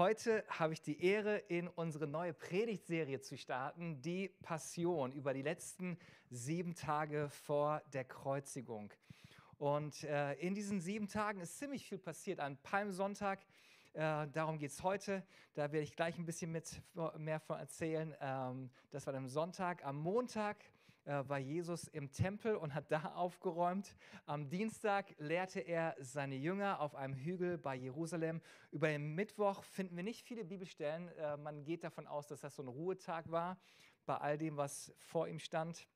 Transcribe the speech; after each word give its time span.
Heute 0.00 0.46
habe 0.48 0.72
ich 0.72 0.80
die 0.80 1.04
Ehre, 1.04 1.36
in 1.36 1.68
unsere 1.68 2.06
neue 2.06 2.32
Predigtserie 2.32 3.20
zu 3.20 3.36
starten, 3.36 4.00
die 4.00 4.30
Passion 4.40 5.12
über 5.12 5.34
die 5.34 5.42
letzten 5.42 5.98
sieben 6.30 6.74
Tage 6.74 7.28
vor 7.28 7.82
der 7.92 8.04
Kreuzigung. 8.04 8.90
Und 9.58 10.02
äh, 10.04 10.32
in 10.36 10.54
diesen 10.54 10.80
sieben 10.80 11.06
Tagen 11.06 11.42
ist 11.42 11.58
ziemlich 11.58 11.84
viel 11.84 11.98
passiert. 11.98 12.40
An 12.40 12.56
Palmsonntag, 12.62 13.40
äh, 13.92 14.26
darum 14.28 14.56
geht 14.56 14.70
es 14.70 14.82
heute. 14.82 15.22
Da 15.52 15.70
werde 15.70 15.84
ich 15.84 15.94
gleich 15.94 16.16
ein 16.16 16.24
bisschen 16.24 16.50
mit, 16.50 16.80
mehr 17.18 17.38
von 17.38 17.58
erzählen. 17.58 18.16
Ähm, 18.22 18.70
das 18.90 19.06
war 19.06 19.12
am 19.12 19.28
Sonntag. 19.28 19.84
Am 19.84 19.98
Montag 19.98 20.64
äh, 21.04 21.22
war 21.28 21.38
Jesus 21.38 21.88
im 21.88 22.10
Tempel 22.12 22.56
und 22.56 22.74
hat 22.74 22.90
da 22.90 23.14
aufgeräumt. 23.14 23.96
Am 24.26 24.48
Dienstag 24.48 25.14
lehrte 25.18 25.60
er 25.60 25.96
seine 25.98 26.36
Jünger 26.36 26.80
auf 26.80 26.94
einem 26.94 27.14
Hügel 27.14 27.58
bei 27.58 27.74
Jerusalem. 27.74 28.40
Über 28.70 28.88
den 28.88 29.14
Mittwoch 29.14 29.64
finden 29.64 29.96
wir 29.96 30.04
nicht 30.04 30.22
viele 30.22 30.44
Bibelstellen. 30.44 31.08
Äh, 31.08 31.36
man 31.36 31.64
geht 31.64 31.84
davon 31.84 32.06
aus, 32.06 32.26
dass 32.26 32.40
das 32.40 32.54
so 32.56 32.62
ein 32.62 32.68
Ruhetag 32.68 33.30
war 33.30 33.58
bei 34.06 34.16
all 34.16 34.38
dem, 34.38 34.56
was 34.56 34.92
vor 34.98 35.28
ihm 35.28 35.38
stand. 35.38 35.86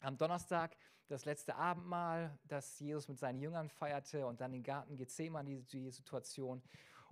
Am 0.00 0.16
Donnerstag 0.16 0.76
das 1.08 1.24
letzte 1.24 1.56
Abendmahl, 1.56 2.38
das 2.44 2.78
Jesus 2.78 3.06
mit 3.08 3.18
seinen 3.18 3.38
Jüngern 3.38 3.68
feierte 3.68 4.26
und 4.26 4.40
dann 4.40 4.52
den 4.52 4.62
Garten 4.62 4.96
Gethsemane, 4.96 5.62
die 5.62 5.90
Situation. 5.90 6.62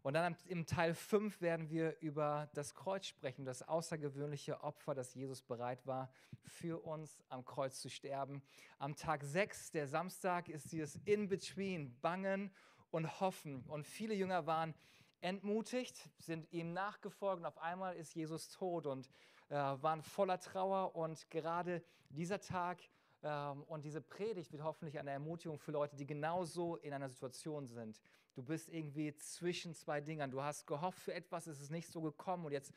Und 0.03 0.15
dann 0.15 0.37
im 0.47 0.67
Teil 0.67 0.95
5 0.95 1.41
werden 1.41 1.69
wir 1.69 1.99
über 2.01 2.49
das 2.55 2.75
Kreuz 2.75 3.07
sprechen, 3.07 3.45
das 3.45 3.63
außergewöhnliche 3.63 4.63
Opfer, 4.63 4.95
das 4.95 5.15
Jesus 5.15 5.43
bereit 5.43 5.87
war, 5.87 6.11
für 6.45 6.83
uns 6.85 7.23
am 7.29 7.45
Kreuz 7.45 7.81
zu 7.81 7.91
sterben. 7.91 8.43
Am 8.79 8.97
Tag 8.97 9.23
6, 9.23 9.73
der 9.73 9.87
Samstag, 9.87 10.49
ist 10.49 10.73
dieses 10.73 10.97
In-Between, 11.05 11.99
Bangen 12.01 12.51
und 12.91 13.21
Hoffen. 13.21 13.63
Und 13.67 13.87
viele 13.87 14.15
Jünger 14.15 14.47
waren 14.47 14.75
entmutigt, 15.21 16.09
sind 16.19 16.51
ihm 16.53 16.73
nachgefolgt 16.73 17.41
und 17.41 17.47
auf 17.47 17.59
einmal 17.59 17.97
ist 17.97 18.15
Jesus 18.15 18.49
tot 18.49 18.87
und 18.87 19.11
äh, 19.51 19.55
waren 19.55 20.03
voller 20.03 20.41
Trauer. 20.41 20.97
Und 20.97 21.29
gerade 21.31 21.83
dieser 22.09 22.41
Tag 22.41 22.79
und 23.23 23.85
diese 23.85 24.01
Predigt 24.01 24.51
wird 24.53 24.63
hoffentlich 24.63 24.99
eine 24.99 25.11
Ermutigung 25.11 25.59
für 25.59 25.73
Leute, 25.73 25.97
die 25.97 26.07
genauso 26.07 26.77
in 26.77 26.93
einer 26.93 27.09
Situation 27.09 27.67
sind. 27.67 28.01
Du 28.35 28.43
bist 28.43 28.69
irgendwie 28.69 29.15
zwischen 29.17 29.75
zwei 29.75 30.01
Dingern. 30.01 30.31
Du 30.31 30.43
hast 30.43 30.67
gehofft 30.67 31.01
für 31.01 31.13
etwas, 31.13 31.47
es 31.47 31.61
ist 31.61 31.71
nicht 31.71 31.89
so 31.89 32.01
gekommen 32.01 32.47
und 32.47 32.53
jetzt 32.53 32.73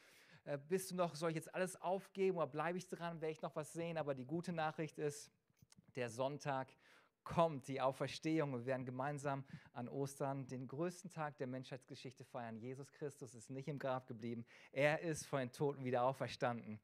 äh, 0.46 0.58
bist 0.58 0.92
du 0.92 0.96
noch, 0.96 1.16
soll 1.16 1.30
ich 1.30 1.36
jetzt 1.36 1.54
alles 1.54 1.80
aufgeben 1.82 2.38
oder 2.38 2.48
bleibe 2.48 2.78
ich 2.78 2.88
dran, 2.88 3.22
werde 3.22 3.32
ich 3.32 3.42
noch 3.42 3.56
was 3.56 3.72
sehen? 3.72 3.98
Aber 3.98 4.16
die 4.16 4.26
gute 4.26 4.52
Nachricht 4.52 5.00
ist, 5.00 5.32
der 5.96 6.10
Sonntag 6.10 6.68
kommt, 7.24 7.68
die 7.68 7.80
Auferstehung. 7.80 8.52
Wir 8.54 8.66
werden 8.66 8.86
gemeinsam 8.86 9.46
an 9.72 9.88
Ostern 9.88 10.48
den 10.48 10.68
größten 10.68 11.10
Tag 11.10 11.38
der 11.38 11.48
Menschheitsgeschichte 11.48 12.24
feiern. 12.26 12.58
Jesus 12.58 12.92
Christus 12.92 13.34
ist 13.34 13.50
nicht 13.50 13.68
im 13.68 13.80
Grab 13.80 14.08
geblieben. 14.08 14.46
Er 14.72 15.00
ist 15.02 15.26
von 15.26 15.40
den 15.40 15.52
Toten 15.52 15.86
wieder 15.86 16.04
auferstanden. 16.04 16.80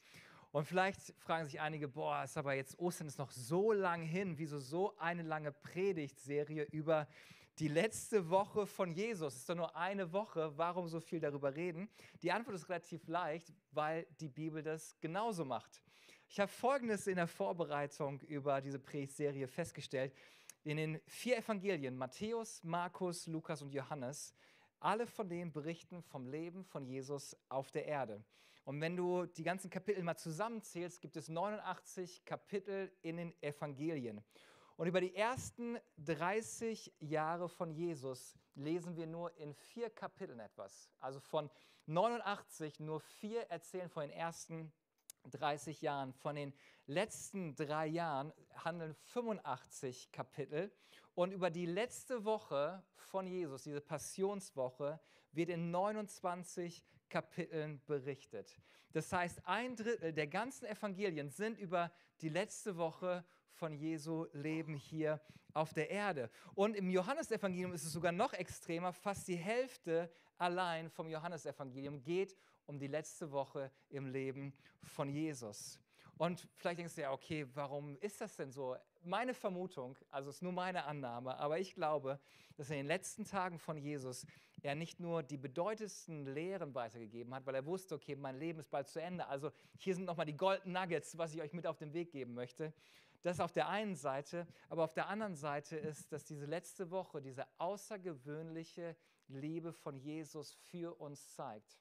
Und 0.52 0.66
vielleicht 0.66 1.14
fragen 1.20 1.46
sich 1.46 1.62
einige, 1.62 1.88
boah, 1.88 2.24
ist 2.24 2.38
aber 2.38 2.54
jetzt 2.56 2.80
Ostern 2.80 3.08
ist 3.08 3.20
noch 3.20 3.32
so 3.32 3.72
lang 3.72 4.02
hin, 4.02 4.38
wieso 4.38 4.58
so 4.58 4.98
eine 4.98 5.22
lange 5.22 5.52
Predigtserie 5.52 6.64
über 6.72 7.08
die 7.60 7.68
letzte 7.68 8.30
Woche 8.32 8.66
von 8.66 8.92
Jesus? 8.92 9.34
Es 9.34 9.40
ist 9.42 9.50
doch 9.50 9.56
nur 9.56 9.76
eine 9.76 10.12
Woche, 10.12 10.58
warum 10.58 10.88
so 10.88 11.00
viel 11.00 11.20
darüber 11.20 11.56
reden? 11.56 11.88
Die 12.24 12.32
Antwort 12.32 12.56
ist 12.56 12.68
relativ 12.68 13.08
leicht, 13.08 13.54
weil 13.72 14.08
die 14.20 14.30
Bibel 14.30 14.64
das 14.64 15.00
genauso 15.00 15.46
macht. 15.46 15.84
Ich 16.28 16.40
habe 16.40 16.52
Folgendes 16.52 17.06
in 17.06 17.16
der 17.18 17.28
Vorbereitung 17.28 18.20
über 18.22 18.60
diese 18.62 18.80
Predigtserie 18.80 19.48
festgestellt. 19.48 20.14
In 20.64 20.78
den 20.78 21.02
vier 21.06 21.38
Evangelien, 21.38 21.96
Matthäus, 21.96 22.64
Markus, 22.64 23.28
Lukas 23.28 23.62
und 23.62 23.74
Johannes, 23.74 24.34
alle 24.80 25.06
von 25.06 25.30
denen 25.30 25.52
berichten 25.52 26.02
vom 26.02 26.28
Leben 26.28 26.64
von 26.64 26.86
Jesus 26.86 27.36
auf 27.50 27.72
der 27.72 27.86
Erde. 27.86 28.24
Und 28.70 28.82
wenn 28.82 28.96
du 28.96 29.26
die 29.26 29.42
ganzen 29.42 29.72
Kapitel 29.72 30.04
mal 30.04 30.16
zusammenzählst, 30.16 31.02
gibt 31.02 31.18
es 31.18 31.28
89 31.28 32.24
Kapitel 32.24 32.92
in 33.02 33.18
den 33.18 33.34
Evangelien. 33.42 34.24
Und 34.78 34.86
über 34.86 35.02
die 35.02 35.16
ersten 35.16 35.80
30 35.98 36.94
Jahre 37.00 37.50
von 37.50 37.72
Jesus 37.72 38.38
lesen 38.54 38.96
wir 38.96 39.08
nur 39.08 39.36
in 39.38 39.56
vier 39.56 39.90
Kapiteln 39.90 40.40
etwas. 40.40 40.92
Also 41.00 41.20
von 41.20 41.50
89 41.88 42.80
nur 42.80 43.00
vier 43.00 43.42
erzählen 43.50 43.90
von 43.90 44.04
den 44.04 44.12
ersten 44.12 44.72
30 45.32 45.82
Jahren. 45.82 46.14
Von 46.14 46.36
den 46.36 46.54
letzten 46.86 47.56
drei 47.56 47.88
Jahren 47.88 48.32
handeln 48.54 48.94
85 48.94 50.12
Kapitel. 50.12 50.72
Und 51.16 51.32
über 51.32 51.50
die 51.50 51.66
letzte 51.66 52.24
Woche 52.24 52.84
von 52.94 53.26
Jesus, 53.26 53.64
diese 53.64 53.82
Passionswoche, 53.82 55.00
wird 55.32 55.50
in 55.50 55.72
29 55.72 56.86
Kapiteln 57.10 57.82
berichtet. 57.86 58.60
Das 58.92 59.12
heißt, 59.12 59.46
ein 59.46 59.76
Drittel 59.76 60.14
der 60.14 60.28
ganzen 60.28 60.66
Evangelien 60.66 61.30
sind 61.30 61.60
über 61.60 61.92
die 62.22 62.30
letzte 62.30 62.78
Woche 62.78 63.24
von 63.52 63.74
Jesu 63.74 64.26
Leben 64.34 64.76
hier 64.76 65.22
auf 65.54 65.74
der 65.74 65.90
Erde. 65.90 66.30
Und 66.56 66.76
im 66.76 66.90
Johannesevangelium 66.90 67.74
ist 67.74 67.84
es 67.84 67.92
sogar 67.92 68.12
noch 68.12 68.34
extremer. 68.34 68.94
Fast 68.94 69.28
die 69.28 69.36
Hälfte 69.36 70.12
allein 70.38 70.90
vom 70.90 71.10
Johannesevangelium 71.10 72.02
geht 72.02 72.36
um 72.66 72.80
die 72.80 72.88
letzte 72.88 73.32
Woche 73.32 73.72
im 73.90 74.06
Leben 74.08 74.54
von 74.84 75.10
Jesus. 75.10 75.80
Und 76.18 76.48
vielleicht 76.56 76.80
denkst 76.80 76.96
du 76.96 77.02
ja, 77.02 77.12
okay, 77.12 77.48
warum 77.54 77.98
ist 77.98 78.22
das 78.22 78.36
denn 78.36 78.52
so? 78.52 78.76
Meine 79.02 79.34
Vermutung, 79.34 79.98
also 80.10 80.30
es 80.30 80.38
ist 80.38 80.42
nur 80.42 80.52
meine 80.52 80.84
Annahme, 80.84 81.38
aber 81.38 81.58
ich 81.58 81.74
glaube, 81.74 82.20
dass 82.58 82.70
in 82.70 82.76
den 82.78 82.86
letzten 82.86 83.24
Tagen 83.24 83.58
von 83.58 83.78
Jesus 83.78 84.26
er 84.62 84.76
nicht 84.76 85.00
nur 85.00 85.24
die 85.24 85.38
bedeutendsten 85.38 86.26
Lehren 86.26 86.76
weitergegeben 86.76 87.34
hat, 87.34 87.46
weil 87.46 87.56
er 87.56 87.66
wusste, 87.66 87.96
okay, 87.96 88.18
mein 88.18 88.38
Leben 88.38 88.60
ist 88.60 88.70
bald 88.70 88.90
zu 88.90 89.02
Ende. 89.02 89.26
Also 89.28 89.52
hier 89.78 89.96
sind 89.96 90.04
nochmal 90.04 90.26
die 90.26 90.36
Golden 90.36 90.74
Nuggets, 90.74 91.18
was 91.18 91.34
ich 91.34 91.42
euch 91.42 91.54
mit 91.54 91.66
auf 91.66 91.78
den 91.78 91.94
Weg 91.94 92.12
geben 92.12 92.34
möchte. 92.34 92.74
Das 93.22 93.40
auf 93.40 93.54
der 93.54 93.70
einen 93.70 93.96
Seite, 93.96 94.48
aber 94.68 94.84
auf 94.84 94.94
der 94.94 95.08
anderen 95.08 95.36
Seite 95.36 95.78
ist, 95.78 96.12
dass 96.12 96.26
diese 96.26 96.46
letzte 96.46 96.92
Woche 96.92 97.22
diese 97.22 97.46
außergewöhnliche 97.58 98.98
Liebe 99.28 99.72
von 99.72 99.98
Jesus 99.98 100.54
für 100.54 101.00
uns 101.00 101.30
zeigt. 101.36 101.80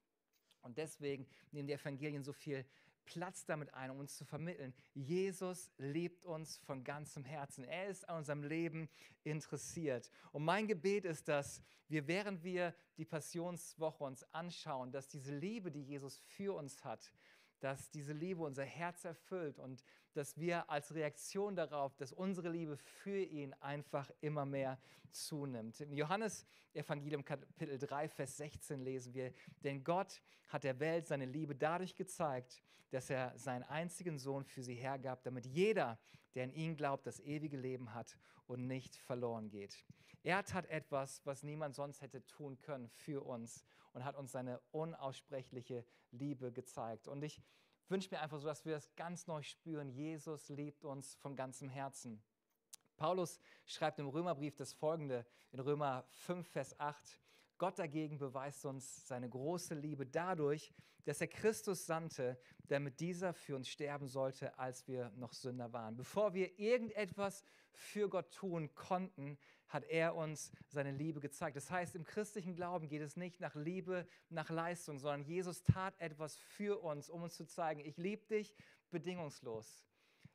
Und 0.63 0.79
deswegen 0.79 1.27
nehmen 1.51 1.67
die 1.67 1.75
Evangelien 1.75 2.23
so 2.23 2.33
viel 2.33 2.65
Platz 3.09 3.47
damit 3.47 3.73
ein, 3.73 3.91
um 3.91 4.01
uns 4.01 4.17
zu 4.17 4.25
vermitteln. 4.27 4.75
Jesus 4.93 5.73
liebt 5.79 6.27
uns 6.27 6.59
von 6.59 6.85
ganzem 6.85 7.25
Herzen. 7.25 7.65
Er 7.65 7.89
ist 7.89 8.07
an 8.09 8.19
unserem 8.19 8.43
Leben 8.43 8.91
interessiert. 9.25 10.11
Und 10.33 10.45
mein 10.45 10.67
Gebet 10.67 11.07
ist, 11.07 11.27
dass 11.29 11.63
wir, 11.89 12.07
während 12.07 12.45
wir 12.45 12.75
die 12.99 13.07
Passionswoche 13.07 14.05
uns 14.05 14.23
anschauen, 14.35 14.93
dass 14.93 15.09
diese 15.09 15.35
Liebe, 15.35 15.71
die 15.71 15.83
Jesus 15.83 16.19
für 16.19 16.55
uns 16.55 16.85
hat, 16.85 17.11
dass 17.61 17.91
diese 17.91 18.13
Liebe 18.13 18.43
unser 18.43 18.65
Herz 18.65 19.05
erfüllt 19.05 19.59
und 19.59 19.85
dass 20.15 20.37
wir 20.39 20.69
als 20.71 20.95
Reaktion 20.95 21.57
darauf, 21.57 21.97
dass 21.97 22.13
unsere 22.13 22.49
Liebe 22.49 22.77
für 22.77 23.21
ihn 23.21 23.55
einfach 23.55 24.11
immer 24.21 24.45
mehr 24.45 24.79
zunimmt. 25.11 25.81
Im 25.81 25.93
Johannes 25.93 26.47
Evangelium 26.73 27.25
Kapitel 27.25 27.79
3, 27.79 28.09
Vers 28.09 28.37
16 28.37 28.81
lesen 28.81 29.15
wir, 29.15 29.33
denn 29.65 29.83
Gott 29.83 30.21
hat 30.49 30.65
der 30.65 30.79
Welt 30.81 31.07
seine 31.07 31.27
Liebe 31.27 31.55
dadurch 31.55 31.95
gezeigt, 31.95 32.63
dass 32.91 33.11
er 33.11 33.37
seinen 33.37 33.65
einzigen 33.65 34.19
Sohn 34.19 34.45
für 34.45 34.63
sie 34.63 34.75
hergab, 34.75 35.23
damit 35.23 35.47
jeder, 35.47 35.99
der 36.35 36.45
in 36.45 36.53
ihn 36.53 36.77
glaubt, 36.77 37.07
das 37.07 37.21
ewige 37.21 37.57
Leben 37.57 37.95
hat 37.95 38.19
und 38.47 38.67
nicht 38.67 38.97
verloren 38.97 39.51
geht. 39.51 39.85
Er 40.23 40.45
tat 40.45 40.67
etwas, 40.67 41.25
was 41.25 41.43
niemand 41.43 41.75
sonst 41.75 42.03
hätte 42.03 42.25
tun 42.27 42.59
können 42.59 42.89
für 42.89 43.25
uns 43.25 43.65
und 43.99 44.05
hat 44.05 44.17
uns 44.17 44.31
seine 44.31 44.61
unaussprechliche 44.71 45.85
Liebe 46.13 46.53
gezeigt. 46.53 47.09
Und 47.09 47.21
ich 47.25 47.43
wünsche 47.89 48.09
mir 48.15 48.21
einfach 48.21 48.39
so, 48.39 48.47
dass 48.47 48.65
wir 48.65 48.75
das 48.75 48.95
ganz 48.95 49.27
neu 49.27 49.43
spüren. 49.43 49.89
Jesus 49.91 50.49
liebt 50.51 50.85
uns 50.85 51.17
von 51.17 51.35
ganzem 51.35 51.69
Herzen. 51.69 52.23
Paulus 52.97 53.41
schreibt 53.67 53.99
im 53.99 54.07
Römerbrief 54.07 54.55
das 54.55 54.73
folgende 54.73 55.27
in 55.51 55.59
Römer 55.59 56.05
5, 56.11 56.47
Vers 56.47 56.79
8. 56.79 57.21
Gott 57.59 57.79
dagegen 57.79 58.19
beweist 58.19 58.65
uns 58.65 59.07
seine 59.07 59.29
große 59.29 59.75
Liebe 59.75 60.07
dadurch, 60.07 60.73
dass 61.05 61.21
er 61.21 61.27
Christus 61.27 61.87
sandte, 61.87 62.39
damit 62.69 63.01
dieser 63.01 63.33
für 63.33 63.57
uns 63.57 63.69
sterben 63.69 64.07
sollte, 64.07 64.59
als 64.59 64.87
wir 64.87 65.11
noch 65.17 65.33
Sünder 65.33 65.73
waren. 65.73 65.97
Bevor 65.97 66.35
wir 66.35 66.59
irgendetwas 66.59 67.43
für 67.73 68.09
Gott 68.09 68.33
tun 68.33 68.75
konnten, 68.75 69.39
hat 69.69 69.85
er 69.85 70.15
uns 70.15 70.51
seine 70.69 70.93
Liebe 70.93 71.21
gezeigt. 71.21 71.57
Das 71.57 71.71
heißt, 71.71 71.95
im 71.95 72.05
christlichen 72.05 72.55
Glauben 72.55 72.89
geht 72.89 73.03
es 73.03 73.17
nicht 73.17 73.41
nach 73.41 73.55
Liebe, 73.55 74.07
nach 74.29 74.51
Leistung, 74.51 74.99
sondern 74.99 75.23
Jesus 75.23 75.63
tat 75.63 75.99
etwas 75.99 76.37
für 76.37 76.83
uns, 76.83 77.11
um 77.11 77.23
uns 77.23 77.35
zu 77.35 77.47
zeigen, 77.47 77.81
ich 77.81 77.97
liebe 77.97 78.27
dich 78.27 78.55
bedingungslos. 78.91 79.85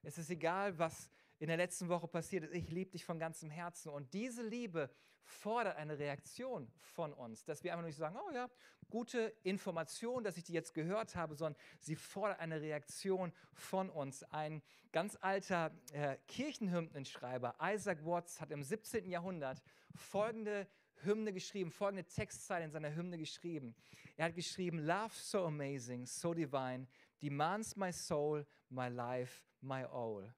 Es 0.04 0.18
ist 0.18 0.30
egal, 0.30 0.78
was 0.78 1.10
in 1.40 1.48
der 1.48 1.58
letzten 1.58 1.90
Woche 1.90 2.08
passiert 2.08 2.44
ist. 2.44 2.54
Ich 2.54 2.70
liebe 2.70 2.92
dich 2.92 3.06
von 3.06 3.20
ganzem 3.20 3.50
Herzen. 3.50 3.90
Und 3.90 4.14
diese 4.14 4.44
Liebe 4.44 4.90
fordert 5.24 5.78
eine 5.78 5.98
Reaktion 5.98 6.72
von 6.80 7.14
uns, 7.14 7.44
dass 7.46 7.64
wir 7.64 7.74
einfach 7.74 7.86
nicht 7.86 7.98
sagen, 7.98 8.18
oh 8.18 8.32
ja, 8.32 8.50
gute 8.90 9.34
Information, 9.44 10.24
dass 10.24 10.38
ich 10.38 10.44
die 10.44 10.54
jetzt 10.54 10.74
gehört 10.74 11.16
habe, 11.16 11.36
sondern 11.36 11.60
sie 11.80 11.96
fordert 11.96 12.40
eine 12.40 12.62
Reaktion 12.62 13.34
von 13.54 13.90
uns. 13.90 14.24
Ein 14.24 14.62
ganz 14.92 15.18
alter 15.20 15.72
äh, 15.92 16.18
Kirchenhymnenschreiber, 16.28 17.56
Isaac 17.62 18.06
Watts, 18.06 18.40
hat 18.40 18.52
im 18.52 18.64
17. 18.64 19.10
Jahrhundert 19.10 19.64
folgende 19.96 20.68
Hymne 21.04 21.34
geschrieben, 21.34 21.72
folgende 21.72 22.06
Textzeile 22.06 22.66
in 22.66 22.72
seiner 22.72 22.96
Hymne 22.96 23.18
geschrieben. 23.18 23.76
Er 24.16 24.26
hat 24.26 24.36
geschrieben, 24.36 24.80
Love 24.80 25.14
so 25.14 25.46
amazing, 25.46 26.06
so 26.06 26.34
divine, 26.34 26.88
demands 27.22 27.76
my 27.76 27.92
soul, 27.92 28.46
my 28.70 28.90
life, 28.90 29.44
my 29.62 29.84
all. 29.86 30.34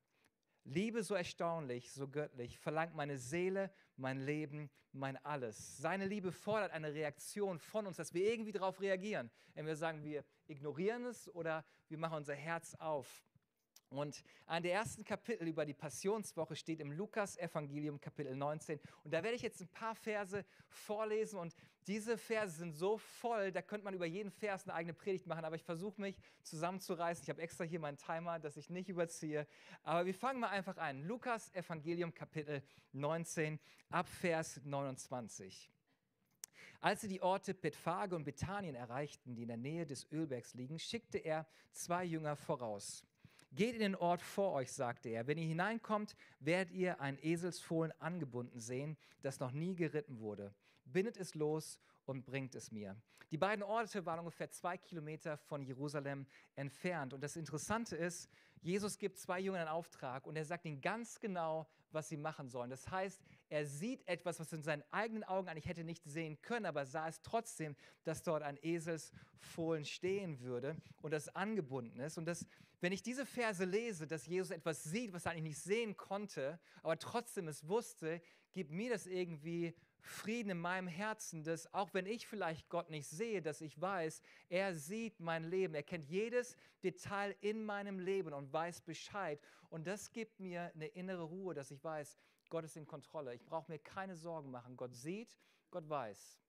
Liebe 0.64 1.04
so 1.04 1.14
erstaunlich, 1.14 1.92
so 1.92 2.08
göttlich, 2.08 2.58
verlangt 2.58 2.96
meine 2.96 3.18
Seele, 3.18 3.72
mein 3.98 4.20
Leben, 4.20 4.70
mein 4.92 5.18
Alles. 5.26 5.78
Seine 5.78 6.06
Liebe 6.06 6.32
fordert 6.32 6.72
eine 6.72 6.94
Reaktion 6.94 7.60
von 7.60 7.88
uns, 7.88 7.98
dass 7.98 8.14
wir 8.14 8.30
irgendwie 8.32 8.52
darauf 8.52 8.82
reagieren. 8.82 9.32
Entweder 9.54 9.76
sagen 9.76 10.04
wir 10.04 10.24
ignorieren 10.48 11.06
es 11.06 11.34
oder 11.34 11.66
wir 11.88 11.98
machen 11.98 12.18
unser 12.18 12.36
Herz 12.36 12.76
auf. 12.76 13.24
Und 13.90 14.24
ein 14.46 14.64
der 14.64 14.74
ersten 14.74 15.04
Kapitel 15.04 15.48
über 15.48 15.66
die 15.66 15.74
Passionswoche 15.74 16.56
steht 16.56 16.80
im 16.80 16.92
Lukas-Evangelium, 16.92 18.02
Kapitel 18.02 18.36
19. 18.36 18.80
Und 19.04 19.14
da 19.14 19.24
werde 19.24 19.36
ich 19.36 19.42
jetzt 19.42 19.62
ein 19.62 19.70
paar 19.70 19.96
Verse 19.96 20.44
vorlesen. 20.68 21.40
Und 21.40 21.56
diese 21.88 22.18
Verse 22.18 22.58
sind 22.58 22.74
so 22.74 22.98
voll, 22.98 23.52
da 23.52 23.62
könnte 23.62 23.86
man 23.86 23.94
über 23.94 24.06
jeden 24.06 24.32
Vers 24.32 24.64
eine 24.64 24.74
eigene 24.74 24.94
Predigt 24.94 25.28
machen. 25.28 25.46
Aber 25.46 25.56
ich 25.56 25.64
versuche 25.64 26.02
mich 26.02 26.18
zusammenzureißen. 26.44 27.24
Ich 27.24 27.30
habe 27.30 27.42
extra 27.42 27.64
hier 27.64 27.80
meinen 27.80 27.98
Timer, 27.98 28.40
dass 28.40 28.58
ich 28.58 28.70
nicht 28.70 28.90
überziehe. 28.90 29.48
Aber 29.84 30.06
wir 30.06 30.14
fangen 30.14 30.40
mal 30.40 30.50
einfach 30.50 30.78
an. 30.78 31.04
Lukas-Evangelium, 31.04 32.14
Kapitel 32.14 32.64
19, 32.94 33.60
ab 33.90 34.08
Vers 34.08 34.62
29. 34.64 35.70
Als 36.82 37.02
sie 37.02 37.08
die 37.08 37.22
Orte 37.22 37.54
Bethphage 37.54 38.16
und 38.16 38.26
Bethanien 38.26 38.76
erreichten, 38.76 39.36
die 39.36 39.44
in 39.44 39.48
der 39.48 39.58
Nähe 39.58 39.86
des 39.86 40.12
Ölbergs 40.12 40.54
liegen, 40.54 40.80
schickte 40.80 41.18
er 41.18 41.48
zwei 41.72 42.04
Jünger 42.04 42.36
voraus. 42.36 43.04
Geht 43.56 43.74
in 43.74 43.80
den 43.80 43.96
Ort 43.96 44.22
vor 44.22 44.52
euch, 44.52 44.72
sagte 44.74 45.07
er. 45.07 45.28
Wenn 45.28 45.38
ihr 45.38 45.48
hineinkommt, 45.48 46.18
werdet 46.42 46.74
ihr 46.74 47.00
ein 47.00 47.18
Eselsfohlen 47.24 47.94
angebunden 48.00 48.60
sehen, 48.60 48.98
das 49.22 49.40
noch 49.40 49.52
nie 49.52 49.75
geritten 49.75 50.19
wurde. 50.19 50.54
Bindet 50.84 51.16
es 51.16 51.36
los 51.36 51.80
und 52.06 52.25
bringt 52.25 52.54
es 52.54 52.72
mir. 52.72 52.98
Die 53.31 53.38
beiden 53.38 53.63
Orte 53.63 54.06
waren 54.06 54.19
ungefähr 54.19 54.52
zwei 54.52 54.78
Kilometer 54.78 55.38
von 55.38 55.63
Jerusalem 55.63 56.25
entfernt. 56.56 57.13
Und 57.13 57.22
das 57.22 57.38
Interessante 57.38 57.96
ist, 57.96 58.30
Jesus 58.62 58.98
gibt 58.98 59.18
zwei 59.18 59.40
Jüngern 59.40 59.62
einen 59.62 59.69
Auftrag 59.69 60.28
und 60.28 60.36
er 60.36 60.44
sagt 60.44 60.66
ihnen 60.66 60.81
ganz 60.81 61.19
genau, 61.19 61.68
was 61.92 62.10
sie 62.10 62.18
machen 62.18 62.50
sollen. 62.50 62.69
Das 62.69 62.90
heißt, 62.92 63.22
er 63.48 63.66
sieht 63.66 64.08
etwas, 64.08 64.40
was 64.40 64.51
in 64.51 64.63
seinen 64.63 64.84
eigenen 64.92 65.24
Augen 65.24 65.48
eigentlich 65.48 65.68
hätte 65.68 65.84
nicht 65.84 66.04
sehen 66.04 66.42
können, 66.42 66.66
aber 66.66 66.86
sah 66.86 67.08
es 67.08 67.22
trotzdem, 67.22 67.75
dass 68.04 68.24
dort 68.24 68.44
ein 68.44 68.58
Eselsfohlen 68.62 69.86
stehen 69.86 70.42
würde 70.42 70.75
und 71.01 71.12
das 71.12 71.34
angebunden 71.36 72.00
ist. 72.00 72.18
Und 72.18 72.25
das, 72.25 72.46
wenn 72.81 72.92
ich 72.92 73.01
diese 73.01 73.25
Verse 73.25 73.63
lese, 73.63 74.07
dass 74.07 74.25
Jesus 74.25 74.51
etwas 74.51 74.83
sieht, 74.83 75.13
was 75.13 75.25
er 75.25 75.31
eigentlich 75.31 75.44
nicht 75.44 75.60
sehen 75.60 75.98
konnte, 75.98 76.60
aber 76.83 76.98
trotzdem 77.00 77.48
es 77.48 77.68
wusste, 77.68 78.22
gibt 78.54 78.72
mir 78.72 78.92
das 78.92 79.06
irgendwie 79.06 79.75
Frieden 80.06 80.51
in 80.51 80.60
meinem 80.60 80.88
Herzen, 80.88 81.44
dass 81.44 81.74
auch 81.74 81.94
wenn 81.94 82.06
ich 82.06 82.27
vielleicht 82.27 82.69
Gott 82.69 82.89
nicht 82.89 83.07
sehe, 83.07 83.42
dass 83.42 83.62
ich 83.62 83.80
weiß, 83.81 84.22
er 84.50 84.75
sieht 84.75 85.19
mein 85.19 85.44
Leben, 85.44 85.74
er 85.74 85.83
kennt 85.83 86.06
jedes 86.06 86.56
Detail 86.83 87.36
in 87.42 87.66
meinem 87.66 88.00
Leben 88.00 88.33
und 88.33 88.54
weiß 88.54 88.81
Bescheid. 88.81 89.39
Und 89.69 89.88
das 89.88 90.12
gibt 90.12 90.39
mir 90.39 90.72
eine 90.75 90.88
innere 90.88 91.24
Ruhe, 91.24 91.56
dass 91.56 91.72
ich 91.72 91.83
weiß, 91.83 92.18
Gott 92.50 92.66
ist 92.66 92.77
in 92.77 92.86
Kontrolle. 92.86 93.33
Ich 93.33 93.44
brauche 93.44 93.72
mir 93.72 93.80
keine 93.80 94.16
Sorgen 94.16 94.51
machen. 94.51 94.77
Gott 94.77 94.94
sieht, 94.94 95.36
Gott 95.72 95.89
weiß. 95.89 96.39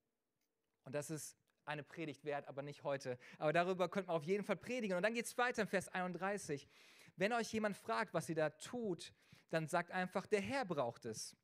Und 0.85 0.95
das 0.95 1.11
ist 1.11 1.37
eine 1.67 1.83
Predigt 1.83 2.25
wert, 2.25 2.49
aber 2.49 2.63
nicht 2.63 2.85
heute. 2.85 3.19
Aber 3.39 3.53
darüber 3.53 3.89
könnte 3.89 4.09
man 4.09 4.17
auf 4.17 4.25
jeden 4.25 4.45
Fall 4.45 4.57
predigen. 4.57 4.97
Und 4.97 5.03
dann 5.03 5.15
geht 5.15 5.27
es 5.27 5.37
weiter 5.37 5.63
in 5.63 5.69
Vers 5.69 5.89
31. 5.89 6.69
Wenn 7.17 7.33
euch 7.33 7.53
jemand 7.53 7.77
fragt, 7.77 8.15
was 8.15 8.29
ihr 8.29 8.35
da 8.35 8.51
tut, 8.51 9.13
dann 9.51 9.67
sagt 9.67 9.91
einfach, 9.91 10.27
der 10.27 10.41
Herr 10.41 10.65
braucht 10.65 11.05
es. 11.05 11.37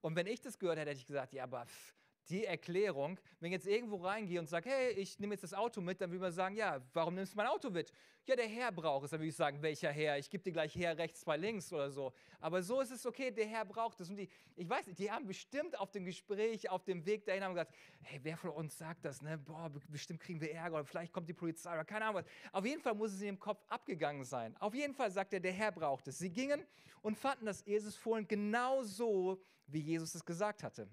Und 0.00 0.16
wenn 0.16 0.26
ich 0.26 0.40
das 0.40 0.58
gehört 0.58 0.78
hätte, 0.78 0.90
hätte 0.90 1.00
ich 1.00 1.06
gesagt, 1.06 1.32
ja, 1.32 1.44
aber 1.44 1.66
pff, 1.66 1.94
die 2.28 2.44
Erklärung, 2.44 3.18
wenn 3.40 3.48
ich 3.48 3.52
jetzt 3.52 3.66
irgendwo 3.66 3.96
reingehe 3.96 4.38
und 4.38 4.46
sage, 4.46 4.70
hey, 4.70 4.92
ich 4.92 5.18
nehme 5.18 5.34
jetzt 5.34 5.42
das 5.42 5.54
Auto 5.54 5.80
mit, 5.80 6.00
dann 6.00 6.10
würde 6.10 6.22
man 6.22 6.32
sagen, 6.32 6.54
ja, 6.56 6.80
warum 6.92 7.14
nimmst 7.14 7.32
du 7.32 7.36
mein 7.36 7.46
Auto 7.46 7.70
mit? 7.70 7.92
Ja, 8.24 8.36
der 8.36 8.46
Herr 8.46 8.70
braucht 8.70 9.04
es. 9.04 9.10
Dann 9.10 9.18
würde 9.18 9.30
ich 9.30 9.36
sagen, 9.36 9.60
welcher 9.62 9.90
Herr? 9.90 10.16
Ich 10.16 10.30
gebe 10.30 10.44
dir 10.44 10.52
gleich 10.52 10.74
her, 10.76 10.96
rechts, 10.96 11.20
zwei, 11.20 11.36
links 11.36 11.72
oder 11.72 11.90
so. 11.90 12.12
Aber 12.40 12.62
so 12.62 12.80
ist 12.80 12.92
es 12.92 13.04
okay, 13.04 13.32
der 13.32 13.46
Herr 13.46 13.64
braucht 13.64 14.00
es. 14.00 14.08
Und 14.08 14.16
die, 14.16 14.28
ich 14.54 14.68
weiß 14.68 14.86
nicht, 14.86 14.98
die 15.00 15.10
haben 15.10 15.26
bestimmt 15.26 15.76
auf 15.78 15.90
dem 15.90 16.04
Gespräch, 16.04 16.70
auf 16.70 16.84
dem 16.84 17.04
Weg 17.04 17.24
dahin, 17.24 17.42
haben 17.42 17.54
gesagt, 17.54 17.74
hey, 18.02 18.20
wer 18.22 18.36
von 18.36 18.50
uns 18.50 18.78
sagt 18.78 19.04
das? 19.04 19.22
Ne? 19.22 19.38
Boah, 19.38 19.72
bestimmt 19.88 20.20
kriegen 20.20 20.40
wir 20.40 20.52
Ärger 20.52 20.76
oder 20.76 20.84
vielleicht 20.84 21.12
kommt 21.12 21.28
die 21.28 21.34
Polizei 21.34 21.72
oder 21.72 21.84
keine 21.84 22.04
Ahnung 22.04 22.22
was. 22.22 22.52
Auf 22.52 22.64
jeden 22.64 22.80
Fall 22.80 22.94
muss 22.94 23.12
es 23.12 23.20
in 23.20 23.26
ihrem 23.26 23.40
Kopf 23.40 23.64
abgegangen 23.68 24.24
sein. 24.24 24.56
Auf 24.58 24.74
jeden 24.74 24.94
Fall 24.94 25.10
sagt 25.10 25.32
er, 25.32 25.40
der 25.40 25.52
Herr 25.52 25.72
braucht 25.72 26.06
es. 26.06 26.18
Sie 26.18 26.30
gingen 26.30 26.64
und 27.02 27.18
fanden 27.18 27.46
das 27.46 27.66
Eselsfohlen 27.66 28.28
genau 28.28 28.84
so, 28.84 29.42
wie 29.66 29.80
Jesus 29.80 30.14
es 30.14 30.24
gesagt 30.24 30.62
hatte. 30.62 30.88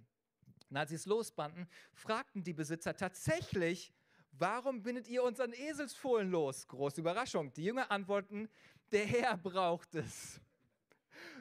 Und 0.69 0.77
als 0.77 0.89
sie 0.89 0.95
es 0.95 1.05
losbanden, 1.05 1.67
fragten 1.93 2.43
die 2.43 2.53
Besitzer 2.53 2.95
tatsächlich, 2.95 3.93
warum 4.31 4.83
bindet 4.83 5.07
ihr 5.07 5.23
unseren 5.23 5.53
Eselsfohlen 5.53 6.29
los? 6.29 6.67
Große 6.67 7.01
Überraschung. 7.01 7.51
Die 7.53 7.63
Jünger 7.63 7.89
antworten, 7.91 8.49
der 8.91 9.05
Herr 9.05 9.37
braucht 9.37 9.95
es. 9.95 10.39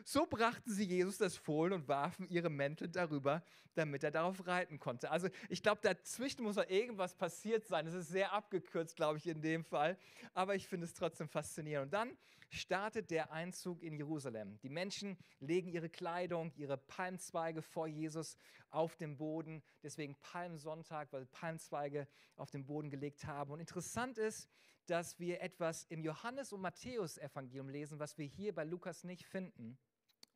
So 0.05 0.27
brachten 0.27 0.71
sie 0.71 0.85
Jesus 0.85 1.19
das 1.19 1.37
Fohlen 1.37 1.73
und 1.73 1.89
warfen 1.89 2.29
ihre 2.29 2.51
Mäntel 2.51 2.89
darüber, 2.89 3.43
damit 3.75 4.03
er 4.03 4.11
darauf 4.11 4.47
reiten 4.47 4.79
konnte. 4.79 5.11
Also 5.11 5.29
ich 5.49 5.63
glaube, 5.63 5.81
dazwischen 5.83 6.43
muss 6.43 6.57
noch 6.57 6.69
irgendwas 6.69 7.15
passiert 7.15 7.67
sein. 7.67 7.87
Es 7.87 7.95
ist 7.95 8.09
sehr 8.09 8.33
abgekürzt, 8.33 8.97
glaube 8.97 9.19
ich, 9.19 9.27
in 9.27 9.41
dem 9.41 9.65
Fall. 9.65 9.99
Aber 10.35 10.55
ich 10.55 10.67
finde 10.67 10.87
es 10.87 10.95
trotzdem 10.95 11.29
faszinierend. 11.29 11.87
Und 11.87 11.93
dann 11.93 12.17
startet 12.51 13.11
der 13.11 13.33
Einzug 13.33 13.83
in 13.83 13.97
Jerusalem. 13.97 14.59
Die 14.61 14.69
Menschen 14.69 15.19
legen 15.41 15.69
ihre 15.69 15.89
Kleidung, 15.89 16.53
ihre 16.57 16.79
Palmzweige 16.79 17.63
vor 17.63 17.87
Jesus 17.87 18.37
auf 18.71 18.97
den 18.97 19.17
Boden. 19.17 19.63
Deswegen 19.83 20.17
Palmsonntag, 20.21 21.13
weil 21.13 21.27
Palmzweige 21.27 22.09
auf 22.37 22.51
den 22.51 22.65
Boden 22.65 22.91
gelegt 22.91 23.25
haben. 23.25 23.53
Und 23.53 23.61
interessant 23.61 24.19
ist, 24.19 24.49
dass 24.87 25.19
wir 25.19 25.43
etwas 25.43 25.85
im 25.85 26.03
Johannes- 26.03 26.53
und 26.53 26.63
Matthäus-Evangelium 26.63 27.69
lesen, 27.69 27.99
was 27.99 28.17
wir 28.17 28.25
hier 28.25 28.55
bei 28.55 28.65
Lukas 28.65 29.05
nicht 29.05 29.27
finden. 29.27 29.79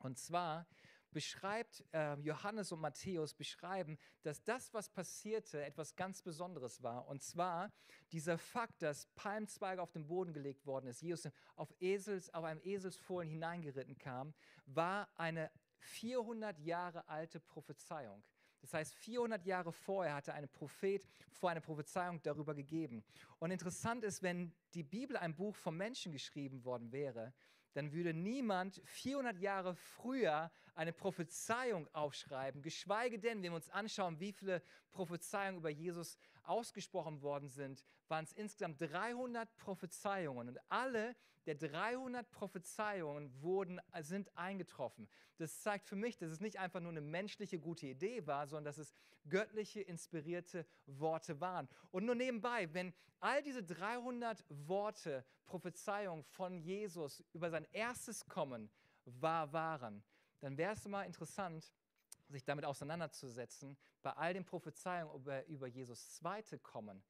Und 0.04 0.19
zwar 0.19 0.66
beschreibt 1.12 1.84
äh, 1.93 2.14
Johannes 2.20 2.72
und 2.72 2.81
Matthäus 2.81 3.34
beschreiben, 3.34 3.99
dass 4.22 4.43
das, 4.43 4.72
was 4.72 4.88
passierte, 4.88 5.64
etwas 5.64 5.94
ganz 5.94 6.22
Besonderes 6.22 6.82
war. 6.82 7.06
Und 7.06 7.22
zwar 7.22 7.70
dieser 8.12 8.38
Fakt, 8.38 8.82
dass 8.82 9.06
Palmzweige 9.14 9.82
auf 9.82 9.93
den 9.93 10.06
Boden 10.06 10.32
gelegt 10.32 10.66
worden 10.66 10.87
ist, 10.87 11.02
Jesus 11.02 11.28
auf, 11.54 11.72
Esels, 11.81 12.32
auf 12.32 12.44
einem 12.44 12.60
Eselsfohlen 12.62 13.28
hineingeritten 13.28 13.99
kam, 13.99 14.34
war 14.66 15.08
eine 15.16 15.50
400 15.78 16.58
Jahre 16.60 17.06
alte 17.08 17.40
Prophezeiung. 17.40 18.22
Das 18.60 18.75
heißt, 18.75 18.94
400 18.94 19.44
Jahre 19.44 19.72
vorher 19.72 20.14
hatte 20.14 20.32
ein 20.34 20.48
Prophet 20.48 21.06
vor 21.32 21.50
eine 21.50 21.60
Prophezeiung 21.60 22.22
darüber 22.22 22.55
gegeben. 22.55 23.05
Und 23.40 23.50
interessant 23.50 24.05
ist, 24.05 24.22
wenn 24.22 24.55
die 24.74 24.84
Bibel 24.84 25.17
ein 25.17 25.34
Buch 25.34 25.56
vom 25.56 25.76
Menschen 25.76 26.12
geschrieben 26.12 26.65
worden 26.65 26.93
wäre, 26.93 27.34
dann 27.74 27.93
würde 27.93 28.14
niemand 28.14 28.81
400 28.84 29.38
Jahre 29.38 29.74
früher 29.74 30.50
eine 30.74 30.93
Prophezeiung 30.93 31.88
aufschreiben, 31.94 32.62
geschweige 32.62 33.19
denn, 33.19 33.43
wenn 33.43 33.50
wir 33.50 33.56
uns 33.56 33.70
anschauen, 33.70 34.20
wie 34.20 34.32
viele 34.32 34.62
Prophezeiungen 34.91 35.58
über 35.58 35.70
Jesus 35.70 36.17
ausgesprochen 36.44 37.22
worden 37.22 37.49
sind, 37.49 37.84
waren 38.08 38.25
es 38.25 38.32
insgesamt 38.32 38.81
300 38.81 39.55
Prophezeiungen 39.56 40.49
und 40.49 40.58
alle 40.69 41.17
der 41.46 41.56
300 41.56 42.31
Prophezeiungen 42.31 43.32
wurden, 43.43 43.81
sind 44.01 44.37
eingetroffen. 44.37 45.08
Das 45.39 45.61
zeigt 45.61 45.89
für 45.89 45.96
mich, 45.96 46.17
dass 46.17 46.31
es 46.31 46.41
nicht 46.41 46.58
einfach 46.58 46.81
nur 46.81 46.93
eine 46.93 47.01
menschliche 47.01 47.58
gute 47.58 47.87
Idee 47.87 48.27
war, 48.27 48.46
sondern 48.46 48.67
dass 48.67 48.79
es 48.79 48.94
göttliche, 49.29 49.81
inspirierte 49.81 50.67
Worte 50.87 51.41
waren. 51.41 51.69
Und 51.91 52.05
nur 52.05 52.15
nebenbei, 52.15 52.72
wenn 52.75 52.94
all 53.20 53.43
diese 53.43 53.63
300 53.63 54.44
Worte, 54.49 55.25
Prophezeiungen 55.44 56.25
von 56.25 56.58
Jesus 56.58 57.25
über 57.32 57.51
sein 57.51 57.67
erstes 57.72 58.27
Kommen 58.27 58.70
wahr 59.05 59.53
waren, 59.53 60.03
dann 60.41 60.56
wäre 60.56 60.72
es 60.75 60.87
mal 60.87 61.05
interessant, 61.05 61.72
sich 62.32 62.44
damit 62.44 62.65
auseinanderzusetzen, 62.65 63.77
bei 64.03 64.12
all 64.12 64.34
den 64.34 64.44
Prophezeiungen 64.44 65.15
über, 65.15 65.46
über 65.46 65.67
Jesus 65.67 66.15
zweite 66.15 66.58
Kommen. 66.58 67.03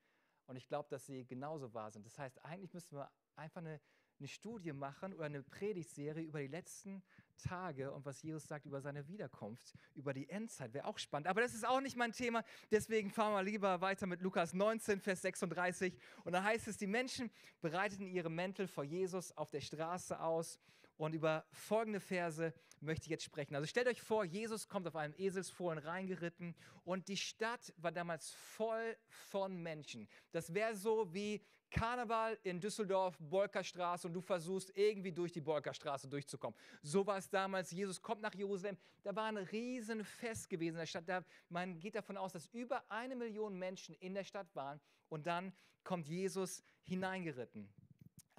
Und 0.46 0.56
ich 0.56 0.68
glaube, 0.68 0.88
dass 0.90 1.06
sie 1.06 1.24
genauso 1.24 1.72
wahr 1.72 1.90
sind. 1.90 2.04
Das 2.04 2.18
heißt, 2.18 2.44
eigentlich 2.44 2.74
müssen 2.74 2.96
wir 2.96 3.10
einfach 3.36 3.60
eine, 3.60 3.80
eine 4.18 4.28
Studie 4.28 4.72
machen 4.72 5.14
oder 5.14 5.26
eine 5.26 5.42
Predigtserie 5.42 6.22
über 6.22 6.40
die 6.40 6.48
letzten 6.48 7.02
Tage 7.38 7.90
und 7.92 8.04
was 8.04 8.22
Jesus 8.22 8.46
sagt 8.46 8.66
über 8.66 8.80
seine 8.80 9.08
Wiederkunft, 9.08 9.74
über 9.94 10.12
die 10.12 10.28
Endzeit. 10.28 10.72
Wäre 10.74 10.86
auch 10.86 10.98
spannend. 10.98 11.26
Aber 11.26 11.40
das 11.40 11.54
ist 11.54 11.66
auch 11.66 11.80
nicht 11.80 11.96
mein 11.96 12.12
Thema. 12.12 12.44
Deswegen 12.70 13.10
fahren 13.10 13.34
wir 13.34 13.42
lieber 13.42 13.80
weiter 13.80 14.06
mit 14.06 14.20
Lukas 14.20 14.52
19, 14.52 15.00
Vers 15.00 15.22
36. 15.22 15.96
Und 16.24 16.32
da 16.32 16.42
heißt 16.42 16.68
es, 16.68 16.76
die 16.76 16.86
Menschen 16.86 17.30
bereiteten 17.60 18.06
ihre 18.06 18.30
Mäntel 18.30 18.68
vor 18.68 18.84
Jesus 18.84 19.36
auf 19.36 19.50
der 19.50 19.60
Straße 19.60 20.20
aus 20.20 20.58
Und 21.02 21.14
über 21.14 21.44
folgende 21.50 21.98
Verse 21.98 22.54
möchte 22.80 23.06
ich 23.06 23.10
jetzt 23.10 23.24
sprechen. 23.24 23.56
Also 23.56 23.66
stellt 23.66 23.88
euch 23.88 24.00
vor, 24.00 24.24
Jesus 24.24 24.68
kommt 24.68 24.86
auf 24.86 24.94
einem 24.94 25.12
Eselsfohlen 25.18 25.80
reingeritten 25.80 26.54
und 26.84 27.08
die 27.08 27.16
Stadt 27.16 27.74
war 27.76 27.90
damals 27.90 28.30
voll 28.30 28.96
von 29.08 29.60
Menschen. 29.60 30.06
Das 30.30 30.54
wäre 30.54 30.76
so 30.76 31.12
wie 31.12 31.44
Karneval 31.72 32.38
in 32.44 32.60
Düsseldorf, 32.60 33.18
Bolkerstraße 33.18 34.06
und 34.06 34.14
du 34.14 34.20
versuchst 34.20 34.70
irgendwie 34.76 35.10
durch 35.10 35.32
die 35.32 35.40
Bolkerstraße 35.40 36.06
durchzukommen. 36.06 36.56
So 36.82 37.04
war 37.04 37.18
es 37.18 37.28
damals. 37.28 37.72
Jesus 37.72 38.00
kommt 38.00 38.22
nach 38.22 38.34
Jerusalem. 38.34 38.78
Da 39.02 39.16
war 39.16 39.24
ein 39.24 39.38
Riesenfest 39.38 40.48
gewesen 40.48 40.76
in 40.76 40.82
der 40.82 40.86
Stadt. 40.86 41.08
Da, 41.08 41.24
man 41.48 41.80
geht 41.80 41.96
davon 41.96 42.16
aus, 42.16 42.32
dass 42.32 42.46
über 42.52 42.88
eine 42.88 43.16
Million 43.16 43.58
Menschen 43.58 43.96
in 43.96 44.14
der 44.14 44.22
Stadt 44.22 44.54
waren 44.54 44.80
und 45.08 45.26
dann 45.26 45.52
kommt 45.82 46.06
Jesus 46.06 46.62
hineingeritten. 46.84 47.68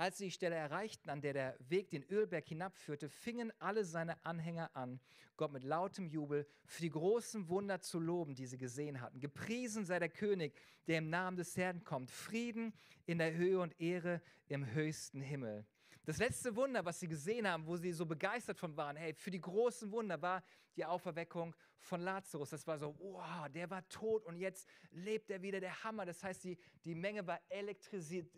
Als 0.04 0.18
sie 0.18 0.26
die 0.26 0.32
Stelle 0.32 0.56
erreichten, 0.56 1.10
an 1.10 1.22
der 1.22 1.32
der 1.32 1.56
Weg 1.70 1.90
den 1.90 2.04
Ölberg 2.04 2.46
hinabführte, 2.46 3.08
fingen 3.08 3.54
alle 3.60 3.86
seine 3.86 4.18
Anhänger 4.26 4.70
an, 4.74 5.00
Gott 5.38 5.54
mit 5.54 5.64
lautem 5.64 6.08
Jubel 6.08 6.46
für 6.66 6.82
die 6.82 6.90
großen 6.90 7.48
Wunder 7.48 7.80
zu 7.80 8.02
loben, 8.02 8.36
die 8.36 8.46
sie 8.46 8.58
gesehen 8.58 9.00
hatten. 9.00 9.22
Gepriesen 9.22 9.86
sei 9.86 10.00
der 10.00 10.10
König, 10.10 10.60
der 10.88 10.98
im 10.98 11.10
Namen 11.10 11.38
des 11.38 11.56
Herrn 11.56 11.86
kommt. 11.86 12.12
Frieden 12.12 12.74
in 13.06 13.18
der 13.18 13.34
Höhe 13.34 13.62
und 13.62 13.80
Ehre 13.80 14.22
im 14.50 14.74
höchsten 14.74 15.22
Himmel. 15.22 15.66
Das 16.06 16.18
letzte 16.18 16.54
Wunder, 16.56 16.84
was 16.84 17.00
sie 17.00 17.08
gesehen 17.08 17.48
haben, 17.48 17.66
wo 17.66 17.78
sie 17.78 17.94
so 17.94 18.06
begeistert 18.06 18.58
von 18.58 18.76
waren, 18.76 18.98
hey, 18.98 19.14
für 19.14 19.32
die 19.32 19.40
großen 19.40 19.90
Wunder 19.90 20.22
war 20.22 20.44
die 20.76 20.84
Auferweckung 20.84 21.56
von 21.80 22.02
Lazarus. 22.02 22.50
Das 22.50 22.68
war 22.68 22.78
so, 22.78 22.94
wow, 23.00 23.48
der 23.48 23.70
war 23.70 23.88
tot 23.88 24.26
und 24.26 24.36
jetzt 24.36 24.68
lebt 24.92 25.30
er 25.32 25.42
wieder, 25.42 25.62
der 25.62 25.84
Hammer. 25.84 26.06
Das 26.06 26.22
heißt, 26.22 26.44
die, 26.44 26.58
die 26.84 26.96
Menge 26.96 27.26
war 27.26 27.40
elektrisiert, 27.48 28.30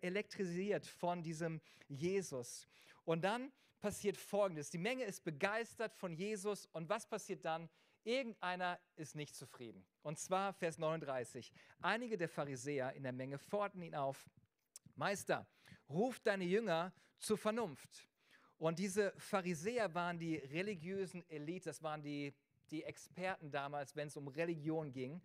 elektrisiert 0.00 0.84
von 0.84 1.22
diesem 1.22 1.60
Jesus. 1.86 2.66
Und 3.04 3.22
dann 3.22 3.52
passiert 3.80 4.16
Folgendes. 4.16 4.70
Die 4.70 4.78
Menge 4.78 5.04
ist 5.04 5.22
begeistert 5.22 5.94
von 5.94 6.14
Jesus 6.14 6.66
und 6.72 6.88
was 6.88 7.06
passiert 7.06 7.44
dann? 7.44 7.68
Irgendeiner 8.04 8.80
ist 8.96 9.14
nicht 9.14 9.36
zufrieden. 9.36 9.84
Und 10.02 10.18
zwar 10.18 10.52
Vers 10.54 10.76
39. 10.78 11.52
Einige 11.80 12.16
der 12.16 12.28
Pharisäer 12.28 12.94
in 12.94 13.04
der 13.04 13.12
Menge 13.12 13.38
forderten 13.38 13.82
ihn 13.82 13.94
auf, 13.94 14.28
Meister, 14.96 15.46
ruf 15.92 16.20
deine 16.20 16.44
Jünger 16.44 16.92
zur 17.18 17.38
Vernunft. 17.38 18.08
Und 18.58 18.78
diese 18.78 19.12
Pharisäer 19.18 19.92
waren 19.94 20.18
die 20.18 20.36
religiösen 20.36 21.28
Elite, 21.28 21.64
das 21.70 21.82
waren 21.82 22.02
die, 22.02 22.32
die 22.70 22.84
Experten 22.84 23.50
damals, 23.50 23.96
wenn 23.96 24.08
es 24.08 24.16
um 24.16 24.28
Religion 24.28 24.92
ging. 24.92 25.20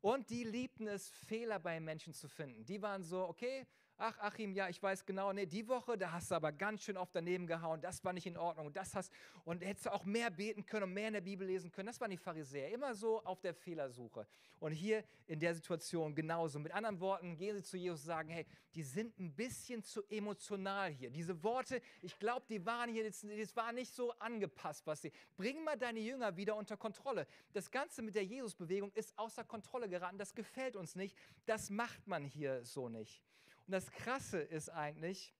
Und 0.00 0.28
die 0.28 0.44
liebten 0.44 0.86
es, 0.86 1.08
Fehler 1.08 1.58
bei 1.58 1.80
Menschen 1.80 2.12
zu 2.12 2.28
finden. 2.28 2.64
Die 2.66 2.82
waren 2.82 3.02
so, 3.02 3.26
okay, 3.26 3.66
ach 3.98 4.18
Achim, 4.18 4.52
ja, 4.52 4.68
ich 4.68 4.82
weiß 4.82 5.04
genau, 5.04 5.32
nee, 5.32 5.46
die 5.46 5.66
Woche, 5.68 5.96
da 5.96 6.12
hast 6.12 6.30
du 6.30 6.34
aber 6.34 6.52
ganz 6.52 6.82
schön 6.82 6.96
oft 6.96 7.14
daneben 7.14 7.46
gehauen, 7.46 7.80
das 7.80 8.04
war 8.04 8.12
nicht 8.12 8.26
in 8.26 8.36
Ordnung 8.36 8.72
das 8.72 8.94
hast, 8.94 9.12
und 9.44 9.64
hättest 9.64 9.86
du 9.86 9.92
auch 9.92 10.04
mehr 10.04 10.30
beten 10.30 10.66
können 10.66 10.84
und 10.84 10.94
mehr 10.94 11.08
in 11.08 11.14
der 11.14 11.20
Bibel 11.20 11.46
lesen 11.46 11.70
können, 11.70 11.86
das 11.86 12.00
waren 12.00 12.10
die 12.10 12.16
Pharisäer, 12.16 12.70
immer 12.72 12.94
so 12.94 13.22
auf 13.24 13.40
der 13.40 13.54
Fehlersuche. 13.54 14.26
Und 14.60 14.72
hier 14.72 15.04
in 15.26 15.38
der 15.40 15.54
Situation 15.54 16.14
genauso. 16.14 16.58
Mit 16.58 16.72
anderen 16.72 17.00
Worten, 17.00 17.36
gehen 17.36 17.56
sie 17.56 17.62
zu 17.62 17.76
Jesus 17.76 18.00
und 18.00 18.06
sagen, 18.06 18.28
hey, 18.28 18.46
die 18.74 18.82
sind 18.82 19.18
ein 19.18 19.32
bisschen 19.32 19.82
zu 19.82 20.02
emotional 20.08 20.90
hier. 20.90 21.10
Diese 21.10 21.42
Worte, 21.42 21.80
ich 22.02 22.18
glaube, 22.18 22.46
die 22.48 22.64
waren 22.64 22.90
hier, 22.90 23.04
das, 23.04 23.20
das 23.20 23.56
war 23.56 23.72
nicht 23.72 23.92
so 23.92 24.12
angepasst, 24.18 24.86
was 24.86 25.02
sie, 25.02 25.12
bring 25.36 25.62
mal 25.64 25.76
deine 25.76 26.00
Jünger 26.00 26.36
wieder 26.36 26.56
unter 26.56 26.76
Kontrolle. 26.76 27.26
Das 27.52 27.70
Ganze 27.70 28.02
mit 28.02 28.14
der 28.14 28.24
Jesus-Bewegung 28.24 28.90
ist 28.92 29.16
außer 29.18 29.44
Kontrolle 29.44 29.88
geraten, 29.88 30.18
das 30.18 30.34
gefällt 30.34 30.76
uns 30.76 30.94
nicht, 30.94 31.16
das 31.46 31.70
macht 31.70 32.06
man 32.06 32.24
hier 32.24 32.64
so 32.64 32.88
nicht. 32.88 33.22
Und 33.66 33.72
das 33.72 33.90
Krasse 33.90 34.38
ist 34.38 34.68
eigentlich, 34.68 35.34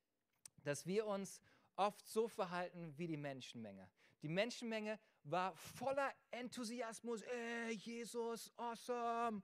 dass 0.62 0.86
wir 0.86 1.06
uns 1.06 1.40
oft 1.76 2.06
so 2.06 2.28
verhalten 2.28 2.96
wie 2.96 3.06
die 3.06 3.16
Menschenmenge. 3.16 3.88
Die 4.22 4.28
Menschenmenge 4.28 4.98
war 5.24 5.54
voller 5.56 6.12
Enthusiasmus. 6.30 7.22
Ey, 7.22 7.72
Jesus, 7.74 8.52
awesome. 8.56 9.42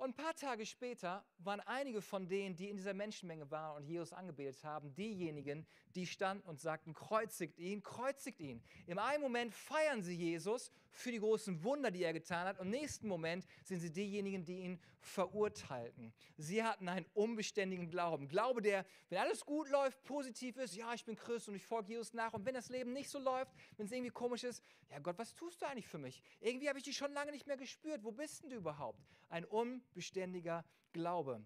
Und 0.00 0.12
ein 0.12 0.14
paar 0.14 0.34
Tage 0.34 0.64
später 0.64 1.22
waren 1.40 1.60
einige 1.60 2.00
von 2.00 2.26
denen, 2.26 2.56
die 2.56 2.70
in 2.70 2.76
dieser 2.78 2.94
Menschenmenge 2.94 3.50
waren 3.50 3.76
und 3.76 3.84
Jesus 3.86 4.14
angebetet 4.14 4.64
haben, 4.64 4.94
diejenigen, 4.94 5.66
die 5.94 6.06
standen 6.06 6.48
und 6.48 6.58
sagten, 6.58 6.94
kreuzigt 6.94 7.58
ihn, 7.58 7.82
kreuzigt 7.82 8.40
ihn. 8.40 8.62
Im 8.86 8.98
einen 8.98 9.22
Moment 9.22 9.54
feiern 9.54 10.00
sie 10.00 10.14
Jesus 10.14 10.72
für 10.90 11.12
die 11.12 11.18
großen 11.18 11.62
Wunder, 11.62 11.90
die 11.90 12.02
er 12.02 12.14
getan 12.14 12.46
hat, 12.46 12.58
und 12.58 12.66
im 12.66 12.70
nächsten 12.70 13.08
Moment 13.08 13.44
sind 13.62 13.80
sie 13.80 13.92
diejenigen, 13.92 14.42
die 14.44 14.60
ihn 14.60 14.80
verurteilten. 15.00 16.12
Sie 16.36 16.62
hatten 16.62 16.88
einen 16.88 17.06
unbeständigen 17.14 17.90
Glauben. 17.90 18.28
Glaube, 18.28 18.62
der, 18.62 18.84
wenn 19.08 19.18
alles 19.18 19.44
gut 19.44 19.68
läuft, 19.68 20.02
positiv 20.04 20.56
ist, 20.56 20.74
ja, 20.74 20.92
ich 20.94 21.04
bin 21.04 21.16
Christ 21.16 21.48
und 21.48 21.54
ich 21.54 21.64
folge 21.64 21.92
Jesus 21.92 22.12
nach. 22.12 22.32
Und 22.32 22.44
wenn 22.44 22.54
das 22.54 22.68
Leben 22.68 22.92
nicht 22.92 23.08
so 23.08 23.18
läuft, 23.18 23.52
wenn 23.76 23.86
es 23.86 23.92
irgendwie 23.92 24.10
komisch 24.10 24.44
ist, 24.44 24.62
ja 24.90 24.98
Gott, 24.98 25.18
was 25.18 25.34
tust 25.34 25.62
du 25.62 25.66
eigentlich 25.66 25.86
für 25.86 25.98
mich? 25.98 26.22
Irgendwie 26.40 26.68
habe 26.68 26.78
ich 26.78 26.84
dich 26.84 26.96
schon 26.96 27.12
lange 27.12 27.32
nicht 27.32 27.46
mehr 27.46 27.56
gespürt. 27.56 28.02
Wo 28.02 28.12
bist 28.12 28.42
denn 28.42 28.50
du 28.50 28.56
überhaupt? 28.56 29.00
Ein 29.28 29.44
unbeständiger 29.90 30.64
Glaube. 30.92 31.44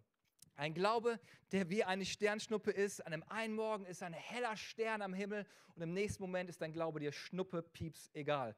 Ein 0.55 0.75
Glaube, 0.75 1.19
der 1.51 1.69
wie 1.71 1.83
eine 1.83 2.05
Sternschnuppe 2.05 2.71
ist. 2.71 3.05
An 3.05 3.13
einem 3.13 3.25
einen 3.25 3.55
Morgen 3.55 3.87
ist 3.87 4.03
ein 4.03 4.13
heller 4.13 4.57
Stern 4.57 5.03
am 5.03 5.15
Himmel 5.15 5.47
und 5.75 5.83
im 5.83 5.93
nächsten 5.93 6.23
Moment 6.23 6.49
ist 6.49 6.61
dein 6.61 6.73
Glaube 6.73 7.01
dir 7.01 7.13
Schnuppe, 7.13 7.63
Pieps, 7.63 8.11
egal. 8.13 8.57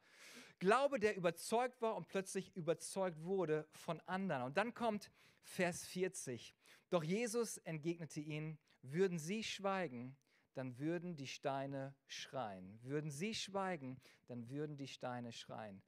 Glaube, 0.59 0.99
der 0.99 1.17
überzeugt 1.17 1.81
war 1.81 1.97
und 1.97 2.09
plötzlich 2.09 2.55
überzeugt 2.57 3.23
wurde 3.23 3.67
von 3.73 4.01
anderen. 4.07 4.43
Und 4.43 4.57
dann 4.57 4.75
kommt 4.75 5.11
Vers 5.41 5.85
40. 5.87 6.55
Doch 6.91 7.05
Jesus 7.05 7.59
entgegnete 7.59 8.21
ihnen, 8.21 8.59
würden 8.83 9.19
sie 9.19 9.43
schweigen, 9.43 10.17
dann 10.55 10.79
würden 10.79 11.17
die 11.17 11.27
Steine 11.27 11.95
schreien. 12.07 12.79
Würden 12.83 13.11
sie 13.11 13.35
schweigen, 13.35 14.01
dann 14.27 14.49
würden 14.49 14.77
die 14.77 14.89
Steine 14.89 15.33
schreien. 15.33 15.83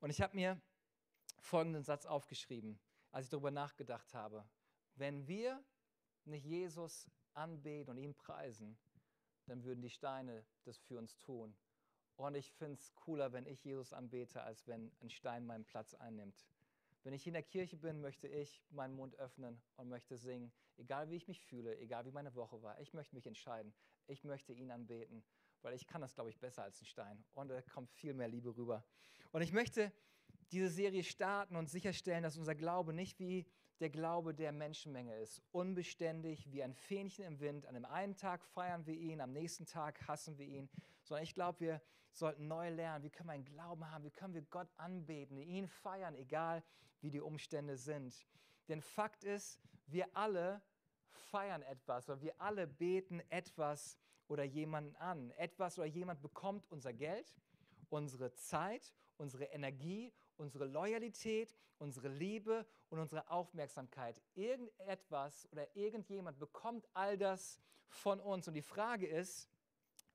Und 0.00 0.10
ich 0.10 0.20
habe 0.20 0.36
mir 0.36 0.60
folgenden 1.38 1.82
Satz 1.82 2.06
aufgeschrieben, 2.06 2.78
als 3.12 3.26
ich 3.26 3.30
darüber 3.30 3.50
nachgedacht 3.50 4.14
habe. 4.14 4.44
Wenn 4.96 5.26
wir 5.26 5.62
nicht 6.24 6.44
Jesus 6.44 7.10
anbeten 7.34 7.90
und 7.90 7.98
ihn 7.98 8.14
preisen, 8.14 8.78
dann 9.46 9.64
würden 9.64 9.82
die 9.82 9.90
Steine 9.90 10.44
das 10.64 10.78
für 10.78 10.98
uns 10.98 11.16
tun. 11.18 11.54
Und 12.16 12.34
ich 12.34 12.52
finde 12.52 12.74
es 12.74 12.94
cooler, 12.94 13.32
wenn 13.32 13.46
ich 13.46 13.64
Jesus 13.64 13.92
anbete, 13.92 14.42
als 14.42 14.66
wenn 14.66 14.92
ein 15.00 15.10
Stein 15.10 15.46
meinen 15.46 15.64
Platz 15.64 15.94
einnimmt. 15.94 16.46
Wenn 17.02 17.14
ich 17.14 17.26
in 17.26 17.32
der 17.32 17.42
Kirche 17.42 17.78
bin, 17.78 18.00
möchte 18.00 18.28
ich 18.28 18.62
meinen 18.70 18.94
Mund 18.94 19.16
öffnen 19.16 19.60
und 19.76 19.88
möchte 19.88 20.18
singen, 20.18 20.52
egal 20.76 21.08
wie 21.08 21.16
ich 21.16 21.28
mich 21.28 21.40
fühle, 21.40 21.78
egal 21.78 22.04
wie 22.04 22.10
meine 22.10 22.34
Woche 22.34 22.60
war. 22.62 22.78
Ich 22.78 22.92
möchte 22.92 23.14
mich 23.14 23.26
entscheiden. 23.26 23.72
Ich 24.06 24.22
möchte 24.22 24.52
ihn 24.52 24.70
anbeten, 24.70 25.24
weil 25.62 25.74
ich 25.74 25.86
kann 25.86 26.02
das, 26.02 26.14
glaube 26.14 26.28
ich, 26.28 26.38
besser 26.38 26.62
als 26.62 26.80
ein 26.82 26.86
Stein. 26.86 27.24
Und 27.32 27.48
da 27.48 27.62
kommt 27.62 27.90
viel 27.90 28.12
mehr 28.12 28.28
Liebe 28.28 28.54
rüber. 28.54 28.84
Und 29.32 29.40
ich 29.40 29.52
möchte 29.52 29.90
diese 30.52 30.68
Serie 30.68 31.04
starten 31.04 31.56
und 31.56 31.68
sicherstellen, 31.68 32.22
dass 32.22 32.36
unser 32.36 32.54
Glaube 32.54 32.92
nicht 32.92 33.20
wie 33.20 33.46
der 33.80 33.90
Glaube 33.90 34.34
der 34.34 34.52
Menschenmenge 34.52 35.16
ist. 35.16 35.42
Unbeständig, 35.52 36.52
wie 36.52 36.62
ein 36.62 36.74
Fähnchen 36.74 37.24
im 37.24 37.40
Wind. 37.40 37.66
An 37.66 37.74
dem 37.74 37.84
einen 37.84 38.16
Tag 38.16 38.44
feiern 38.44 38.84
wir 38.86 38.94
ihn, 38.94 39.20
am 39.20 39.32
nächsten 39.32 39.64
Tag 39.64 40.06
hassen 40.06 40.38
wir 40.38 40.46
ihn. 40.46 40.68
Sondern 41.02 41.24
ich 41.24 41.34
glaube, 41.34 41.60
wir 41.60 41.82
sollten 42.12 42.48
neu 42.48 42.68
lernen, 42.70 43.04
wie 43.04 43.10
können 43.10 43.28
wir 43.28 43.34
einen 43.34 43.44
Glauben 43.44 43.90
haben, 43.90 44.04
wie 44.04 44.10
können 44.10 44.34
wir 44.34 44.42
Gott 44.42 44.68
anbeten, 44.76 45.38
ihn 45.38 45.68
feiern, 45.68 46.14
egal 46.14 46.62
wie 47.00 47.10
die 47.10 47.20
Umstände 47.20 47.76
sind. 47.76 48.26
Denn 48.68 48.82
Fakt 48.82 49.24
ist, 49.24 49.58
wir 49.86 50.06
alle 50.14 50.60
feiern 51.30 51.62
etwas 51.62 52.08
oder 52.08 52.20
wir 52.20 52.40
alle 52.40 52.66
beten 52.66 53.22
etwas 53.30 53.98
oder 54.28 54.44
jemanden 54.44 54.94
an. 54.96 55.30
Etwas 55.32 55.78
oder 55.78 55.86
jemand 55.86 56.20
bekommt 56.20 56.70
unser 56.70 56.92
Geld, 56.92 57.34
unsere 57.88 58.32
Zeit, 58.34 58.94
unsere 59.16 59.44
Energie, 59.44 60.12
unsere 60.40 60.64
Loyalität, 60.64 61.54
unsere 61.78 62.08
Liebe 62.08 62.66
und 62.88 62.98
unsere 62.98 63.30
Aufmerksamkeit. 63.30 64.20
Irgendetwas 64.34 65.46
oder 65.52 65.76
irgendjemand 65.76 66.38
bekommt 66.38 66.88
all 66.94 67.16
das 67.16 67.60
von 67.88 68.18
uns. 68.20 68.48
Und 68.48 68.54
die 68.54 68.62
Frage 68.62 69.06
ist, 69.06 69.48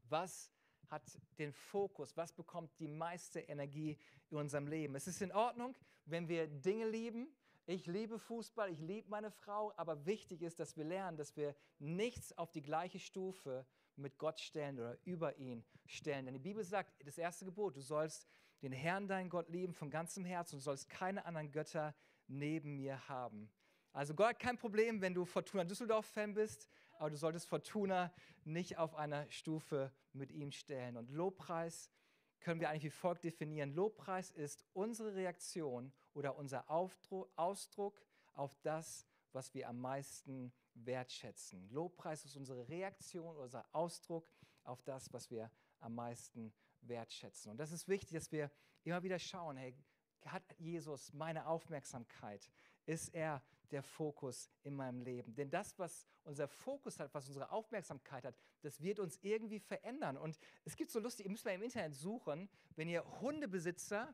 was 0.10 0.52
hat 0.90 1.04
den 1.40 1.54
Fokus, 1.54 2.16
was 2.18 2.34
bekommt 2.34 2.72
die 2.80 2.88
meiste 2.88 3.40
Energie 3.40 3.98
in 4.30 4.38
unserem 4.38 4.68
Leben. 4.68 4.96
Es 4.96 5.08
ist 5.08 5.22
in 5.22 5.32
Ordnung, 5.32 5.76
wenn 6.06 6.28
wir 6.28 6.48
Dinge 6.48 6.88
lieben. 6.88 7.28
Ich 7.68 7.88
liebe 7.88 8.20
Fußball, 8.20 8.72
ich 8.72 8.80
liebe 8.80 9.10
meine 9.10 9.32
Frau, 9.32 9.74
aber 9.78 10.06
wichtig 10.06 10.44
ist, 10.44 10.60
dass 10.60 10.78
wir 10.78 10.84
lernen, 10.84 11.18
dass 11.18 11.36
wir 11.36 11.56
nichts 11.80 12.38
auf 12.38 12.52
die 12.52 12.62
gleiche 12.62 13.00
Stufe 13.00 13.66
mit 13.96 14.18
Gott 14.20 14.40
stellen 14.40 14.78
oder 14.78 14.98
über 15.04 15.38
ihn 15.38 15.66
stellen. 15.88 16.26
Denn 16.26 16.36
die 16.36 16.40
Bibel 16.40 16.64
sagt, 16.64 16.94
das 17.04 17.18
erste 17.18 17.46
Gebot, 17.46 17.78
du 17.78 17.82
sollst 17.82 18.28
den 18.66 18.74
Herrn, 18.74 19.08
deinen 19.08 19.30
Gott 19.30 19.50
lieben 19.50 19.74
von 19.74 19.92
ganzem 19.92 20.26
Herzen 20.26 20.56
und 20.56 20.62
sollst 20.62 20.90
keine 20.90 21.26
anderen 21.26 21.52
Götter 21.52 21.94
neben 22.28 22.76
mir 22.76 23.08
haben. 23.08 23.52
Also 23.94 24.16
Gott, 24.16 24.40
kein 24.40 24.58
Problem, 24.58 25.02
wenn 25.02 25.14
du 25.14 25.24
Fortuna 25.24 25.64
Düsseldorf-Fan 25.64 26.34
bist, 26.34 26.68
aber 26.98 27.12
du 27.12 27.16
solltest 27.16 27.48
Fortuna 27.48 28.12
nicht 28.44 28.78
auf 28.78 28.96
einer 28.96 29.30
Stufe 29.30 29.94
mit 30.14 30.32
ihm 30.32 30.52
stellen. 30.52 30.98
Und 30.98 31.12
Lobpreis 31.12 31.92
können 32.40 32.60
wir 32.60 32.70
eigentlich 32.70 32.86
wie 32.86 32.90
folgt 32.90 33.24
definieren. 33.24 33.74
Lobpreis 33.74 34.32
ist 34.32 34.66
unsere 34.74 35.14
Reaktion 35.14 35.94
oder 36.14 36.36
unser 36.36 36.70
Ausdruck 36.70 38.02
auf 38.34 38.56
das, 38.64 39.06
was 39.32 39.54
wir 39.54 39.70
am 39.70 39.80
meisten 39.80 40.52
wertschätzen. 40.74 41.70
Lobpreis 41.70 42.26
ist 42.26 42.36
unsere 42.36 42.68
Reaktion, 42.68 43.38
unser 43.38 43.66
Ausdruck 43.74 44.28
auf 44.64 44.82
das, 44.82 45.14
was 45.14 45.30
wir 45.30 45.52
am 45.80 45.94
meisten 45.94 46.52
wertschätzen. 46.88 47.52
Und 47.52 47.58
das 47.58 47.72
ist 47.72 47.88
wichtig, 47.88 48.18
dass 48.18 48.32
wir 48.32 48.52
immer 48.84 49.04
wieder 49.04 49.20
schauen, 49.20 49.58
hey, 49.58 49.76
hat 50.26 50.44
Jesus 50.58 51.14
meine 51.14 51.46
Aufmerksamkeit? 51.48 52.50
Ist 52.86 53.14
er 53.14 53.44
der 53.72 53.84
Fokus 53.84 54.50
in 54.64 54.76
meinem 54.76 55.02
Leben? 55.02 55.36
Denn 55.36 55.50
das, 55.50 55.78
was 55.78 56.08
unser 56.24 56.48
Fokus 56.48 57.00
hat, 57.00 57.14
was 57.14 57.28
unsere 57.28 57.52
Aufmerksamkeit 57.52 58.26
hat, 58.26 58.36
das 58.62 58.82
wird 58.82 59.00
uns 59.00 59.20
irgendwie 59.22 59.60
verändern. 59.60 60.18
Und 60.18 60.38
es 60.64 60.76
gibt 60.76 60.92
so 60.92 61.00
lustig, 61.00 61.26
ihr 61.26 61.32
müsst 61.32 61.46
mal 61.46 61.54
im 61.54 61.64
Internet 61.64 61.96
suchen, 61.96 62.50
wenn 62.76 62.90
ihr 62.90 63.04
Hundebesitzer 63.22 64.14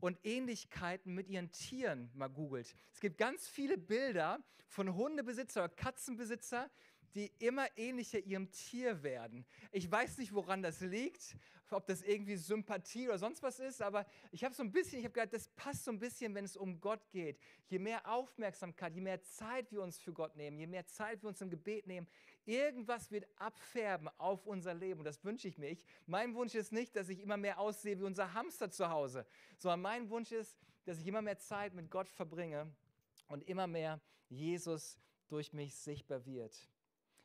und 0.00 0.18
Ähnlichkeiten 0.24 1.14
mit 1.14 1.28
ihren 1.28 1.50
Tieren 1.50 2.10
mal 2.14 2.28
googelt. 2.28 2.74
Es 2.92 3.00
gibt 3.00 3.18
ganz 3.18 3.48
viele 3.48 3.78
Bilder 3.78 4.42
von 4.68 4.94
Hundebesitzer 4.94 5.64
oder 5.64 5.74
Katzenbesitzer, 5.74 6.70
die 7.14 7.32
immer 7.38 7.66
ähnlicher 7.76 8.18
ihrem 8.18 8.50
Tier 8.50 9.02
werden. 9.02 9.46
Ich 9.70 9.90
weiß 9.90 10.18
nicht, 10.18 10.34
woran 10.34 10.62
das 10.62 10.80
liegt, 10.80 11.36
ob 11.72 11.86
das 11.86 12.02
irgendwie 12.02 12.36
Sympathie 12.36 13.08
oder 13.08 13.18
sonst 13.18 13.42
was 13.42 13.58
ist, 13.58 13.82
aber 13.82 14.06
ich 14.30 14.44
habe 14.44 14.54
so 14.54 14.62
ein 14.62 14.72
bisschen, 14.72 14.98
ich 14.98 15.04
habe 15.04 15.14
gedacht, 15.14 15.32
das 15.32 15.48
passt 15.48 15.84
so 15.84 15.90
ein 15.90 15.98
bisschen, 15.98 16.34
wenn 16.34 16.44
es 16.44 16.56
um 16.56 16.80
Gott 16.80 17.10
geht. 17.10 17.38
Je 17.66 17.78
mehr 17.78 18.06
Aufmerksamkeit, 18.06 18.94
je 18.94 19.00
mehr 19.00 19.22
Zeit 19.22 19.70
wir 19.72 19.82
uns 19.82 19.98
für 19.98 20.12
Gott 20.12 20.36
nehmen, 20.36 20.58
je 20.58 20.66
mehr 20.66 20.86
Zeit 20.86 21.22
wir 21.22 21.28
uns 21.28 21.40
im 21.40 21.50
Gebet 21.50 21.86
nehmen, 21.86 22.06
irgendwas 22.44 23.10
wird 23.10 23.26
abfärben 23.36 24.08
auf 24.18 24.46
unser 24.46 24.74
Leben. 24.74 25.00
Und 25.00 25.04
das 25.06 25.24
wünsche 25.24 25.48
ich 25.48 25.58
mir. 25.58 25.70
Ich, 25.70 25.84
mein 26.06 26.34
Wunsch 26.34 26.54
ist 26.54 26.72
nicht, 26.72 26.94
dass 26.96 27.08
ich 27.08 27.20
immer 27.20 27.36
mehr 27.36 27.58
aussehe 27.58 27.98
wie 27.98 28.04
unser 28.04 28.34
Hamster 28.34 28.70
zu 28.70 28.90
Hause, 28.90 29.26
sondern 29.58 29.80
mein 29.80 30.10
Wunsch 30.10 30.32
ist, 30.32 30.58
dass 30.84 30.98
ich 30.98 31.06
immer 31.06 31.22
mehr 31.22 31.38
Zeit 31.38 31.74
mit 31.74 31.90
Gott 31.90 32.08
verbringe 32.08 32.70
und 33.28 33.48
immer 33.48 33.66
mehr 33.66 34.00
Jesus 34.28 34.98
durch 35.28 35.52
mich 35.52 35.74
sichtbar 35.74 36.26
wird. 36.26 36.73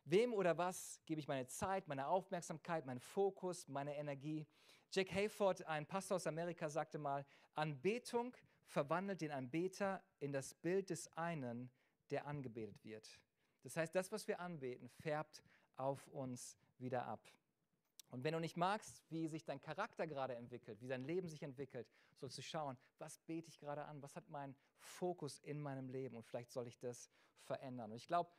Wem 0.05 0.33
oder 0.33 0.57
was 0.57 1.01
gebe 1.05 1.19
ich 1.19 1.27
meine 1.27 1.47
Zeit, 1.47 1.87
meine 1.87 2.07
Aufmerksamkeit, 2.07 2.85
meinen 2.85 2.99
Fokus, 2.99 3.67
meine 3.67 3.95
Energie? 3.95 4.47
Jack 4.91 5.11
Hayford, 5.11 5.65
ein 5.67 5.85
Pastor 5.85 6.15
aus 6.15 6.25
Amerika, 6.25 6.67
sagte 6.69 6.97
mal, 6.97 7.25
Anbetung 7.53 8.35
verwandelt 8.65 9.21
den 9.21 9.31
Anbeter 9.31 10.03
in 10.19 10.31
das 10.31 10.53
Bild 10.53 10.89
des 10.89 11.15
einen, 11.17 11.71
der 12.09 12.25
angebetet 12.25 12.83
wird. 12.83 13.19
Das 13.63 13.77
heißt, 13.77 13.93
das, 13.93 14.11
was 14.11 14.27
wir 14.27 14.39
anbeten, 14.39 14.89
färbt 14.89 15.43
auf 15.75 16.07
uns 16.07 16.57
wieder 16.77 17.05
ab. 17.05 17.21
Und 18.09 18.23
wenn 18.23 18.33
du 18.33 18.39
nicht 18.39 18.57
magst, 18.57 19.03
wie 19.09 19.27
sich 19.27 19.45
dein 19.45 19.61
Charakter 19.61 20.07
gerade 20.07 20.35
entwickelt, 20.35 20.81
wie 20.81 20.87
dein 20.87 21.03
Leben 21.03 21.27
sich 21.27 21.43
entwickelt, 21.43 21.87
sollst 22.15 22.37
du 22.37 22.41
schauen, 22.41 22.77
was 22.97 23.19
bete 23.19 23.49
ich 23.49 23.59
gerade 23.59 23.85
an, 23.85 24.01
was 24.01 24.15
hat 24.15 24.27
mein 24.29 24.55
Fokus 24.79 25.39
in 25.39 25.59
meinem 25.59 25.89
Leben 25.89 26.15
und 26.15 26.25
vielleicht 26.25 26.51
soll 26.51 26.67
ich 26.67 26.79
das 26.79 27.09
verändern. 27.41 27.91
Und 27.91 27.97
ich 27.97 28.07
glaube, 28.07 28.31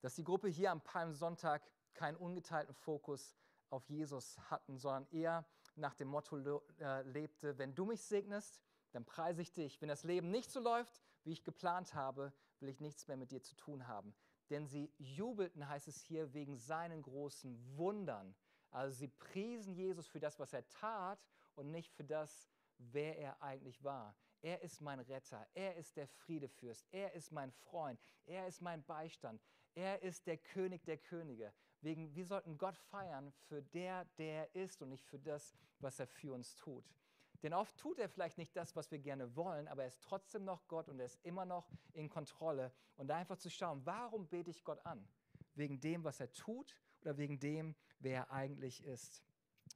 dass 0.00 0.14
die 0.14 0.24
Gruppe 0.24 0.48
hier 0.48 0.70
am 0.70 0.80
Palmsonntag 0.80 1.62
keinen 1.94 2.16
ungeteilten 2.16 2.74
Fokus 2.74 3.34
auf 3.70 3.88
Jesus 3.88 4.38
hatten, 4.50 4.78
sondern 4.78 5.06
eher 5.10 5.44
nach 5.74 5.94
dem 5.94 6.08
Motto 6.08 6.62
äh, 6.78 7.02
lebte, 7.02 7.58
wenn 7.58 7.74
du 7.74 7.84
mich 7.84 8.02
segnest, 8.02 8.60
dann 8.92 9.04
preise 9.04 9.42
ich 9.42 9.52
dich. 9.52 9.80
Wenn 9.80 9.88
das 9.88 10.04
Leben 10.04 10.30
nicht 10.30 10.50
so 10.50 10.60
läuft, 10.60 11.02
wie 11.24 11.32
ich 11.32 11.44
geplant 11.44 11.94
habe, 11.94 12.32
will 12.60 12.68
ich 12.68 12.80
nichts 12.80 13.06
mehr 13.08 13.16
mit 13.16 13.30
dir 13.30 13.42
zu 13.42 13.54
tun 13.56 13.86
haben. 13.86 14.14
Denn 14.50 14.66
sie 14.66 14.92
jubelten, 14.98 15.68
heißt 15.68 15.88
es 15.88 16.00
hier, 16.00 16.32
wegen 16.32 16.56
seinen 16.56 17.02
großen 17.02 17.76
Wundern. 17.76 18.34
Also 18.70 18.96
sie 18.96 19.08
priesen 19.08 19.74
Jesus 19.74 20.06
für 20.06 20.20
das, 20.20 20.38
was 20.38 20.52
er 20.52 20.66
tat 20.68 21.18
und 21.54 21.70
nicht 21.70 21.92
für 21.92 22.04
das, 22.04 22.48
wer 22.78 23.18
er 23.18 23.42
eigentlich 23.42 23.82
war. 23.82 24.14
Er 24.42 24.62
ist 24.62 24.80
mein 24.80 25.00
Retter, 25.00 25.46
er 25.54 25.76
ist 25.76 25.96
der 25.96 26.06
Friedefürst, 26.06 26.86
er 26.92 27.12
ist 27.14 27.32
mein 27.32 27.50
Freund, 27.50 28.00
er 28.26 28.46
ist 28.46 28.60
mein 28.60 28.84
Beistand, 28.84 29.42
er 29.76 30.02
ist 30.02 30.26
der 30.26 30.38
König 30.38 30.84
der 30.84 30.96
Könige. 30.96 31.52
Wegen, 31.82 32.14
wir 32.14 32.26
sollten 32.26 32.58
Gott 32.58 32.76
feiern 32.76 33.32
für 33.48 33.62
der, 33.62 34.06
der 34.18 34.48
er 34.48 34.54
ist 34.54 34.82
und 34.82 34.88
nicht 34.88 35.04
für 35.04 35.18
das, 35.18 35.54
was 35.78 36.00
er 36.00 36.06
für 36.06 36.32
uns 36.32 36.54
tut. 36.56 36.84
Denn 37.42 37.52
oft 37.52 37.76
tut 37.76 37.98
er 37.98 38.08
vielleicht 38.08 38.38
nicht 38.38 38.56
das, 38.56 38.74
was 38.74 38.90
wir 38.90 38.98
gerne 38.98 39.36
wollen, 39.36 39.68
aber 39.68 39.82
er 39.82 39.88
ist 39.88 40.02
trotzdem 40.02 40.44
noch 40.44 40.66
Gott 40.66 40.88
und 40.88 40.98
er 40.98 41.06
ist 41.06 41.18
immer 41.22 41.44
noch 41.44 41.70
in 41.92 42.08
Kontrolle. 42.08 42.72
Und 42.96 43.08
da 43.08 43.16
einfach 43.16 43.36
zu 43.36 43.50
schauen, 43.50 43.84
warum 43.84 44.26
bete 44.26 44.50
ich 44.50 44.64
Gott 44.64 44.84
an? 44.86 45.06
Wegen 45.54 45.78
dem, 45.78 46.02
was 46.02 46.18
er 46.18 46.32
tut 46.32 46.80
oder 47.02 47.18
wegen 47.18 47.38
dem, 47.38 47.76
wer 48.00 48.20
er 48.20 48.30
eigentlich 48.32 48.82
ist? 48.82 49.22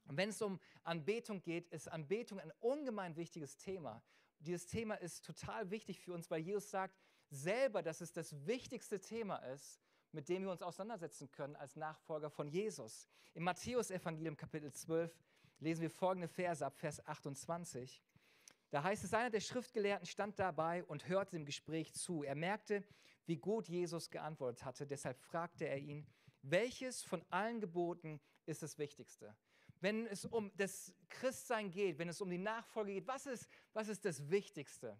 Und 0.07 0.17
wenn 0.17 0.29
es 0.29 0.41
um 0.41 0.59
Anbetung 0.83 1.41
geht, 1.43 1.67
ist 1.67 1.87
Anbetung 1.87 2.39
ein 2.39 2.51
ungemein 2.59 3.15
wichtiges 3.15 3.57
Thema. 3.57 4.01
Dieses 4.39 4.65
Thema 4.65 4.95
ist 4.95 5.23
total 5.23 5.69
wichtig 5.69 5.99
für 5.99 6.13
uns, 6.13 6.31
weil 6.31 6.41
Jesus 6.41 6.71
sagt 6.71 6.99
selber, 7.29 7.83
dass 7.83 8.01
es 8.01 8.11
das 8.11 8.45
wichtigste 8.47 8.99
Thema 8.99 9.37
ist, 9.37 9.79
mit 10.13 10.29
dem 10.29 10.43
wir 10.43 10.51
uns 10.51 10.61
auseinandersetzen 10.61 11.31
können 11.31 11.55
als 11.55 11.75
Nachfolger 11.75 12.29
von 12.29 12.47
Jesus. 12.47 13.07
Im 13.33 13.43
Matthäus-Evangelium 13.43 14.35
Kapitel 14.35 14.71
12 14.71 15.15
lesen 15.59 15.81
wir 15.81 15.89
folgende 15.89 16.27
Verse 16.27 16.65
ab 16.65 16.77
Vers 16.77 17.05
28. 17.05 18.03
Da 18.71 18.83
heißt 18.83 19.03
es, 19.03 19.13
einer 19.13 19.29
der 19.29 19.41
Schriftgelehrten 19.41 20.05
stand 20.05 20.39
dabei 20.39 20.83
und 20.85 21.07
hörte 21.07 21.31
dem 21.31 21.45
Gespräch 21.45 21.93
zu. 21.93 22.23
Er 22.23 22.35
merkte, 22.35 22.83
wie 23.25 23.37
gut 23.37 23.67
Jesus 23.67 24.09
geantwortet 24.09 24.65
hatte. 24.65 24.87
Deshalb 24.87 25.19
fragte 25.19 25.65
er 25.65 25.77
ihn, 25.77 26.07
welches 26.41 27.03
von 27.03 27.23
allen 27.29 27.59
Geboten 27.59 28.19
ist 28.45 28.63
das 28.63 28.77
Wichtigste? 28.77 29.35
Wenn 29.79 30.07
es 30.07 30.25
um 30.25 30.51
das 30.57 30.93
Christsein 31.09 31.71
geht, 31.71 31.97
wenn 31.99 32.09
es 32.09 32.21
um 32.21 32.29
die 32.29 32.37
Nachfolge 32.37 32.93
geht, 32.93 33.07
was 33.07 33.25
ist, 33.25 33.47
was 33.73 33.87
ist 33.87 34.05
das 34.05 34.29
Wichtigste? 34.29 34.99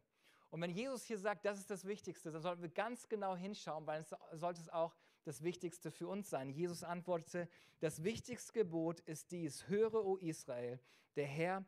Und 0.49 0.61
wenn 0.61 0.71
Jesus 0.71 1.05
hier 1.05 1.17
sagt, 1.17 1.45
das 1.45 1.59
ist 1.59 1.69
das 1.69 1.85
Wichtigste, 1.85 2.31
dann 2.31 2.41
sollten 2.41 2.61
wir 2.61 2.69
ganz 2.69 3.07
genau 3.07 3.35
hinschauen, 3.35 3.87
weil 3.87 4.01
es 4.01 4.13
sollte 4.33 4.59
es 4.59 4.69
auch 4.69 4.95
das 5.23 5.43
Wichtigste 5.43 5.91
für 5.91 6.07
uns 6.07 6.29
sein. 6.29 6.49
Jesus 6.49 6.83
antwortete, 6.83 7.47
das 7.79 8.03
wichtigste 8.03 8.53
Gebot 8.53 8.99
ist 9.01 9.31
dies, 9.31 9.67
höre, 9.67 10.05
o 10.05 10.17
Israel, 10.17 10.79
der 11.15 11.25
Herr, 11.25 11.65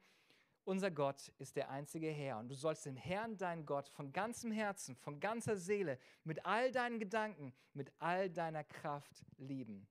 unser 0.65 0.91
Gott 0.91 1.33
ist 1.39 1.55
der 1.55 1.69
einzige 1.69 2.09
Herr 2.09 2.39
und 2.39 2.47
du 2.49 2.55
sollst 2.55 2.85
den 2.85 2.95
Herrn, 2.95 3.37
deinen 3.37 3.65
Gott, 3.65 3.89
von 3.89 4.13
ganzem 4.13 4.51
Herzen, 4.51 4.95
von 4.95 5.19
ganzer 5.19 5.57
Seele, 5.57 5.99
mit 6.23 6.45
all 6.45 6.71
deinen 6.71 6.99
Gedanken, 6.99 7.53
mit 7.73 7.91
all 7.99 8.29
deiner 8.29 8.63
Kraft 8.63 9.25
lieben. 9.37 9.87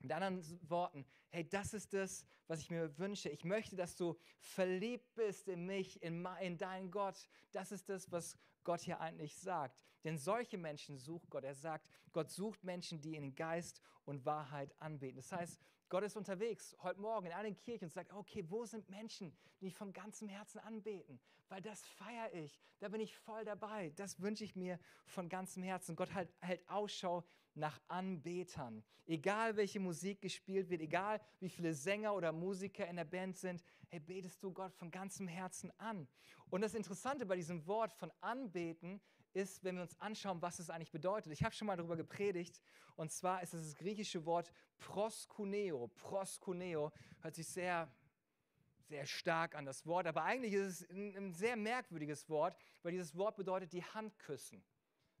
Mit 0.00 0.12
anderen 0.12 0.42
Worten, 0.70 1.04
hey, 1.30 1.48
das 1.48 1.74
ist 1.74 1.92
das, 1.92 2.24
was 2.46 2.60
ich 2.60 2.70
mir 2.70 2.96
wünsche. 2.98 3.28
Ich 3.28 3.44
möchte, 3.44 3.76
dass 3.76 3.96
du 3.96 4.16
verliebt 4.40 5.14
bist 5.14 5.48
in 5.48 5.66
mich, 5.66 6.00
in, 6.02 6.26
in 6.40 6.56
deinen 6.56 6.90
Gott. 6.90 7.28
Das 7.52 7.72
ist 7.72 7.88
das, 7.88 8.10
was 8.12 8.38
Gott 8.62 8.80
hier 8.80 9.00
eigentlich 9.00 9.36
sagt. 9.36 9.82
Denn 10.04 10.18
solche 10.18 10.56
Menschen 10.56 10.98
sucht 10.98 11.28
Gott. 11.30 11.44
Er 11.44 11.54
sagt, 11.54 11.88
Gott 12.12 12.30
sucht 12.30 12.62
Menschen, 12.62 13.00
die 13.00 13.16
in 13.16 13.34
Geist 13.34 13.80
und 14.04 14.24
Wahrheit 14.24 14.74
anbeten. 14.80 15.16
Das 15.16 15.32
heißt, 15.32 15.60
Gott 15.90 16.04
ist 16.04 16.18
unterwegs 16.18 16.76
heute 16.82 17.00
Morgen 17.00 17.28
in 17.28 17.32
allen 17.32 17.56
Kirchen 17.56 17.84
und 17.84 17.92
sagt, 17.92 18.12
okay, 18.12 18.44
wo 18.48 18.66
sind 18.66 18.90
Menschen, 18.90 19.32
die 19.58 19.64
mich 19.64 19.74
von 19.74 19.94
ganzem 19.94 20.28
Herzen 20.28 20.58
anbeten? 20.58 21.18
Weil 21.48 21.62
das 21.62 21.82
feiere 21.86 22.34
ich, 22.34 22.60
da 22.78 22.88
bin 22.88 23.00
ich 23.00 23.16
voll 23.16 23.42
dabei. 23.46 23.90
Das 23.96 24.20
wünsche 24.20 24.44
ich 24.44 24.54
mir 24.54 24.78
von 25.06 25.30
ganzem 25.30 25.62
Herzen. 25.62 25.96
Gott 25.96 26.12
halt, 26.12 26.28
hält 26.40 26.68
Ausschau 26.68 27.24
nach 27.54 27.80
Anbetern. 27.88 28.84
Egal 29.06 29.56
welche 29.56 29.80
Musik 29.80 30.20
gespielt 30.20 30.68
wird, 30.68 30.82
egal 30.82 31.22
wie 31.40 31.48
viele 31.48 31.72
Sänger 31.72 32.14
oder 32.14 32.32
Musiker 32.32 32.86
in 32.86 32.96
der 32.96 33.06
Band 33.06 33.38
sind, 33.38 33.64
hey, 33.88 33.98
betest 33.98 34.42
du 34.42 34.52
Gott 34.52 34.74
von 34.74 34.90
ganzem 34.90 35.26
Herzen 35.26 35.72
an. 35.78 36.06
Und 36.50 36.60
das 36.60 36.74
Interessante 36.74 37.24
bei 37.24 37.36
diesem 37.36 37.66
Wort 37.66 37.94
von 37.94 38.12
anbeten 38.20 39.00
ist, 39.32 39.64
wenn 39.64 39.76
wir 39.76 39.82
uns 39.82 40.00
anschauen, 40.00 40.42
was 40.42 40.58
es 40.58 40.70
eigentlich 40.70 40.90
bedeutet. 40.90 41.32
Ich 41.32 41.44
habe 41.44 41.54
schon 41.54 41.66
mal 41.66 41.76
darüber 41.76 41.96
gepredigt 41.96 42.60
und 42.96 43.10
zwar 43.12 43.42
ist 43.42 43.54
es 43.54 43.70
das 43.70 43.74
griechische 43.76 44.24
Wort 44.24 44.52
proskuneo. 44.78 45.88
Proskuneo 45.96 46.92
hört 47.20 47.34
sich 47.34 47.46
sehr 47.46 47.90
sehr 48.88 49.06
stark 49.06 49.54
an 49.54 49.66
das 49.66 49.86
Wort, 49.86 50.06
aber 50.06 50.24
eigentlich 50.24 50.54
ist 50.54 50.80
es 50.80 50.90
ein, 50.90 51.16
ein 51.16 51.32
sehr 51.32 51.56
merkwürdiges 51.56 52.28
Wort, 52.28 52.56
weil 52.82 52.92
dieses 52.92 53.16
Wort 53.16 53.36
bedeutet 53.36 53.72
die 53.72 53.84
Hand 53.84 54.18
küssen. 54.18 54.64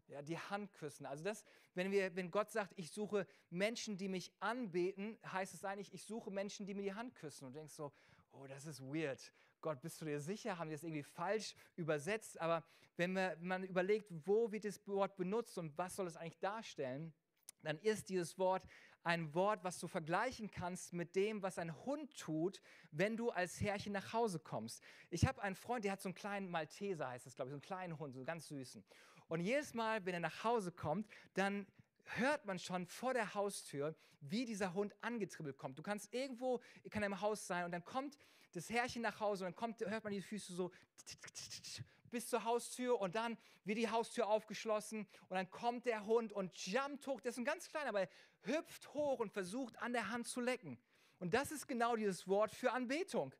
Ja, 0.08 0.22
die 0.22 0.38
Hand 0.38 0.72
küssen. 0.72 1.04
Also 1.04 1.22
das, 1.22 1.44
wenn, 1.74 1.90
wir, 1.90 2.16
wenn 2.16 2.30
Gott 2.30 2.50
sagt, 2.50 2.72
ich 2.76 2.90
suche 2.90 3.26
Menschen, 3.50 3.98
die 3.98 4.08
mich 4.08 4.32
anbeten, 4.40 5.18
heißt 5.30 5.52
es 5.52 5.64
eigentlich, 5.64 5.92
ich 5.92 6.02
suche 6.04 6.30
Menschen, 6.30 6.64
die 6.64 6.72
mir 6.72 6.82
die 6.82 6.94
Hand 6.94 7.14
küssen. 7.14 7.44
Und 7.44 7.52
du 7.52 7.58
denkst 7.58 7.74
so, 7.74 7.92
oh, 8.32 8.46
das 8.46 8.64
ist 8.64 8.80
weird. 8.80 9.32
Gott, 9.60 9.80
bist 9.80 10.00
du 10.00 10.04
dir 10.04 10.20
sicher? 10.20 10.58
Haben 10.58 10.70
wir 10.70 10.76
das 10.76 10.84
irgendwie 10.84 11.02
falsch 11.02 11.54
übersetzt? 11.76 12.40
Aber 12.40 12.64
wenn, 12.96 13.12
man 13.40 13.64
überlegt, 13.64 14.08
wo 14.26 14.50
wird 14.52 14.64
das 14.64 14.86
Wort 14.86 15.16
benutzt 15.16 15.58
und 15.58 15.76
was 15.76 15.96
soll 15.96 16.06
es 16.06 16.16
eigentlich 16.16 16.38
darstellen, 16.38 17.12
dann 17.62 17.78
ist 17.78 18.08
dieses 18.08 18.38
Wort 18.38 18.64
ein 19.04 19.32
Wort, 19.34 19.64
was 19.64 19.78
du 19.78 19.88
vergleichen 19.88 20.50
kannst 20.50 20.92
mit 20.92 21.16
dem, 21.16 21.42
was 21.42 21.58
ein 21.58 21.74
Hund 21.86 22.16
tut, 22.18 22.60
wenn 22.90 23.16
du 23.16 23.30
als 23.30 23.60
Herrchen 23.60 23.92
nach 23.92 24.12
Hause 24.12 24.38
kommst. 24.38 24.82
Ich 25.10 25.26
habe 25.26 25.40
einen 25.42 25.54
Freund, 25.54 25.84
der 25.84 25.92
hat 25.92 26.02
so 26.02 26.08
einen 26.08 26.14
kleinen 26.14 26.50
Malteser, 26.50 27.08
heißt 27.08 27.26
das, 27.26 27.34
glaube 27.34 27.48
ich, 27.48 27.52
so 27.52 27.56
einen 27.56 27.62
kleinen 27.62 27.98
Hund, 27.98 28.12
so 28.12 28.18
einen 28.18 28.26
ganz 28.26 28.48
süßen. 28.48 28.84
Und 29.28 29.40
jedes 29.40 29.74
Mal, 29.74 30.04
wenn 30.04 30.14
er 30.14 30.20
nach 30.20 30.44
Hause 30.44 30.72
kommt, 30.72 31.08
dann 31.34 31.66
hört 32.16 32.44
man 32.46 32.58
schon 32.58 32.86
vor 32.86 33.14
der 33.14 33.34
Haustür, 33.34 33.94
wie 34.20 34.44
dieser 34.44 34.74
Hund 34.74 34.94
angetribbelt 35.00 35.56
kommt. 35.56 35.78
Du 35.78 35.82
kannst 35.82 36.12
irgendwo, 36.12 36.60
kann 36.90 37.02
im 37.02 37.20
Haus 37.20 37.46
sein 37.46 37.64
und 37.64 37.72
dann 37.72 37.84
kommt 37.84 38.18
das 38.52 38.70
Herrchen 38.70 39.02
nach 39.02 39.20
Hause 39.20 39.44
und 39.44 39.52
dann 39.52 39.56
kommt, 39.56 39.80
hört 39.80 40.04
man 40.04 40.12
die 40.12 40.22
Füße 40.22 40.52
so 40.54 40.70
bis 42.10 42.28
zur 42.28 42.44
Haustür 42.44 43.00
und 43.00 43.14
dann 43.14 43.36
wird 43.64 43.78
die 43.78 43.90
Haustür 43.90 44.28
aufgeschlossen 44.28 45.06
und 45.28 45.36
dann 45.36 45.50
kommt 45.50 45.86
der 45.86 46.06
Hund 46.06 46.32
und 46.32 46.56
jumpt 46.66 47.06
hoch. 47.06 47.20
Der 47.20 47.30
ist 47.30 47.38
ein 47.38 47.44
ganz 47.44 47.68
kleiner, 47.68 47.90
aber 47.90 48.00
er 48.00 48.08
hüpft 48.42 48.94
hoch 48.94 49.20
und 49.20 49.32
versucht 49.32 49.78
an 49.80 49.92
der 49.92 50.10
Hand 50.10 50.26
zu 50.26 50.40
lecken. 50.40 50.78
Und 51.18 51.34
das 51.34 51.50
ist 51.50 51.66
genau 51.66 51.96
dieses 51.96 52.28
Wort 52.28 52.52
für 52.52 52.72
Anbetung 52.72 53.34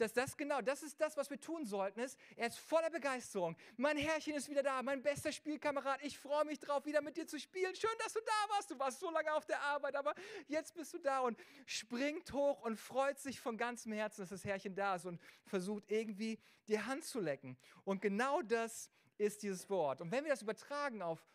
dass 0.00 0.12
das 0.12 0.36
genau, 0.36 0.60
das 0.60 0.82
ist 0.82 1.00
das, 1.00 1.16
was 1.16 1.30
wir 1.30 1.40
tun 1.40 1.66
sollten, 1.66 2.00
ist, 2.00 2.18
er 2.36 2.48
ist 2.48 2.58
voller 2.58 2.90
Begeisterung. 2.90 3.56
Mein 3.76 3.96
Herrchen 3.96 4.34
ist 4.34 4.48
wieder 4.48 4.62
da, 4.62 4.82
mein 4.82 5.02
bester 5.02 5.32
Spielkamerad. 5.32 6.02
Ich 6.02 6.18
freue 6.18 6.44
mich 6.44 6.58
drauf, 6.58 6.86
wieder 6.86 7.02
mit 7.02 7.16
dir 7.16 7.26
zu 7.26 7.38
spielen. 7.38 7.74
Schön, 7.74 7.90
dass 7.98 8.12
du 8.12 8.20
da 8.20 8.54
warst. 8.54 8.70
Du 8.70 8.78
warst 8.78 9.00
so 9.00 9.10
lange 9.10 9.32
auf 9.34 9.46
der 9.46 9.60
Arbeit, 9.60 9.96
aber 9.96 10.14
jetzt 10.48 10.74
bist 10.74 10.94
du 10.94 10.98
da 10.98 11.20
und 11.20 11.38
springt 11.66 12.32
hoch 12.32 12.62
und 12.62 12.76
freut 12.76 13.18
sich 13.18 13.40
von 13.40 13.56
ganzem 13.56 13.92
Herzen, 13.92 14.22
dass 14.22 14.30
das 14.30 14.44
Herrchen 14.44 14.74
da 14.74 14.96
ist 14.96 15.06
und 15.06 15.20
versucht 15.44 15.84
irgendwie 15.88 16.38
die 16.68 16.80
Hand 16.80 17.04
zu 17.04 17.20
lecken. 17.20 17.58
Und 17.84 18.00
genau 18.00 18.42
das 18.42 18.90
ist 19.18 19.42
dieses 19.42 19.68
Wort. 19.68 20.00
Und 20.00 20.10
wenn 20.10 20.24
wir 20.24 20.30
das 20.30 20.42
übertragen 20.42 21.02
auf 21.02 21.26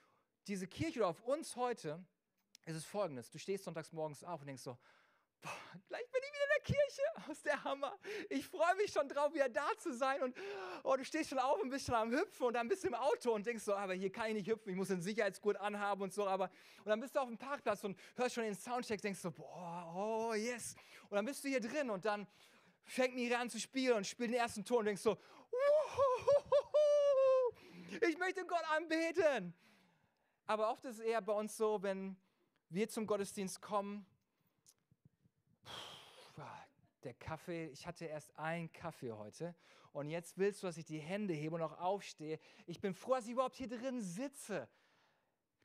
diese 0.48 0.68
Kirche 0.68 1.00
oder 1.00 1.10
auf 1.10 1.22
uns 1.22 1.56
heute, 1.56 2.04
ist 2.66 2.76
es 2.76 2.86
folgendes. 2.86 3.30
Du 3.30 3.38
stehst 3.38 3.64
sonntags 3.64 3.92
morgens 3.94 4.24
auf 4.24 4.42
und 4.42 4.48
denkst 4.48 4.64
so, 4.64 4.78
boah, 5.46 5.80
gleich 5.88 6.10
bin 6.12 6.22
ich 6.24 6.34
wieder 6.34 6.44
in 6.44 6.50
der 6.56 6.76
Kirche. 6.76 7.30
Aus 7.30 7.42
der 7.42 7.64
Hammer. 7.64 7.98
Ich 8.30 8.48
freue 8.48 8.76
mich 8.76 8.92
schon 8.92 9.08
drauf, 9.08 9.34
wieder 9.34 9.50
da 9.50 9.68
zu 9.78 9.94
sein. 9.94 10.22
Und 10.24 10.36
oh, 10.84 10.96
du 10.96 11.06
stehst 11.06 11.30
schon 11.30 11.40
auf 11.40 11.60
und 11.62 11.70
bist 11.70 11.86
schon 11.86 11.96
am 11.96 12.12
Hüpfen 12.12 12.48
und 12.48 12.54
dann 12.54 12.68
bist 12.68 12.84
du 12.84 12.88
im 12.88 12.96
Auto 12.96 13.32
und 13.34 13.46
denkst 13.46 13.64
so, 13.64 13.76
aber 13.76 13.94
hier 13.94 14.12
kann 14.12 14.28
ich 14.28 14.34
nicht 14.36 14.48
hüpfen, 14.48 14.70
ich 14.70 14.76
muss 14.76 14.90
den 14.90 15.02
Sicherheitsgurt 15.02 15.58
anhaben 15.58 16.02
und 16.02 16.14
so. 16.14 16.28
Aber, 16.28 16.50
und 16.80 16.88
dann 16.88 17.00
bist 17.00 17.16
du 17.16 17.20
auf 17.20 17.28
dem 17.28 17.38
Parkplatz 17.38 17.84
und 17.84 17.98
hörst 18.16 18.36
schon 18.36 18.44
den 18.44 18.56
Soundcheck, 18.56 19.02
denkst 19.02 19.20
so, 19.20 19.32
boah, 19.32 19.94
oh 19.96 20.34
yes. 20.34 20.76
Und 21.10 21.16
dann 21.16 21.26
bist 21.26 21.44
du 21.44 21.50
hier 21.50 21.62
drin 21.62 21.90
und 21.90 22.06
dann 22.06 22.28
fängt 22.84 23.16
Miri 23.16 23.34
an 23.36 23.50
zu 23.50 23.60
spielen 23.60 23.98
und 23.98 24.08
spielt 24.08 24.30
den 24.30 24.40
ersten 24.40 24.64
Ton 24.64 24.80
und 24.80 24.86
denkst 24.86 25.02
so, 25.02 25.18
ich 28.08 28.18
möchte 28.18 28.46
Gott 28.46 28.64
anbeten. 28.76 29.54
Aber 30.48 30.72
oft 30.72 30.86
ist 30.86 31.00
es 31.00 31.06
eher 31.06 31.22
bei 31.22 31.34
uns 31.34 31.58
so, 31.58 31.82
wenn 31.82 32.16
wir 32.70 32.88
zum 32.90 33.08
Gottesdienst 33.08 33.62
kommen, 33.62 34.06
der 37.06 37.14
Kaffee, 37.14 37.68
ich 37.68 37.86
hatte 37.86 38.06
erst 38.06 38.38
einen 38.38 38.72
Kaffee 38.74 39.12
heute 39.12 39.56
und 39.94 40.10
jetzt 40.10 40.38
willst 40.38 40.62
du, 40.62 40.68
dass 40.68 40.78
ich 40.78 40.86
die 40.86 41.00
Hände 41.00 41.34
hebe 41.34 41.56
und 41.56 41.62
auch 41.62 41.80
aufstehe. 41.80 42.40
Ich 42.66 42.82
bin 42.82 42.94
froh, 42.94 43.16
dass 43.16 43.26
ich 43.26 43.32
überhaupt 43.32 43.56
hier 43.56 43.70
drin 43.70 44.02
sitze. 44.02 44.68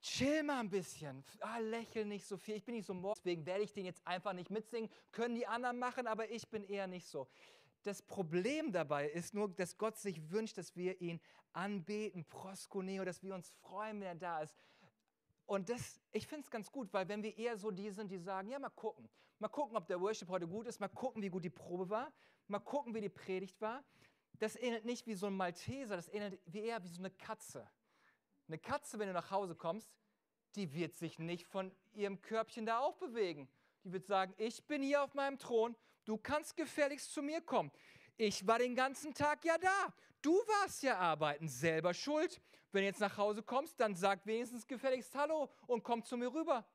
Chill 0.03 0.42
mal 0.42 0.61
ein 0.61 0.70
bisschen. 0.70 1.24
Ah, 1.40 1.59
lächel 1.59 2.05
nicht 2.07 2.24
so 2.24 2.37
viel. 2.37 2.57
Ich 2.57 2.64
bin 2.64 2.74
nicht 2.74 2.87
so 2.87 2.94
morgens. 2.94 3.22
Deswegen 3.22 3.44
werde 3.44 3.64
ich 3.64 3.72
den 3.72 3.85
jetzt 3.85 4.07
einfach 4.07 4.33
nicht 4.33 4.50
mitsingen. 4.50 4.90
Können 5.12 5.35
die 5.35 5.46
anderen 5.46 5.79
machen, 5.79 6.07
aber 6.07 6.31
ich 6.31 6.48
bin 6.48 6.64
eher 6.64 6.87
nicht 6.87 7.07
so. 7.07 7.29
Das 7.83 8.03
Problem 8.03 8.72
dabei 8.72 9.09
ist 9.09 9.35
nur, 9.35 9.48
dass 9.48 9.76
Gott 9.76 9.98
sich 9.98 10.31
wünscht, 10.31 10.59
dass 10.59 10.76
wir 10.76 11.00
ihn 11.00 11.20
anbeten, 11.53 12.24
proskuneo, 12.24 13.05
dass 13.05 13.22
wir 13.22 13.35
uns 13.35 13.50
freuen, 13.62 14.00
wenn 14.00 14.07
er 14.07 14.14
da 14.14 14.40
ist. 14.42 14.55
Und 15.50 15.68
das, 15.68 16.00
ich 16.12 16.28
finde 16.28 16.44
es 16.44 16.50
ganz 16.52 16.70
gut, 16.70 16.92
weil 16.92 17.08
wenn 17.08 17.24
wir 17.24 17.36
eher 17.36 17.56
so 17.56 17.72
die 17.72 17.90
sind, 17.90 18.12
die 18.12 18.18
sagen, 18.18 18.48
ja, 18.50 18.60
mal 18.60 18.68
gucken, 18.70 19.08
mal 19.40 19.48
gucken, 19.48 19.76
ob 19.76 19.88
der 19.88 20.00
Worship 20.00 20.28
heute 20.28 20.46
gut 20.46 20.68
ist, 20.68 20.78
mal 20.78 20.86
gucken, 20.86 21.22
wie 21.22 21.28
gut 21.28 21.44
die 21.44 21.50
Probe 21.50 21.90
war, 21.90 22.12
mal 22.46 22.60
gucken, 22.60 22.94
wie 22.94 23.00
die 23.00 23.08
Predigt 23.08 23.60
war, 23.60 23.82
das 24.38 24.54
ähnelt 24.54 24.84
nicht 24.84 25.08
wie 25.08 25.14
so 25.14 25.26
ein 25.26 25.34
Malteser, 25.34 25.96
das 25.96 26.06
ähnelt 26.06 26.38
eher 26.54 26.80
wie 26.84 26.88
so 26.88 27.00
eine 27.00 27.10
Katze. 27.10 27.68
Eine 28.46 28.58
Katze, 28.58 29.00
wenn 29.00 29.08
du 29.08 29.12
nach 29.12 29.32
Hause 29.32 29.56
kommst, 29.56 29.90
die 30.54 30.72
wird 30.72 30.94
sich 30.94 31.18
nicht 31.18 31.48
von 31.48 31.72
ihrem 31.94 32.22
Körbchen 32.22 32.64
da 32.64 32.78
auch 32.78 32.96
bewegen. 32.98 33.48
Die 33.82 33.92
wird 33.92 34.06
sagen, 34.06 34.32
ich 34.36 34.64
bin 34.68 34.82
hier 34.82 35.02
auf 35.02 35.14
meinem 35.14 35.40
Thron, 35.40 35.74
du 36.04 36.16
kannst 36.16 36.56
gefälligst 36.56 37.12
zu 37.12 37.22
mir 37.22 37.40
kommen. 37.40 37.72
Ich 38.22 38.46
war 38.46 38.59
den 38.59 38.74
ganzen 38.74 39.14
Tag 39.14 39.46
ja 39.46 39.56
da. 39.56 39.94
Du 40.20 40.33
warst 40.33 40.83
ja 40.83 40.98
arbeiten, 40.98 41.48
selber 41.48 41.94
schuld. 41.94 42.38
Wenn 42.70 42.83
du 42.83 42.87
jetzt 42.88 43.00
nach 43.00 43.16
Hause 43.16 43.42
kommst, 43.42 43.80
dann 43.80 43.94
sag 43.94 44.26
wenigstens 44.26 44.66
gefälligst 44.66 45.14
Hallo 45.14 45.48
und 45.66 45.83
komm 45.83 46.04
zu 46.04 46.18
mir 46.18 46.30
rüber. 46.30 46.66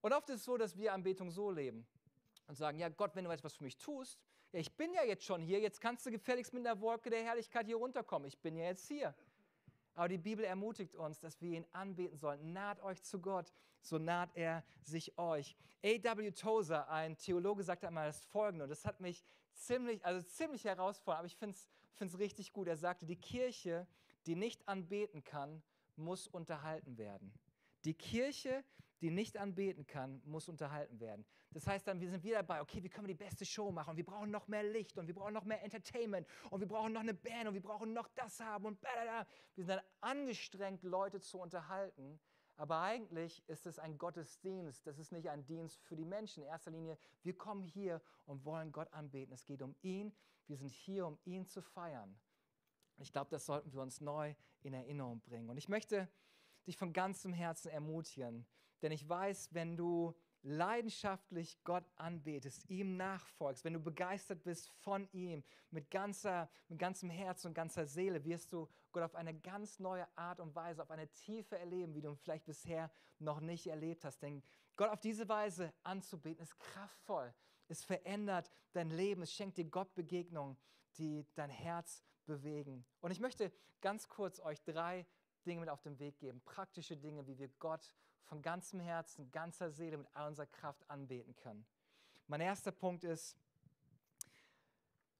Und 0.00 0.12
oft 0.12 0.28
ist 0.30 0.40
es 0.40 0.44
so, 0.44 0.56
dass 0.56 0.76
wir 0.76 0.92
Anbetung 0.92 1.30
so 1.30 1.52
leben 1.52 1.86
und 2.48 2.56
sagen, 2.56 2.80
ja 2.80 2.88
Gott, 2.88 3.14
wenn 3.14 3.24
du 3.24 3.30
etwas 3.30 3.54
für 3.54 3.62
mich 3.62 3.76
tust, 3.76 4.18
ja, 4.50 4.58
ich 4.58 4.76
bin 4.76 4.92
ja 4.92 5.04
jetzt 5.04 5.22
schon 5.22 5.42
hier, 5.42 5.60
jetzt 5.60 5.80
kannst 5.80 6.04
du 6.06 6.10
gefälligst 6.10 6.52
mit 6.52 6.64
der 6.64 6.80
Wolke 6.80 7.08
der 7.08 7.22
Herrlichkeit 7.22 7.66
hier 7.66 7.76
runterkommen. 7.76 8.26
Ich 8.26 8.40
bin 8.40 8.56
ja 8.56 8.64
jetzt 8.64 8.88
hier. 8.88 9.14
Aber 9.94 10.08
die 10.08 10.18
Bibel 10.18 10.44
ermutigt 10.44 10.96
uns, 10.96 11.20
dass 11.20 11.40
wir 11.40 11.56
ihn 11.56 11.66
anbeten 11.70 12.16
sollen. 12.16 12.52
Naht 12.52 12.80
euch 12.80 13.00
zu 13.04 13.20
Gott, 13.20 13.52
so 13.80 13.98
naht 13.98 14.34
er 14.34 14.64
sich 14.82 15.16
euch. 15.18 15.56
A.W. 15.84 16.32
Tozer, 16.32 16.88
ein 16.88 17.16
Theologe, 17.16 17.62
sagte 17.62 17.86
einmal 17.86 18.08
das 18.08 18.24
Folgende, 18.24 18.64
und 18.64 18.70
das 18.70 18.84
hat 18.84 18.98
mich 18.98 19.22
ziemlich, 19.58 20.04
also 20.04 20.22
ziemlich 20.22 20.64
herausfordernd, 20.64 21.20
aber 21.20 21.26
ich 21.26 21.36
finde 21.36 21.56
es 21.98 22.18
richtig 22.18 22.52
gut. 22.52 22.68
Er 22.68 22.76
sagte, 22.76 23.06
die 23.06 23.16
Kirche, 23.16 23.86
die 24.26 24.34
nicht 24.34 24.66
anbeten 24.68 25.24
kann, 25.24 25.62
muss 25.96 26.28
unterhalten 26.28 26.96
werden. 26.96 27.32
Die 27.84 27.94
Kirche, 27.94 28.64
die 29.00 29.10
nicht 29.10 29.36
anbeten 29.36 29.86
kann, 29.86 30.20
muss 30.24 30.48
unterhalten 30.48 31.00
werden. 31.00 31.24
Das 31.52 31.66
heißt 31.66 31.86
dann, 31.86 32.00
wir 32.00 32.10
sind 32.10 32.24
wieder 32.24 32.36
dabei, 32.36 32.60
okay, 32.60 32.82
wie 32.82 32.88
können 32.88 33.06
wir 33.06 33.14
die 33.14 33.24
beste 33.24 33.44
Show 33.44 33.70
machen? 33.70 33.90
Und 33.90 33.96
wir 33.96 34.04
brauchen 34.04 34.30
noch 34.30 34.48
mehr 34.48 34.64
Licht 34.64 34.98
und 34.98 35.06
wir 35.06 35.14
brauchen 35.14 35.32
noch 35.32 35.44
mehr 35.44 35.62
Entertainment 35.62 36.26
und 36.50 36.60
wir 36.60 36.68
brauchen 36.68 36.92
noch 36.92 37.00
eine 37.00 37.14
Band 37.14 37.48
und 37.48 37.54
wir 37.54 37.62
brauchen 37.62 37.92
noch 37.92 38.08
das 38.08 38.40
haben 38.40 38.66
und 38.66 38.80
blablabla. 38.80 39.26
Wir 39.54 39.64
sind 39.64 39.76
dann 39.76 39.84
angestrengt, 40.00 40.82
Leute 40.82 41.20
zu 41.20 41.38
unterhalten. 41.38 42.20
Aber 42.58 42.80
eigentlich 42.80 43.48
ist 43.48 43.66
es 43.66 43.78
ein 43.78 43.98
Gottesdienst. 43.98 44.84
Das 44.84 44.98
ist 44.98 45.12
nicht 45.12 45.28
ein 45.30 45.46
Dienst 45.46 45.80
für 45.84 45.94
die 45.94 46.04
Menschen. 46.04 46.42
In 46.42 46.48
erster 46.48 46.72
Linie, 46.72 46.98
wir 47.22 47.38
kommen 47.38 47.62
hier 47.62 48.02
und 48.26 48.44
wollen 48.44 48.72
Gott 48.72 48.92
anbeten. 48.92 49.32
Es 49.32 49.44
geht 49.44 49.62
um 49.62 49.76
ihn. 49.80 50.12
Wir 50.48 50.56
sind 50.56 50.72
hier, 50.72 51.06
um 51.06 51.18
ihn 51.24 51.46
zu 51.46 51.62
feiern. 51.62 52.18
Ich 52.96 53.12
glaube, 53.12 53.30
das 53.30 53.46
sollten 53.46 53.72
wir 53.72 53.80
uns 53.80 54.00
neu 54.00 54.34
in 54.62 54.74
Erinnerung 54.74 55.20
bringen. 55.20 55.48
Und 55.48 55.56
ich 55.56 55.68
möchte 55.68 56.08
dich 56.66 56.76
von 56.76 56.92
ganzem 56.92 57.32
Herzen 57.32 57.70
ermutigen, 57.70 58.44
denn 58.82 58.90
ich 58.90 59.08
weiß, 59.08 59.54
wenn 59.54 59.76
du 59.76 60.14
leidenschaftlich 60.42 61.58
Gott 61.64 61.84
anbetest, 61.96 62.68
ihm 62.70 62.96
nachfolgst, 62.96 63.64
wenn 63.64 63.74
du 63.74 63.80
begeistert 63.80 64.44
bist 64.44 64.70
von 64.82 65.08
ihm, 65.12 65.42
mit, 65.70 65.90
ganzer, 65.90 66.48
mit 66.68 66.78
ganzem 66.78 67.10
Herz 67.10 67.44
und 67.44 67.54
ganzer 67.54 67.86
Seele, 67.86 68.24
wirst 68.24 68.52
du 68.52 68.68
Gott 68.92 69.02
auf 69.02 69.14
eine 69.14 69.34
ganz 69.34 69.78
neue 69.78 70.06
Art 70.16 70.40
und 70.40 70.54
Weise, 70.54 70.82
auf 70.82 70.90
eine 70.90 71.08
Tiefe 71.08 71.58
erleben, 71.58 71.94
wie 71.94 72.00
du 72.00 72.10
ihn 72.10 72.16
vielleicht 72.16 72.46
bisher 72.46 72.90
noch 73.18 73.40
nicht 73.40 73.66
erlebt 73.66 74.04
hast. 74.04 74.22
Denn 74.22 74.42
Gott 74.76 74.90
auf 74.90 75.00
diese 75.00 75.28
Weise 75.28 75.72
anzubeten, 75.82 76.42
ist 76.42 76.58
kraftvoll. 76.58 77.34
Es 77.68 77.84
verändert 77.84 78.50
dein 78.72 78.90
Leben. 78.90 79.22
Es 79.22 79.32
schenkt 79.32 79.58
dir 79.58 79.66
Gottbegegnungen, 79.66 80.56
die 80.96 81.26
dein 81.34 81.50
Herz 81.50 82.02
bewegen. 82.24 82.86
Und 83.00 83.10
ich 83.10 83.20
möchte 83.20 83.52
ganz 83.80 84.08
kurz 84.08 84.40
euch 84.40 84.62
drei 84.62 85.06
Dinge 85.46 85.60
mit 85.60 85.68
auf 85.68 85.82
den 85.82 85.98
Weg 85.98 86.18
geben, 86.18 86.40
praktische 86.44 86.96
Dinge, 86.96 87.26
wie 87.26 87.38
wir 87.38 87.48
Gott 87.58 87.92
von 88.28 88.42
ganzem 88.42 88.80
Herzen, 88.80 89.30
ganzer 89.30 89.70
Seele, 89.70 89.98
mit 89.98 90.08
all 90.14 90.28
unserer 90.28 90.46
Kraft 90.46 90.88
anbeten 90.88 91.34
können. 91.34 91.66
Mein 92.26 92.40
erster 92.40 92.70
Punkt 92.70 93.04
ist, 93.04 93.36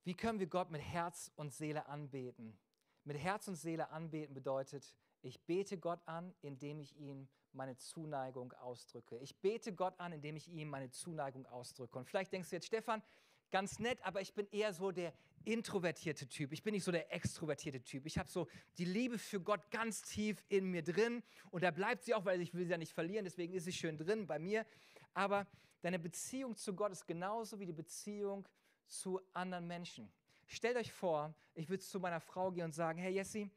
wie 0.05 0.15
können 0.15 0.39
wir 0.39 0.47
Gott 0.47 0.71
mit 0.71 0.83
Herz 0.83 1.33
und 1.37 1.53
Seele 1.53 1.87
anbeten? 1.87 2.59
Mit 3.05 3.19
Herz 3.19 3.49
und 3.49 3.57
Seele 3.57 3.91
anbeten 3.91 4.35
bedeutet, 4.35 4.95
ich 5.23 5.41
bete 5.41 5.79
Gott 5.79 6.01
an, 6.07 6.35
indem 6.43 6.81
ich 6.81 6.97
ihm 6.97 7.29
meine 7.53 7.77
Zuneigung 7.77 8.53
ausdrücke. 8.53 9.19
Ich 9.19 9.37
bete 9.41 9.75
Gott 9.75 9.99
an, 9.99 10.13
indem 10.13 10.37
ich 10.37 10.49
ihm 10.49 10.69
meine 10.69 10.91
Zuneigung 10.91 11.47
ausdrücke. 11.47 11.99
Und 11.99 12.05
vielleicht 12.05 12.33
denkst 12.33 12.51
du 12.51 12.57
jetzt, 12.57 12.67
Stefan, 12.67 13.03
ganz 13.51 13.79
nett, 13.79 14.01
aber 14.03 14.21
ich 14.21 14.35
bin 14.35 14.47
eher 14.51 14.73
so 14.73 14.93
der 14.93 15.13
introvertierte 15.45 16.29
Typ. 16.29 16.53
Ich 16.53 16.63
bin 16.63 16.75
nicht 16.75 16.85
so 16.85 16.93
der 16.93 17.13
extrovertierte 17.13 17.83
Typ. 17.83 18.07
Ich 18.07 18.19
habe 18.19 18.29
so 18.29 18.49
die 18.77 18.85
Liebe 18.85 19.19
für 19.19 19.41
Gott 19.41 19.71
ganz 19.71 20.03
tief 20.03 20.43
in 20.49 20.71
mir 20.71 20.83
drin 20.83 21.23
und 21.51 21.63
da 21.63 21.71
bleibt 21.71 22.05
sie 22.05 22.15
auch, 22.15 22.25
weil 22.25 22.41
ich 22.41 22.55
will 22.55 22.65
sie 22.65 22.71
ja 22.71 22.79
nicht 22.79 22.93
verlieren, 22.93 23.25
deswegen 23.25 23.55
ist 23.55 23.65
sie 23.65 23.73
schön 23.73 23.97
drin 23.97 24.27
bei 24.27 24.39
mir. 24.39 24.67
Aber 25.15 25.47
deine 25.83 25.99
Beziehung 25.99 26.57
zu 26.57 26.75
Gott 26.75 26.93
ist 26.93 27.07
genauso 27.07 27.59
wie 27.59 27.67
die 27.67 27.73
Beziehung 27.73 28.49
zu 28.87 29.21
anderen 29.33 29.67
Menschen. 29.67 30.11
Stellt 30.47 30.77
euch 30.77 30.93
vor, 30.93 31.35
ich 31.55 31.69
würde 31.69 31.83
zu 31.83 32.01
meiner 32.01 32.21
Frau 32.21 32.51
gehen 32.51 32.65
und 32.65 32.73
sagen, 32.73 32.99
hey 32.99 33.13
Jessie, 33.13 33.51